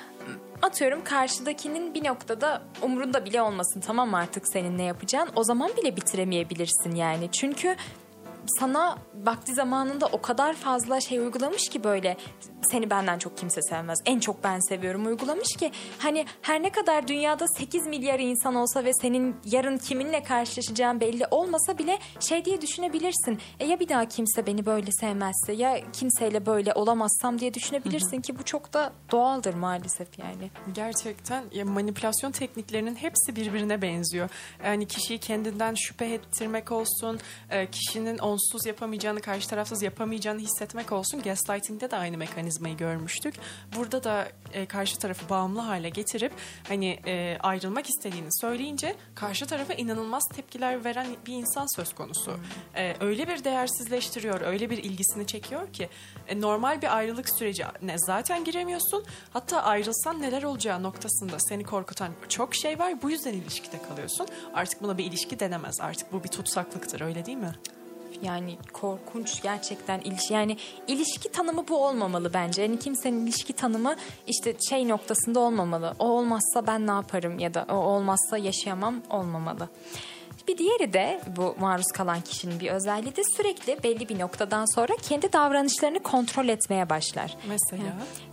[0.63, 5.29] atıyorum karşıdakinin bir noktada umurunda bile olmasın tamam mı artık senin ne yapacağın.
[5.37, 7.33] O zaman bile bitiremeyebilirsin yani.
[7.33, 7.77] Çünkü
[8.47, 12.17] sana vakti zamanında o kadar fazla şey uygulamış ki böyle
[12.71, 13.99] seni benden çok kimse sevmez.
[14.07, 18.85] En çok ben seviyorum uygulamış ki hani her ne kadar dünyada 8 milyar insan olsa
[18.85, 23.39] ve senin yarın kiminle karşılaşacağın belli olmasa bile şey diye düşünebilirsin.
[23.61, 28.39] E ya bir daha kimse beni böyle sevmezse ya kimseyle böyle olamazsam diye düşünebilirsin ki
[28.39, 30.51] bu çok da doğaldır maalesef yani.
[30.75, 34.29] Gerçekten ya manipülasyon tekniklerinin hepsi birbirine benziyor.
[34.65, 37.21] Yani kişiyi kendinden şüphe ettirmek olsun,
[37.51, 41.23] e, kişinin onsuz yapamayacağını, karşı tarafsız yapamayacağını hissetmek olsun.
[41.23, 43.35] Gaslighting'de de aynı mekanizmayı görmüştük.
[43.77, 46.33] Burada da e, karşı tarafı bağımlı hale getirip
[46.69, 52.37] hani e, ayrılmak istediğini söyleyince karşı tarafa inanılmaz tepkiler veren bir insan söz konusu.
[52.77, 55.89] E, öyle bir değersizleştiriyor, öyle bir ilgisini çekiyor ki
[56.29, 59.05] e, normal bir ayrılık süreci ne zaten giremiyorsun.
[59.33, 63.03] Hatta ayrılsan neler olacağı noktasında seni korkutan çok şey var.
[63.03, 64.27] Bu yüzden ilişkide kalıyorsun.
[64.55, 65.81] Artık buna bir ilişki denemez.
[65.81, 67.55] Artık bu bir tutsaklıktır öyle değil mi?
[68.23, 70.57] Yani korkunç gerçekten ilişki yani
[70.89, 72.63] ilişki tanımı bu olmamalı bence.
[72.63, 73.97] Yani kimsenin ilişki tanımı
[74.27, 75.95] işte şey noktasında olmamalı.
[75.99, 79.69] O olmazsa ben ne yaparım ya da o olmazsa yaşayamam olmamalı.
[80.49, 84.93] Bir diğeri de bu maruz kalan kişinin bir özelliği de sürekli belli bir noktadan sonra
[85.03, 87.37] kendi davranışlarını kontrol etmeye başlar.
[87.49, 87.83] Mesela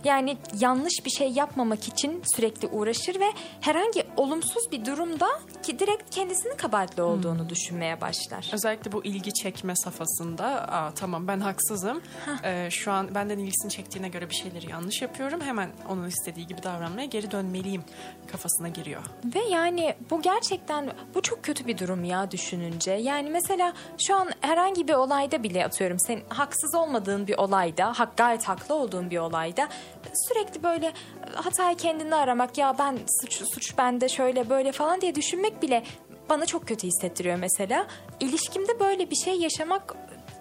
[0.04, 5.28] Yani yanlış bir şey yapmamak için sürekli uğraşır ve herhangi olumsuz bir durumda
[5.62, 8.50] ki direkt kendisinin kabahatli olduğunu düşünmeye başlar.
[8.52, 12.02] özellikle bu ilgi çekme safhasında Aa, tamam ben haksızım.
[12.44, 15.40] Ee, şu an benden ilgisini çektiğine göre bir şeyleri yanlış yapıyorum.
[15.40, 17.84] Hemen onun istediği gibi davranmaya geri dönmeliyim
[18.32, 19.02] kafasına giriyor.
[19.34, 22.92] Ve yani bu gerçekten bu çok kötü bir durum ya düşününce.
[22.92, 28.16] Yani mesela şu an herhangi bir olayda bile atıyorum sen haksız olmadığın bir olayda, hak
[28.16, 29.68] gayet haklı olduğun bir olayda
[30.28, 30.92] sürekli böyle
[31.34, 35.84] hatayı kendinde aramak ya ben suç suç bende şöyle böyle falan diye düşünmek bile
[36.28, 37.86] bana çok kötü hissettiriyor mesela.
[38.20, 39.94] İlişkimde böyle bir şey yaşamak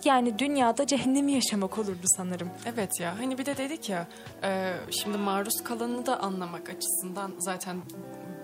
[0.06, 2.50] yani dünyada cehennemi yaşamak olurdu sanırım.
[2.66, 4.08] Evet ya hani bir de dedik ya
[4.44, 7.82] e, şimdi maruz kalanını da anlamak açısından zaten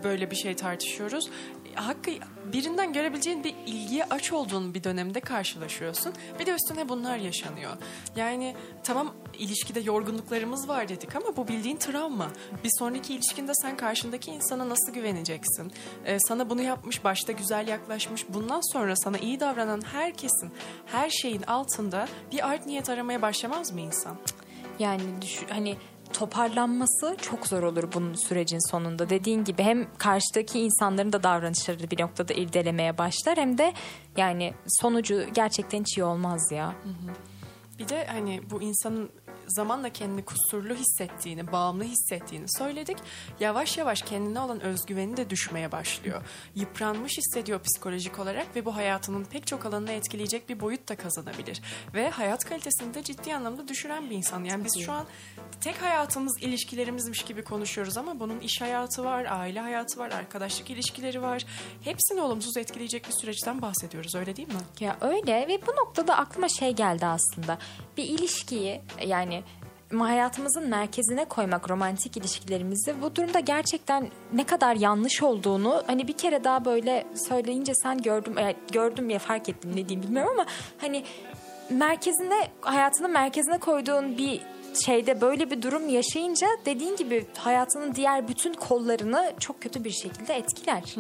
[0.04, 1.30] böyle bir şey tartışıyoruz.
[1.78, 2.12] Hakkı
[2.54, 6.14] birinden görebileceğin bir ilgiye aç olduğun bir dönemde karşılaşıyorsun.
[6.40, 7.72] Bir de üstüne bunlar yaşanıyor.
[8.16, 12.28] Yani tamam ilişkide yorgunluklarımız var dedik ama bu bildiğin travma.
[12.64, 15.72] Bir sonraki ilişkinde sen karşındaki insana nasıl güveneceksin?
[16.06, 18.26] E, sana bunu yapmış, başta güzel yaklaşmış.
[18.30, 20.52] Bundan sonra sana iyi davranan herkesin,
[20.86, 24.18] her şeyin altında bir art niyet aramaya başlamaz mı insan?
[24.80, 25.78] Yani düşün, hani
[26.14, 29.10] toparlanması çok zor olur bunun sürecin sonunda.
[29.10, 33.74] Dediğin gibi hem karşıdaki insanların da davranışları bir noktada irdelemeye başlar hem de
[34.18, 36.76] yani sonucu gerçekten hiç iyi olmaz ya.
[37.80, 39.10] Bir de hani bu insanın
[39.48, 42.98] zamanla kendini kusurlu hissettiğini, bağımlı hissettiğini söyledik.
[43.40, 46.22] Yavaş yavaş kendine olan özgüveni de düşmeye başlıyor.
[46.56, 51.62] Yıpranmış hissediyor psikolojik olarak ve bu hayatının pek çok alanını etkileyecek bir boyut da kazanabilir.
[51.94, 54.44] Ve hayat kalitesini de ciddi anlamda düşüren bir insan.
[54.44, 55.06] Yani biz şu an
[55.62, 61.22] tek hayatımız ilişkilerimizmiş gibi konuşuyoruz ama bunun iş hayatı var, aile hayatı var, arkadaşlık ilişkileri
[61.22, 61.46] var.
[61.84, 64.62] Hepsini olumsuz etkileyecek bir süreçten bahsediyoruz öyle değil mi?
[64.80, 67.58] Ya öyle ve bu noktada aklıma şey geldi aslında.
[67.98, 69.37] Bir ilişkiyi yani
[69.96, 76.44] hayatımızın merkezine koymak romantik ilişkilerimizi bu durumda gerçekten ne kadar yanlış olduğunu hani bir kere
[76.44, 80.46] daha böyle söyleyince sen gördüm e, gördüm ya fark ettim ne diyeyim bilmiyorum ama
[80.78, 81.04] hani
[81.70, 84.42] merkezine hayatının merkezine koyduğun bir
[84.86, 90.34] şeyde böyle bir durum yaşayınca dediğin gibi hayatının diğer bütün kollarını çok kötü bir şekilde
[90.34, 90.96] etkiler.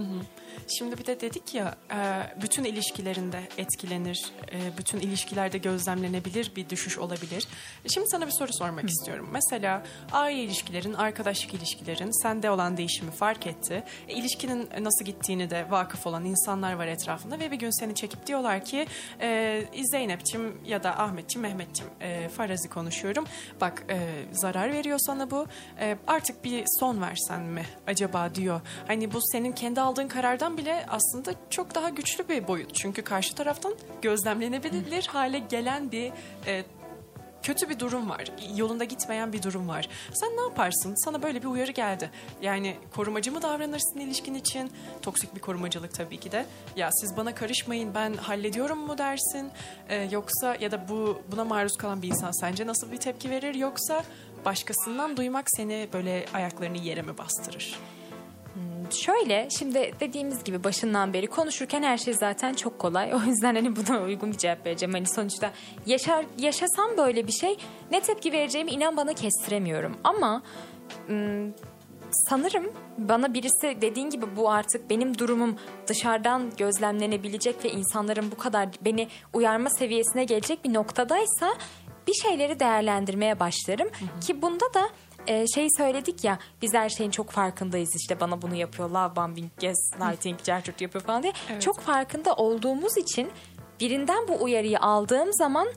[0.68, 1.98] Şimdi bir de dedik ya e,
[2.42, 7.48] bütün ilişkilerinde etkilenir, e, bütün ilişkilerde gözlemlenebilir bir düşüş olabilir.
[7.94, 9.30] Şimdi sana bir soru sormak istiyorum.
[9.32, 13.84] Mesela aile ilişkilerin, arkadaşlık ilişkilerin sende olan değişimi fark etti.
[14.08, 18.28] E, ilişkinin nasıl gittiğini de vakıf olan insanlar var etrafında ve bir gün seni çekip
[18.28, 18.88] diyorlar ki
[19.22, 23.26] e, Zeynep'ciğim ya da Ahmet'ciğim, Mehmet'ciğim e, farazi konuşuyorum.
[23.62, 25.48] Bak e, zarar veriyor sana bu.
[25.80, 28.62] E, artık bir son versen mi acaba diyor.
[28.88, 32.76] Hani bu senin kendi aldığın karardan bile aslında çok daha güçlü bir boyut.
[32.76, 36.12] Çünkü karşı taraftan gözlemlenebilir hale gelen bir
[36.48, 36.64] e,
[37.44, 38.32] kötü bir durum var.
[38.56, 39.90] Yolunda gitmeyen bir durum var.
[40.14, 40.96] Sen ne yaparsın?
[41.06, 42.12] Sana böyle bir uyarı geldi.
[42.42, 44.72] Yani korumacı mı davranırsın ilişkin için?
[45.02, 46.46] Toksik bir korumacılık tabii ki de.
[46.76, 49.52] Ya siz bana karışmayın ben hallediyorum mu dersin?
[49.90, 53.56] Ee, yoksa ya da bu buna maruz kalan bir insan sence nasıl bir tepki verir?
[53.56, 54.04] Yoksa
[54.46, 57.80] başkasından duymak seni böyle ayaklarını yere mi bastırır?
[58.92, 63.14] Şöyle şimdi dediğimiz gibi başından beri konuşurken her şey zaten çok kolay.
[63.18, 64.94] O yüzden hani buna uygun bir cevap vereceğim.
[64.94, 65.52] Hani sonuçta
[65.86, 67.58] yaşar yaşasam böyle bir şey
[67.92, 69.98] ne tepki vereceğimi inan bana kestiremiyorum.
[70.04, 70.42] Ama
[71.10, 71.54] ım,
[72.12, 75.58] sanırım bana birisi dediğin gibi bu artık benim durumum
[75.88, 81.54] dışarıdan gözlemlenebilecek ve insanların bu kadar beni uyarma seviyesine gelecek bir noktadaysa
[82.08, 83.90] bir şeyleri değerlendirmeye başlarım.
[84.22, 84.90] Ki bunda da
[85.28, 87.96] e, şey söyledik ya biz her şeyin çok farkındayız.
[87.96, 91.34] İşte bana bunu yapıyor love bombing gaslighting cercut yapıyor falan diye.
[91.60, 93.32] Çok farkında olduğumuz için
[93.80, 95.68] birinden bu uyarıyı aldığım zaman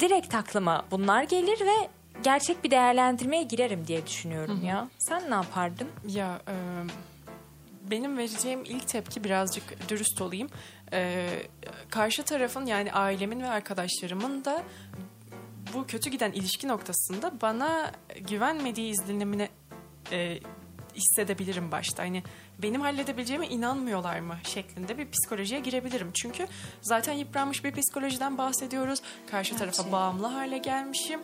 [0.00, 1.88] direkt aklıma bunlar gelir ve
[2.22, 4.88] gerçek bir değerlendirmeye girerim diye düşünüyorum ya.
[4.98, 5.88] Sen ne yapardın?
[6.08, 6.54] Ya e,
[7.90, 10.48] benim vereceğim ilk tepki birazcık dürüst olayım.
[10.92, 11.28] Ee,
[11.90, 14.62] karşı tarafın yani ailemin ve arkadaşlarımın da
[15.76, 19.48] bu kötü giden ilişki noktasında bana güvenmediği izlenimini
[20.12, 20.38] e,
[20.94, 22.02] hissedebilirim başta.
[22.02, 22.22] Hani
[22.62, 26.12] benim halledebileceğime inanmıyorlar mı şeklinde bir psikolojiye girebilirim.
[26.12, 26.46] Çünkü
[26.82, 29.02] zaten yıpranmış bir psikolojiden bahsediyoruz.
[29.30, 29.92] Karşı tarafa Gerçi.
[29.92, 31.20] bağımlı hale gelmişim.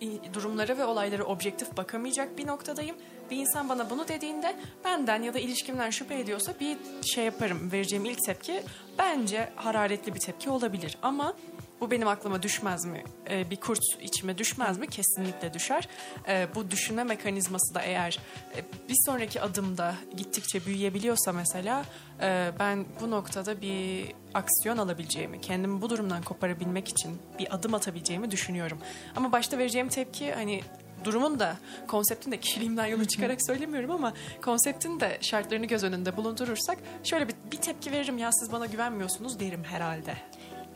[0.00, 2.96] E, Durumlara ve olaylara objektif bakamayacak bir noktadayım.
[3.30, 6.76] Bir insan bana bunu dediğinde benden ya da ilişkimden şüphe ediyorsa bir
[7.14, 7.72] şey yaparım.
[7.72, 8.62] Vereceğim ilk tepki
[8.98, 10.98] bence hararetli bir tepki olabilir.
[11.02, 11.34] Ama
[11.80, 13.04] bu benim aklıma düşmez mi?
[13.30, 14.86] Ee, bir kurt içime düşmez mi?
[14.86, 15.88] Kesinlikle düşer.
[16.28, 18.18] Ee, bu düşünme mekanizması da eğer
[18.56, 21.84] e, bir sonraki adımda gittikçe büyüyebiliyorsa mesela
[22.20, 28.30] e, ben bu noktada bir aksiyon alabileceğimi, kendimi bu durumdan koparabilmek için bir adım atabileceğimi
[28.30, 28.78] düşünüyorum.
[29.16, 30.60] Ama başta vereceğim tepki hani
[31.04, 31.56] durumun da
[31.88, 37.34] konseptin de kişiliğimden yola çıkarak söylemiyorum ama konseptin de şartlarını göz önünde bulundurursak şöyle bir,
[37.52, 40.14] bir tepki veririm ya siz bana güvenmiyorsunuz derim herhalde.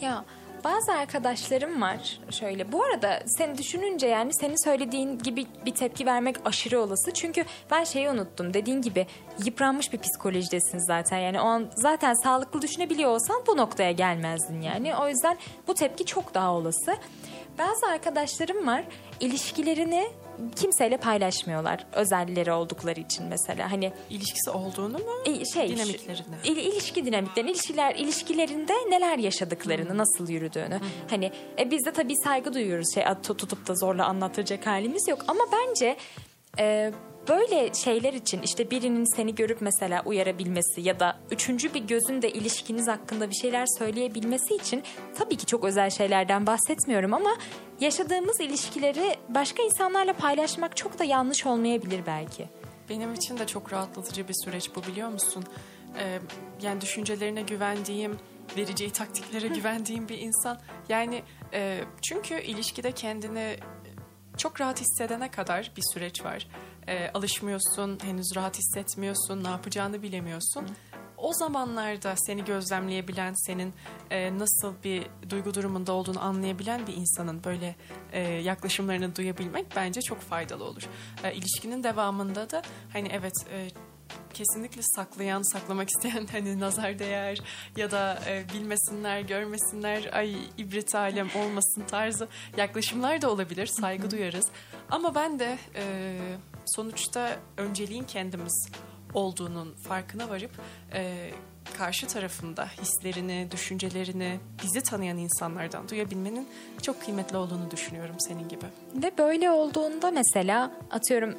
[0.01, 0.25] Ya
[0.65, 2.73] bazı arkadaşlarım var şöyle.
[2.73, 7.15] Bu arada seni düşününce yani senin söylediğin gibi bir tepki vermek aşırı olası.
[7.15, 8.55] Çünkü ben şeyi unuttum.
[8.55, 9.07] Dediğin gibi
[9.45, 11.19] yıpranmış bir psikolojidesin zaten.
[11.19, 14.97] Yani o an zaten sağlıklı düşünebiliyor olsan bu noktaya gelmezdin yani.
[14.97, 16.97] O yüzden bu tepki çok daha olası.
[17.59, 18.85] Bazı arkadaşlarım var
[19.21, 20.11] ilişkilerini
[20.57, 21.87] kimseyle paylaşmıyorlar.
[21.93, 23.73] Özelleri oldukları için mesela.
[23.73, 25.11] Hani İlişkisi olduğunu mu?
[25.27, 26.23] e, şey dinamiklerini.
[26.45, 30.81] il- ilişki dinamiklerini, ilişkiler ilişkilerinde neler yaşadıklarını, nasıl yürüdüğünü.
[31.11, 32.95] Hani e, biz de tabii saygı duyuyoruz.
[32.95, 35.97] Şey tutup da zorla anlatacak halimiz yok ama bence
[36.59, 36.93] e,
[37.29, 42.33] böyle şeyler için işte birinin seni görüp mesela uyarabilmesi ya da üçüncü bir gözün de
[42.33, 44.83] ilişkiniz hakkında bir şeyler söyleyebilmesi için
[45.19, 47.37] tabii ki çok özel şeylerden bahsetmiyorum ama
[47.81, 52.49] yaşadığımız ilişkileri başka insanlarla paylaşmak çok da yanlış olmayabilir belki.
[52.91, 55.45] Benim için de çok rahatlatıcı bir süreç bu biliyor musun?
[55.99, 56.19] Ee,
[56.63, 58.19] yani düşüncelerine güvendiğim,
[58.57, 60.61] vereceği taktiklere güvendiğim bir insan.
[60.89, 61.23] Yani
[61.53, 63.57] e, çünkü ilişkide kendini
[64.37, 66.49] çok rahat hissedene kadar bir süreç var.
[66.89, 70.67] Ee, alışmıyorsun, henüz rahat hissetmiyorsun, ne yapacağını bilemiyorsun.
[71.17, 73.75] O zamanlarda seni gözlemleyebilen, senin
[74.11, 77.77] e, nasıl bir duygu durumunda olduğunu anlayabilen bir insanın böyle
[78.13, 80.83] e, yaklaşımlarını duyabilmek bence çok faydalı olur.
[81.25, 83.69] E, ilişkinin devamında da hani evet e,
[84.35, 87.39] kesinlikle saklayan, saklamak isteyen hani nazar değer
[87.77, 93.67] ya da e, bilmesinler, görmesinler, ay ibret alem olmasın tarzı yaklaşımlar da olabilir.
[93.67, 94.47] Saygı duyarız.
[94.91, 96.19] Ama ben de e,
[96.67, 98.69] sonuçta önceliğin kendimiz
[99.15, 100.51] olduğunun farkına varıp
[100.93, 101.31] e,
[101.79, 106.49] karşı tarafında hislerini, düşüncelerini bizi tanıyan insanlardan duyabilmenin
[106.83, 108.65] çok kıymetli olduğunu düşünüyorum senin gibi.
[108.95, 111.35] Ve böyle olduğunda mesela atıyorum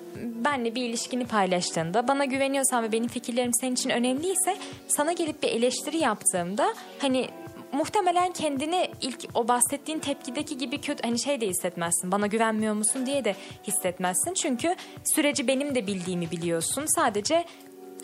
[0.46, 5.48] benle bir ilişkini paylaştığında bana güveniyorsan ve benim fikirlerim senin için önemliyse sana gelip bir
[5.48, 7.30] eleştiri yaptığımda hani
[7.74, 12.12] muhtemelen kendini ilk o bahsettiğin tepkideki gibi kötü hani şey de hissetmezsin.
[12.12, 13.36] Bana güvenmiyor musun diye de
[13.68, 14.34] hissetmezsin.
[14.34, 14.76] Çünkü
[15.16, 16.86] süreci benim de bildiğimi biliyorsun.
[16.96, 17.46] Sadece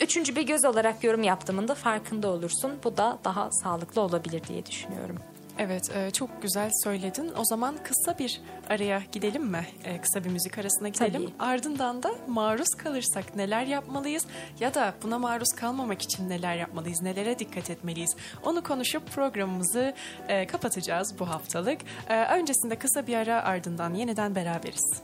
[0.00, 2.72] üçüncü bir göz olarak yorum yaptığımın da farkında olursun.
[2.84, 5.16] Bu da daha sağlıklı olabilir diye düşünüyorum.
[5.58, 7.32] Evet, e, çok güzel söyledin.
[7.38, 9.66] O zaman kısa bir araya gidelim mi?
[9.84, 11.22] E, kısa bir müzik arasına gidelim.
[11.22, 11.32] Tabii.
[11.38, 14.26] Ardından da maruz kalırsak neler yapmalıyız
[14.60, 18.16] ya da buna maruz kalmamak için neler yapmalıyız, nelere dikkat etmeliyiz?
[18.42, 19.94] Onu konuşup programımızı
[20.28, 21.80] e, kapatacağız bu haftalık.
[22.08, 25.02] Öncesinde kısa bir ara ardından yeniden beraberiz.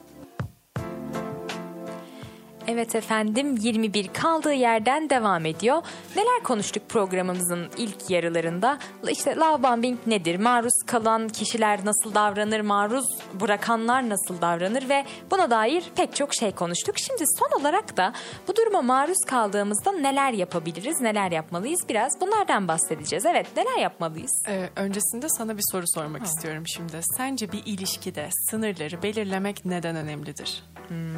[2.68, 5.82] Evet efendim 21 kaldığı yerden devam ediyor.
[6.16, 8.78] Neler konuştuk programımızın ilk yarılarında?
[9.10, 10.38] İşte love bombing nedir?
[10.38, 12.60] Maruz kalan kişiler nasıl davranır?
[12.60, 13.06] Maruz
[13.40, 14.88] bırakanlar nasıl davranır?
[14.88, 16.98] Ve buna dair pek çok şey konuştuk.
[16.98, 18.12] Şimdi son olarak da
[18.48, 21.00] bu duruma maruz kaldığımızda neler yapabiliriz?
[21.00, 21.80] Neler yapmalıyız?
[21.88, 23.26] Biraz bunlardan bahsedeceğiz.
[23.26, 24.42] Evet neler yapmalıyız?
[24.48, 27.00] Ee, öncesinde sana bir soru sormak istiyorum şimdi.
[27.16, 30.62] Sence bir ilişkide sınırları belirlemek neden önemlidir?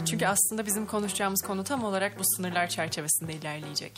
[0.07, 3.93] Çünkü aslında bizim konuşacağımız konu tam olarak bu sınırlar çerçevesinde ilerleyecek.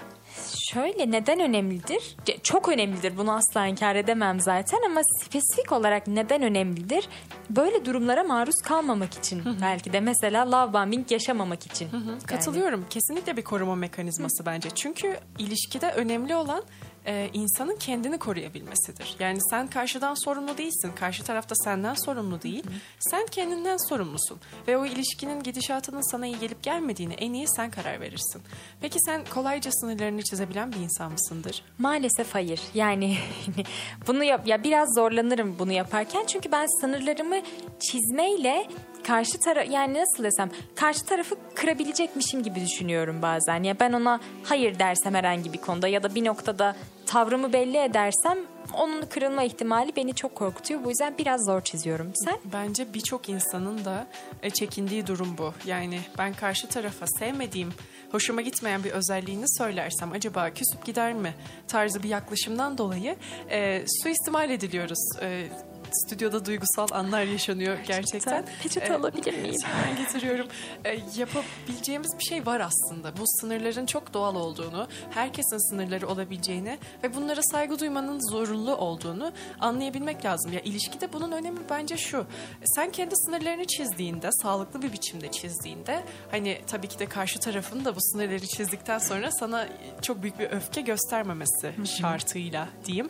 [0.73, 2.17] Şöyle neden önemlidir?
[2.43, 7.09] Çok önemlidir bunu asla inkar edemem zaten ama spesifik olarak neden önemlidir?
[7.51, 11.89] Böyle durumlara maruz kalmamak için belki de mesela love bombing yaşamamak için.
[11.93, 12.19] Yani.
[12.27, 12.87] Katılıyorum.
[12.91, 14.69] Kesinlikle bir koruma mekanizması bence.
[14.75, 16.63] Çünkü ilişkide önemli olan
[17.11, 19.17] e, insanın kendini koruyabilmesidir.
[19.19, 20.93] Yani sen karşıdan sorumlu değilsin.
[21.01, 22.65] Karşı tarafta senden sorumlu değil.
[22.99, 24.39] Sen kendinden sorumlusun.
[24.69, 28.43] Ve o ilişkinin gidişatının sana iyi gelip gelmediğini en iyi sen karar verirsin.
[28.81, 31.63] Peki sen kolayca sınırlarını çizebilen bir insan mısındır?
[31.79, 32.61] Maalesef hayır.
[32.75, 33.17] Yani
[34.07, 37.37] bunu yap ya biraz zorlanırım bunu yaparken çünkü ben sınırlarımı
[37.81, 38.69] çizmeyle
[39.07, 43.63] karşı taraf yani nasıl desem karşı tarafı kırabilecekmişim gibi düşünüyorum bazen.
[43.63, 46.77] Ya ben ona hayır dersem herhangi bir konuda ya da bir noktada
[47.11, 48.39] tavrımı belli edersem
[48.75, 50.85] onun kırılma ihtimali beni çok korkutuyor.
[50.85, 52.13] Bu yüzden biraz zor çiziyorum.
[52.15, 52.39] Sen?
[52.53, 54.07] Bence birçok insanın da
[54.43, 55.55] e, çekindiği durum bu.
[55.67, 57.73] Yani ben karşı tarafa sevmediğim,
[58.13, 61.35] hoşuma gitmeyen bir özelliğini söylersem acaba küsüp gider mi
[61.69, 63.17] tarzı bir yaklaşımdan dolayı
[63.51, 64.99] e, suistimal ediliyoruz.
[65.21, 65.49] E,
[65.93, 68.45] stüdyoda duygusal anlar yaşanıyor gerçekten.
[68.63, 69.61] Peçete E, alabilir miyim?
[69.65, 70.47] Hemen getiriyorum.
[70.85, 73.17] E, yapabileceğimiz bir şey var aslında.
[73.17, 80.25] Bu sınırların çok doğal olduğunu, herkesin sınırları olabileceğini ve bunlara saygı duymanın zorunlu olduğunu anlayabilmek
[80.25, 80.53] lazım.
[80.53, 82.27] Ya ilişkide bunun önemi bence şu.
[82.65, 87.97] Sen kendi sınırlarını çizdiğinde, sağlıklı bir biçimde çizdiğinde hani tabii ki de karşı tarafın da
[87.97, 89.69] bu sınırları çizdikten sonra sana
[90.03, 93.09] çok büyük bir öfke göstermemesi şartıyla diyeyim.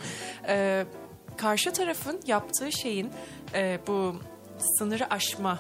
[0.48, 0.84] E,
[1.40, 3.10] karşı tarafın yaptığı şeyin
[3.54, 4.16] e, bu
[4.78, 5.58] sınırı aşma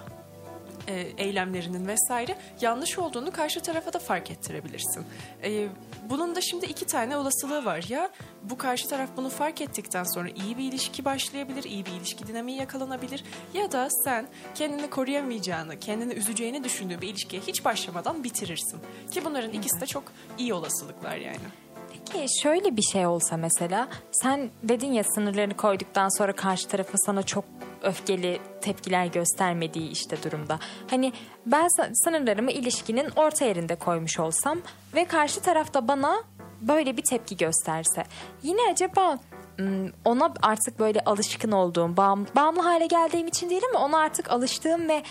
[0.88, 5.04] e, eylemlerinin vesaire yanlış olduğunu karşı tarafa da fark ettirebilirsin.
[5.42, 5.68] E,
[6.10, 7.84] bunun da şimdi iki tane olasılığı var.
[7.88, 8.10] Ya
[8.42, 12.58] bu karşı taraf bunu fark ettikten sonra iyi bir ilişki başlayabilir, iyi bir ilişki dinamiği
[12.58, 13.24] yakalanabilir.
[13.54, 18.80] Ya da sen kendini koruyamayacağını, kendini üzeceğini düşündüğün bir ilişkiye hiç başlamadan bitirirsin.
[19.10, 20.04] Ki bunların ikisi de çok
[20.38, 21.38] iyi olasılıklar yani.
[22.12, 27.22] Peki şöyle bir şey olsa mesela sen dedin ya sınırlarını koyduktan sonra karşı tarafın sana
[27.22, 27.44] çok
[27.82, 30.58] öfkeli tepkiler göstermediği işte durumda.
[30.90, 31.12] Hani
[31.46, 31.68] ben
[32.04, 34.58] sınırlarımı ilişkinin orta yerinde koymuş olsam
[34.94, 36.24] ve karşı tarafta bana
[36.60, 38.04] böyle bir tepki gösterse.
[38.42, 39.18] Yine acaba
[40.04, 44.88] ona artık böyle alışkın olduğum, bağım, bağımlı hale geldiğim için değil ama ona artık alıştığım
[44.88, 45.02] ve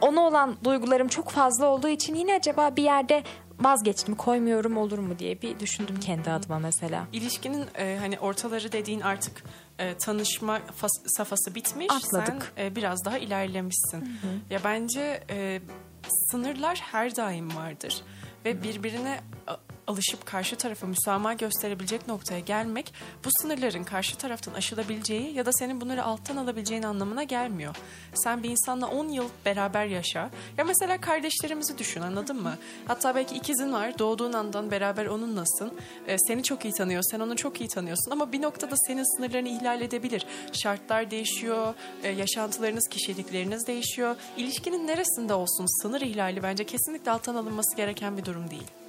[0.00, 3.22] ona olan duygularım çok fazla olduğu için yine acaba bir yerde
[3.64, 7.06] vazgeçtim koymuyorum olur mu diye bir düşündüm kendi adıma mesela.
[7.12, 9.42] İlişkinin e, hani ortaları dediğin artık
[9.78, 11.86] e, tanışma fas- safhası bitmiş.
[11.90, 12.52] Atladık.
[12.56, 14.08] Sen e, biraz daha ilerlemişsin.
[14.50, 15.60] Ya bence e,
[16.30, 18.02] sınırlar her daim vardır
[18.44, 19.20] ve birbirine
[19.92, 22.94] alışıp karşı tarafa müsamaha gösterebilecek noktaya gelmek
[23.24, 27.76] bu sınırların karşı taraftan aşılabileceği ya da senin bunları alttan alabileceğin anlamına gelmiyor.
[28.14, 30.30] Sen bir insanla 10 yıl beraber yaşa.
[30.58, 32.56] Ya mesela kardeşlerimizi düşün anladın mı?
[32.86, 35.72] Hatta belki ikizin var doğduğun andan beraber onunlasın.
[36.06, 39.48] Ee, seni çok iyi tanıyor, sen onu çok iyi tanıyorsun ama bir noktada senin sınırlarını
[39.48, 40.26] ihlal edebilir.
[40.52, 44.16] Şartlar değişiyor, e, yaşantılarınız, kişilikleriniz değişiyor.
[44.36, 48.81] İlişkinin neresinde olsun sınır ihlali bence kesinlikle alttan alınması gereken bir durum değil.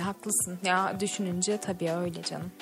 [0.00, 2.52] Haklısın ya düşününce tabii öyle canım.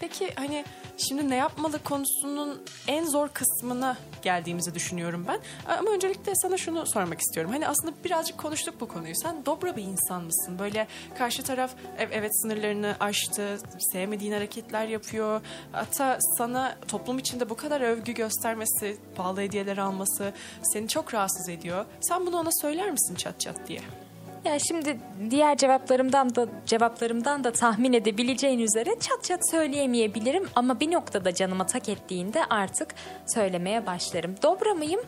[0.00, 0.64] Peki hani
[0.96, 5.40] şimdi ne yapmalı konusunun en zor kısmına geldiğimizi düşünüyorum ben.
[5.78, 7.52] Ama öncelikle sana şunu sormak istiyorum.
[7.52, 9.14] Hani aslında birazcık konuştuk bu konuyu.
[9.16, 10.58] Sen dobra bir insan mısın?
[10.58, 10.86] Böyle
[11.18, 13.58] karşı taraf ev- evet sınırlarını aştı,
[13.92, 15.40] sevmediğin hareketler yapıyor.
[15.72, 21.84] Hatta sana toplum içinde bu kadar övgü göstermesi, pahalı hediyeler alması seni çok rahatsız ediyor.
[22.00, 23.80] Sen bunu ona söyler misin çat çat diye?
[24.44, 24.98] Ya şimdi
[25.30, 31.66] diğer cevaplarımdan da cevaplarımdan da tahmin edebileceğin üzere çat çat söyleyemeyebilirim ama bir noktada canıma
[31.66, 32.94] tak ettiğinde artık
[33.26, 34.34] söylemeye başlarım.
[34.42, 35.00] Dobra mıyım?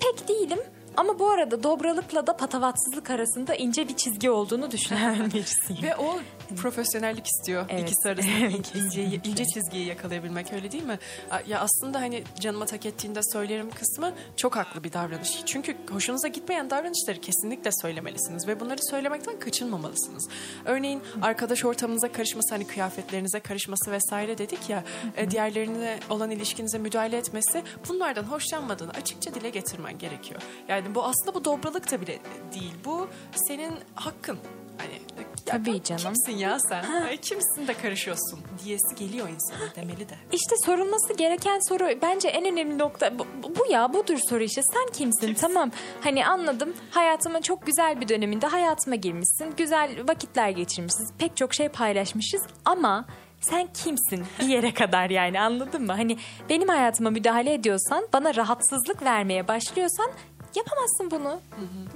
[0.00, 0.58] Pek değilim.
[0.96, 5.82] Ama bu arada dobralıkla da patavatsızlık arasında ince bir çizgi olduğunu düşünen birisiyim.
[5.82, 6.18] Ve o
[6.56, 7.64] profesyonellik istiyor.
[7.68, 7.82] Evet.
[7.82, 10.98] İkisi arasında ince, ince, çizgiyi yakalayabilmek öyle değil mi?
[11.46, 15.42] Ya aslında hani canıma tak ettiğinde söylerim kısmı çok haklı bir davranış.
[15.46, 20.28] Çünkü hoşunuza gitmeyen davranışları kesinlikle söylemelisiniz ve bunları söylemekten kaçınmamalısınız.
[20.64, 24.84] Örneğin arkadaş ortamınıza karışması hani kıyafetlerinize karışması vesaire dedik ya
[25.16, 30.42] e, diğerlerine olan ilişkinize müdahale etmesi bunlardan hoşlanmadığını açıkça dile getirmen gerekiyor.
[30.68, 32.18] Yani bu aslında bu dobralık da bile
[32.54, 32.72] değil.
[32.84, 34.38] Bu senin hakkın.
[34.78, 35.00] Hani
[35.46, 36.02] Tabii canım.
[36.02, 36.84] Kimsin ya sen?
[37.02, 40.14] Ay, Kimsin de karışıyorsun diyesi geliyor insana demeli de.
[40.32, 43.26] İşte sorulması gereken soru bence en önemli nokta bu,
[43.58, 45.34] bu ya budur soru işte sen kimsin?
[45.34, 51.54] tamam hani anladım hayatımın çok güzel bir döneminde hayatıma girmişsin güzel vakitler geçirmişiz pek çok
[51.54, 53.04] şey paylaşmışız ama
[53.40, 55.92] sen kimsin bir yere kadar yani anladın mı?
[55.92, 56.16] Hani
[56.48, 60.10] benim hayatıma müdahale ediyorsan bana rahatsızlık vermeye başlıyorsan
[60.56, 61.40] yapamazsın bunu.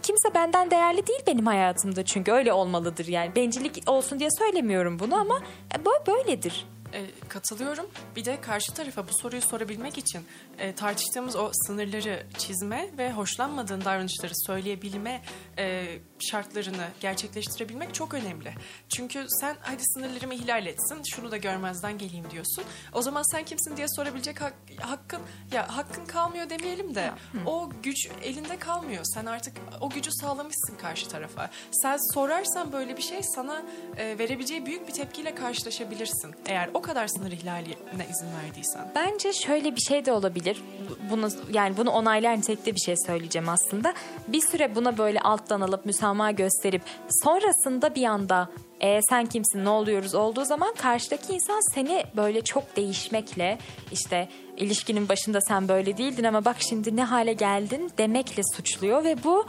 [0.03, 3.37] Kimse benden değerli değil benim hayatımda çünkü öyle olmalıdır yani.
[3.37, 5.41] Bencillik olsun diye söylemiyorum bunu ama
[5.75, 6.67] e, böyledir.
[6.93, 7.87] E, katılıyorum.
[8.17, 10.21] Bir de karşı tarafa bu soruyu sorabilmek için
[10.59, 15.23] e, tartıştığımız o sınırları çizme ve hoşlanmadığın davranışları söyleyebilme
[15.59, 15.87] e,
[16.23, 18.53] şartlarını gerçekleştirebilmek çok önemli.
[18.89, 22.65] Çünkü sen hadi sınırlarımı ihlal etsin, şunu da görmezden geleyim diyorsun.
[22.93, 25.21] O zaman sen kimsin diye sorabilecek hak- hakkın
[25.53, 27.11] ya hakkın kalmıyor demeyelim de
[27.47, 29.05] o güç elinde kalmıyor.
[29.05, 31.51] Sen artık o gücü sağlamışsın karşı tarafa.
[31.73, 33.63] Sen sorarsan böyle bir şey sana
[33.97, 36.35] e, verebileceği büyük bir tepkiyle karşılaşabilirsin.
[36.47, 37.75] Eğer o kadar sınır ihlaline
[38.11, 38.93] izin verdiysen.
[38.95, 40.63] Bence şöyle bir şey de olabilir.
[41.11, 43.95] Bunu yani bunu onaylar nitelikte bir şey söyleyeceğim aslında.
[44.29, 48.49] Bir süre buna böyle alttan alıp müsamaha gösterip sonrasında bir anda
[48.81, 53.59] e, sen kimsin ne oluyoruz olduğu zaman karşıdaki insan seni böyle çok değişmekle
[53.93, 59.25] işte ilişkinin başında sen böyle değildin ama bak şimdi ne hale geldin demekle suçluyor ve
[59.25, 59.47] bu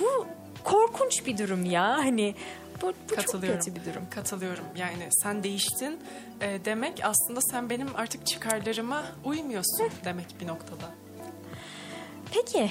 [0.00, 0.26] bu
[0.64, 2.34] korkunç bir durum ya hani
[2.82, 3.60] bu, bu çok Katılıyorum.
[3.60, 4.02] kötü bir durum.
[4.10, 4.64] Katılıyorum.
[4.76, 6.00] Yani sen değiştin
[6.40, 10.90] e, demek aslında sen benim artık çıkarlarıma uymuyorsun demek bir noktada.
[12.32, 12.70] Peki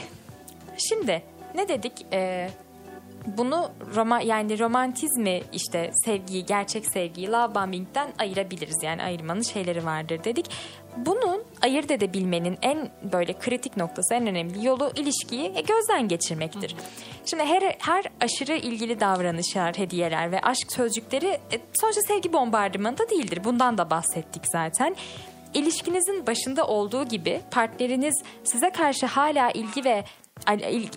[0.78, 1.24] şimdi
[1.56, 2.06] ne dedik?
[2.14, 2.50] Ee,
[3.26, 10.24] bunu roma yani romantizmi işte sevgiyi gerçek sevgiyi love bombing'den ayırabiliriz yani ayırmanın şeyleri vardır
[10.24, 10.46] dedik.
[10.98, 16.76] Bunun ayırt edebilmenin en böyle kritik noktası en önemli yolu ilişkiyi gözden geçirmektir.
[17.26, 23.10] Şimdi her her aşırı ilgili davranışlar, hediyeler ve aşk sözcükleri e, sonuçta sevgi bombardımanı da
[23.10, 23.44] değildir.
[23.44, 24.96] Bundan da bahsettik zaten.
[25.54, 30.04] İlişkinizin başında olduğu gibi partneriniz size karşı hala ilgi ve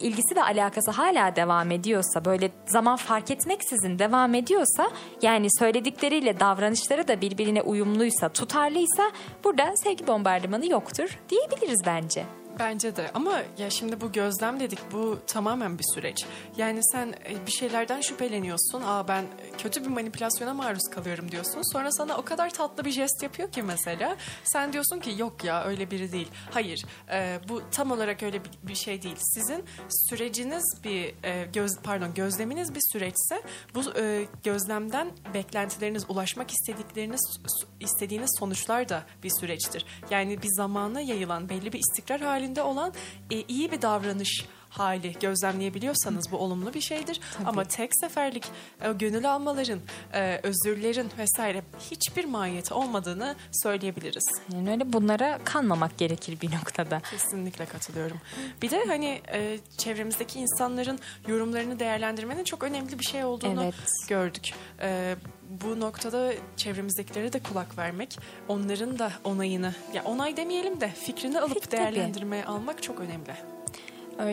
[0.01, 4.91] ilgisi ve alakası hala devam ediyorsa böyle zaman fark etmeksizin devam ediyorsa
[5.23, 9.13] yani söyledikleriyle davranışları da birbirine uyumluysa tutarlıysa
[9.45, 12.25] burada sevgi bombardımanı yoktur diyebiliriz bence.
[12.59, 16.27] Bence de ama ya şimdi bu gözlem dedik bu tamamen bir süreç.
[16.57, 18.83] Yani sen e, bir şeylerden şüpheleniyorsun.
[18.87, 19.25] Aa ben
[19.59, 21.73] kötü bir manipülasyona maruz kalıyorum diyorsun.
[21.73, 24.17] Sonra sana o kadar tatlı bir jest yapıyor ki mesela.
[24.45, 26.29] Sen diyorsun ki yok ya öyle biri değil.
[26.51, 29.17] Hayır e, bu tam olarak öyle bir, şey değil.
[29.19, 33.43] Sizin süreciniz bir e, göz pardon gözleminiz bir süreçse
[33.75, 37.39] bu e, gözlemden beklentileriniz ulaşmak istedikleriniz
[37.81, 39.87] istediğiniz sonuçlar da bir süreçtir.
[40.11, 42.93] Yani bir zamana yayılan belli bir istikrar halinde olan
[43.31, 44.45] e, iyi bir davranış
[44.79, 47.21] hali gözlemleyebiliyorsanız bu olumlu bir şeydir.
[47.47, 48.45] Ama tek seferlik
[48.83, 49.81] e, gönül almaların,
[50.13, 54.25] e, özürlerin vesaire hiçbir mahiyeti olmadığını söyleyebiliriz.
[54.53, 57.01] Yani öyle bunlara kanmamak gerekir bir noktada.
[57.11, 58.17] Kesinlikle katılıyorum.
[58.63, 60.99] Bir de hani e, çevremizdeki insanların
[61.29, 63.75] yorumlarını değerlendirmenin çok önemli bir şey olduğunu Evet.
[64.09, 64.55] gördük.
[64.81, 65.17] E,
[65.51, 68.19] bu noktada çevremizdekilere de kulak vermek,
[68.49, 71.71] onların da onayını, ya onay demeyelim de fikrini alıp Tabii.
[71.73, 73.35] değerlendirmeye almak çok önemli.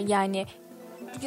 [0.07, 0.45] Yani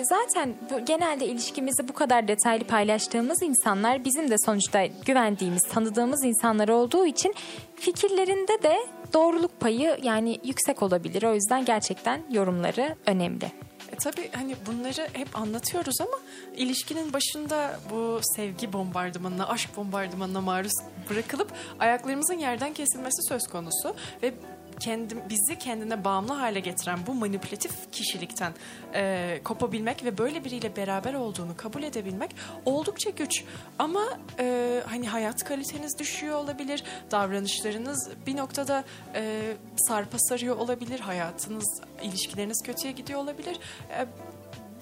[0.03, 6.69] zaten bu, genelde ilişkimizi bu kadar detaylı paylaştığımız insanlar bizim de sonuçta güvendiğimiz, tanıdığımız insanlar
[6.69, 7.35] olduğu için
[7.77, 8.77] fikirlerinde de
[9.13, 11.23] doğruluk payı yani yüksek olabilir.
[11.23, 13.53] O yüzden gerçekten yorumları önemli.
[13.93, 16.19] E tabii hani bunları hep anlatıyoruz ama
[16.57, 20.73] ilişkinin başında bu sevgi bombardımanına, aşk bombardımanına maruz
[21.11, 24.35] bırakılıp ayaklarımızın yerden kesilmesi söz konusu ve
[24.81, 28.53] kendim bizi kendine bağımlı hale getiren bu manipülatif kişilikten
[28.95, 33.45] e, kopabilmek ve böyle biriyle beraber olduğunu kabul edebilmek oldukça güç.
[33.79, 34.05] Ama
[34.39, 38.85] e, hani hayat kaliteniz düşüyor olabilir, davranışlarınız bir noktada
[39.15, 39.43] e,
[39.77, 43.59] sarpa sarıyor olabilir, hayatınız, ilişkileriniz kötüye gidiyor olabilir.
[43.91, 44.07] E,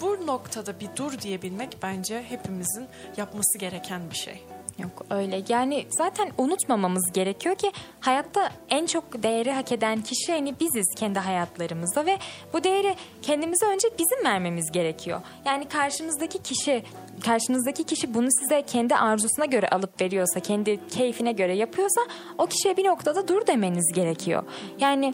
[0.01, 2.87] bu noktada bir dur diyebilmek bence hepimizin
[3.17, 4.43] yapması gereken bir şey.
[4.79, 10.59] Yok öyle yani zaten unutmamamız gerekiyor ki hayatta en çok değeri hak eden kişi hani
[10.59, 12.17] biziz kendi hayatlarımızda ve
[12.53, 15.21] bu değeri kendimize önce bizim vermemiz gerekiyor.
[15.45, 16.83] Yani karşımızdaki kişi
[17.25, 22.01] karşınızdaki kişi bunu size kendi arzusuna göre alıp veriyorsa kendi keyfine göre yapıyorsa
[22.37, 24.43] o kişiye bir noktada dur demeniz gerekiyor.
[24.79, 25.13] Yani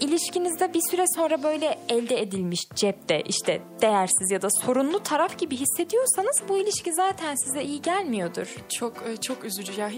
[0.00, 5.56] ilişkinizde bir süre sonra böyle elde edilmiş cepte işte değersiz ya da sorunlu taraf gibi
[5.56, 8.56] hissediyorsanız bu ilişki zaten size iyi gelmiyordur.
[8.68, 9.90] Çok e, çok üzücü ya.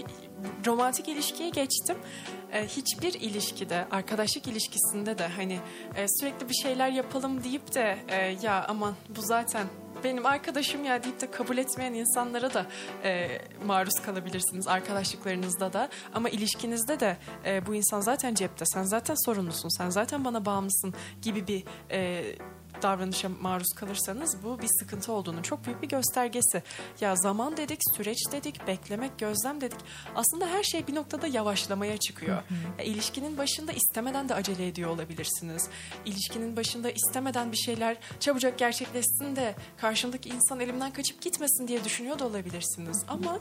[0.65, 1.97] Romantik ilişkiye geçtim.
[2.53, 5.59] E, Hiçbir ilişkide, arkadaşlık ilişkisinde de hani
[5.95, 9.67] e, sürekli bir şeyler yapalım deyip de e, ya aman bu zaten
[10.03, 12.65] benim arkadaşım ya deyip de kabul etmeyen insanlara da
[13.03, 15.89] e, maruz kalabilirsiniz arkadaşlıklarınızda da.
[16.13, 20.93] Ama ilişkinizde de e, bu insan zaten cepte, sen zaten sorumlusun, sen zaten bana bağımlısın
[21.21, 22.23] gibi bir e,
[22.83, 26.63] davranışa maruz kalırsanız bu bir sıkıntı olduğunun çok büyük bir göstergesi.
[27.01, 29.79] Ya zaman dedik, süreç dedik, beklemek, gözlem dedik.
[30.15, 32.43] Aslında her şey bir noktada yavaşlamaya çıkıyor.
[32.79, 35.69] Ya, ilişkinin başında istemeden de acele ediyor olabilirsiniz.
[36.05, 42.19] İlişkinin başında istemeden bir şeyler çabucak gerçekleşsin de karşımdaki insan elimden kaçıp gitmesin diye düşünüyor
[42.19, 43.03] da olabilirsiniz.
[43.07, 43.39] Ama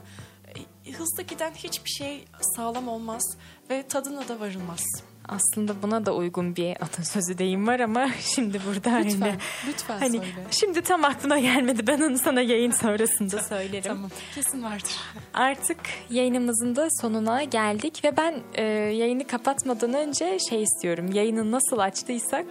[0.87, 2.25] e, hızlı giden hiçbir şey
[2.57, 3.37] sağlam olmaz
[3.71, 5.12] ve tadına da varılmaz.
[5.29, 9.35] Aslında buna da uygun bir atasözü deyim var ama şimdi burada Lütfen, hani,
[9.69, 10.33] lütfen hani söyle.
[10.51, 11.87] şimdi tam aklıma gelmedi.
[11.87, 13.83] Ben onu sana yayın sonrasında söylerim.
[13.83, 14.97] Tamam, kesin vardır.
[15.35, 15.79] Artık
[16.11, 21.13] yayınımızın da sonuna geldik ve ben e, yayını kapatmadan önce şey istiyorum.
[21.13, 22.47] Yayını nasıl açtıysak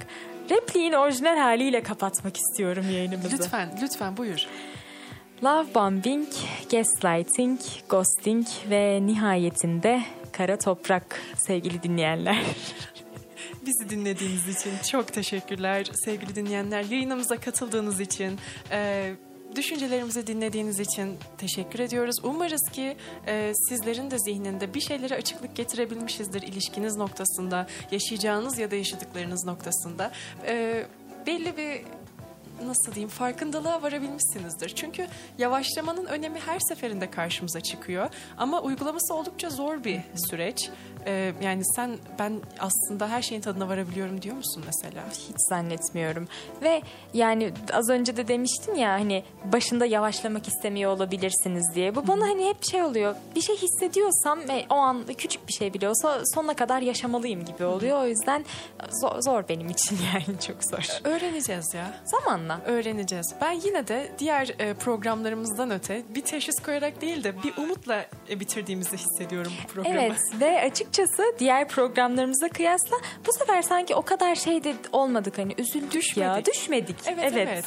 [0.50, 3.32] repliğin orijinal haliyle kapatmak istiyorum yayınımızı.
[3.38, 4.46] Lütfen, lütfen buyur.
[5.44, 6.28] Love bombing,
[6.72, 12.46] gaslighting, ghosting ve nihayetinde kara toprak sevgili dinleyenler.
[13.66, 16.84] Bizi dinlediğiniz için çok teşekkürler sevgili dinleyenler.
[16.84, 18.40] Yayınımıza katıldığınız için,
[18.72, 19.12] e,
[19.56, 22.16] düşüncelerimizi dinlediğiniz için teşekkür ediyoruz.
[22.24, 22.98] Umarız ki
[23.28, 30.12] e, sizlerin de zihninde bir şeylere açıklık getirebilmişizdir ilişkiniz noktasında, yaşayacağınız ya da yaşadıklarınız noktasında.
[30.48, 30.86] E,
[31.28, 31.82] belli bir
[32.68, 34.70] nasıl diyeyim farkındalığa varabilmişsinizdir.
[34.70, 35.08] Çünkü
[35.38, 38.10] yavaşlamanın önemi her seferinde karşımıza çıkıyor.
[38.38, 40.70] Ama uygulaması oldukça zor bir süreç.
[41.06, 45.04] Ee, yani sen ben aslında her şeyin tadına varabiliyorum diyor musun mesela?
[45.10, 46.28] Hiç zannetmiyorum.
[46.62, 46.82] Ve
[47.14, 49.24] yani az önce de demiştin ya hani
[49.54, 51.96] başında yavaşlamak istemiyor olabilirsiniz diye.
[51.96, 53.16] Bu bana hani hep şey oluyor.
[53.36, 57.66] Bir şey hissediyorsam ve o an küçük bir şey bile olsa sonuna kadar yaşamalıyım gibi
[57.66, 58.02] oluyor.
[58.02, 58.46] O yüzden
[58.90, 61.10] zor, zor benim için yani çok zor.
[61.10, 61.94] Öğreneceğiz ya.
[62.06, 62.62] Zamanla.
[62.66, 63.36] Öğreneceğiz.
[63.42, 68.40] Ben yine de diğer e, programlarımızdan öte bir teşhis koyarak değil de bir umutla e,
[68.40, 70.02] bitirdiğimizi hissediyorum bu programı.
[70.02, 70.46] Evet ve
[70.92, 72.98] açıkçası diğer programlarımıza kıyasla
[73.28, 76.54] bu sefer sanki o kadar şey de olmadık hani üzüldük ya Düşmedik.
[76.54, 76.96] düşmedik.
[77.08, 77.66] Evet evet.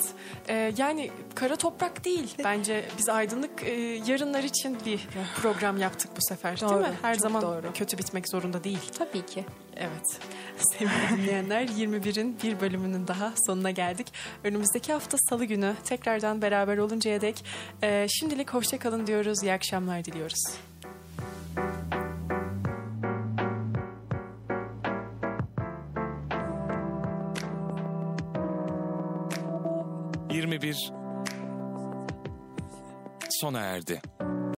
[0.48, 2.34] Ee, yani kara toprak değil.
[2.44, 3.72] Bence biz aydınlık e,
[4.06, 5.09] yarınlar için bir
[5.42, 6.94] program yaptık bu sefer değil Doğru, mi?
[7.02, 7.72] Her zaman doğru.
[7.74, 8.90] kötü bitmek zorunda değil.
[8.98, 9.44] Tabii ki.
[9.76, 10.20] Evet.
[10.78, 14.06] Sevgili dinleyenler 21'in bir bölümünün daha sonuna geldik.
[14.44, 17.44] Önümüzdeki hafta salı günü tekrardan beraber oluncaya dek
[17.82, 19.42] e, şimdilik hoşça kalın diyoruz.
[19.42, 20.56] İyi akşamlar diliyoruz.
[30.59, 30.93] 2021
[33.40, 34.01] sona erdi.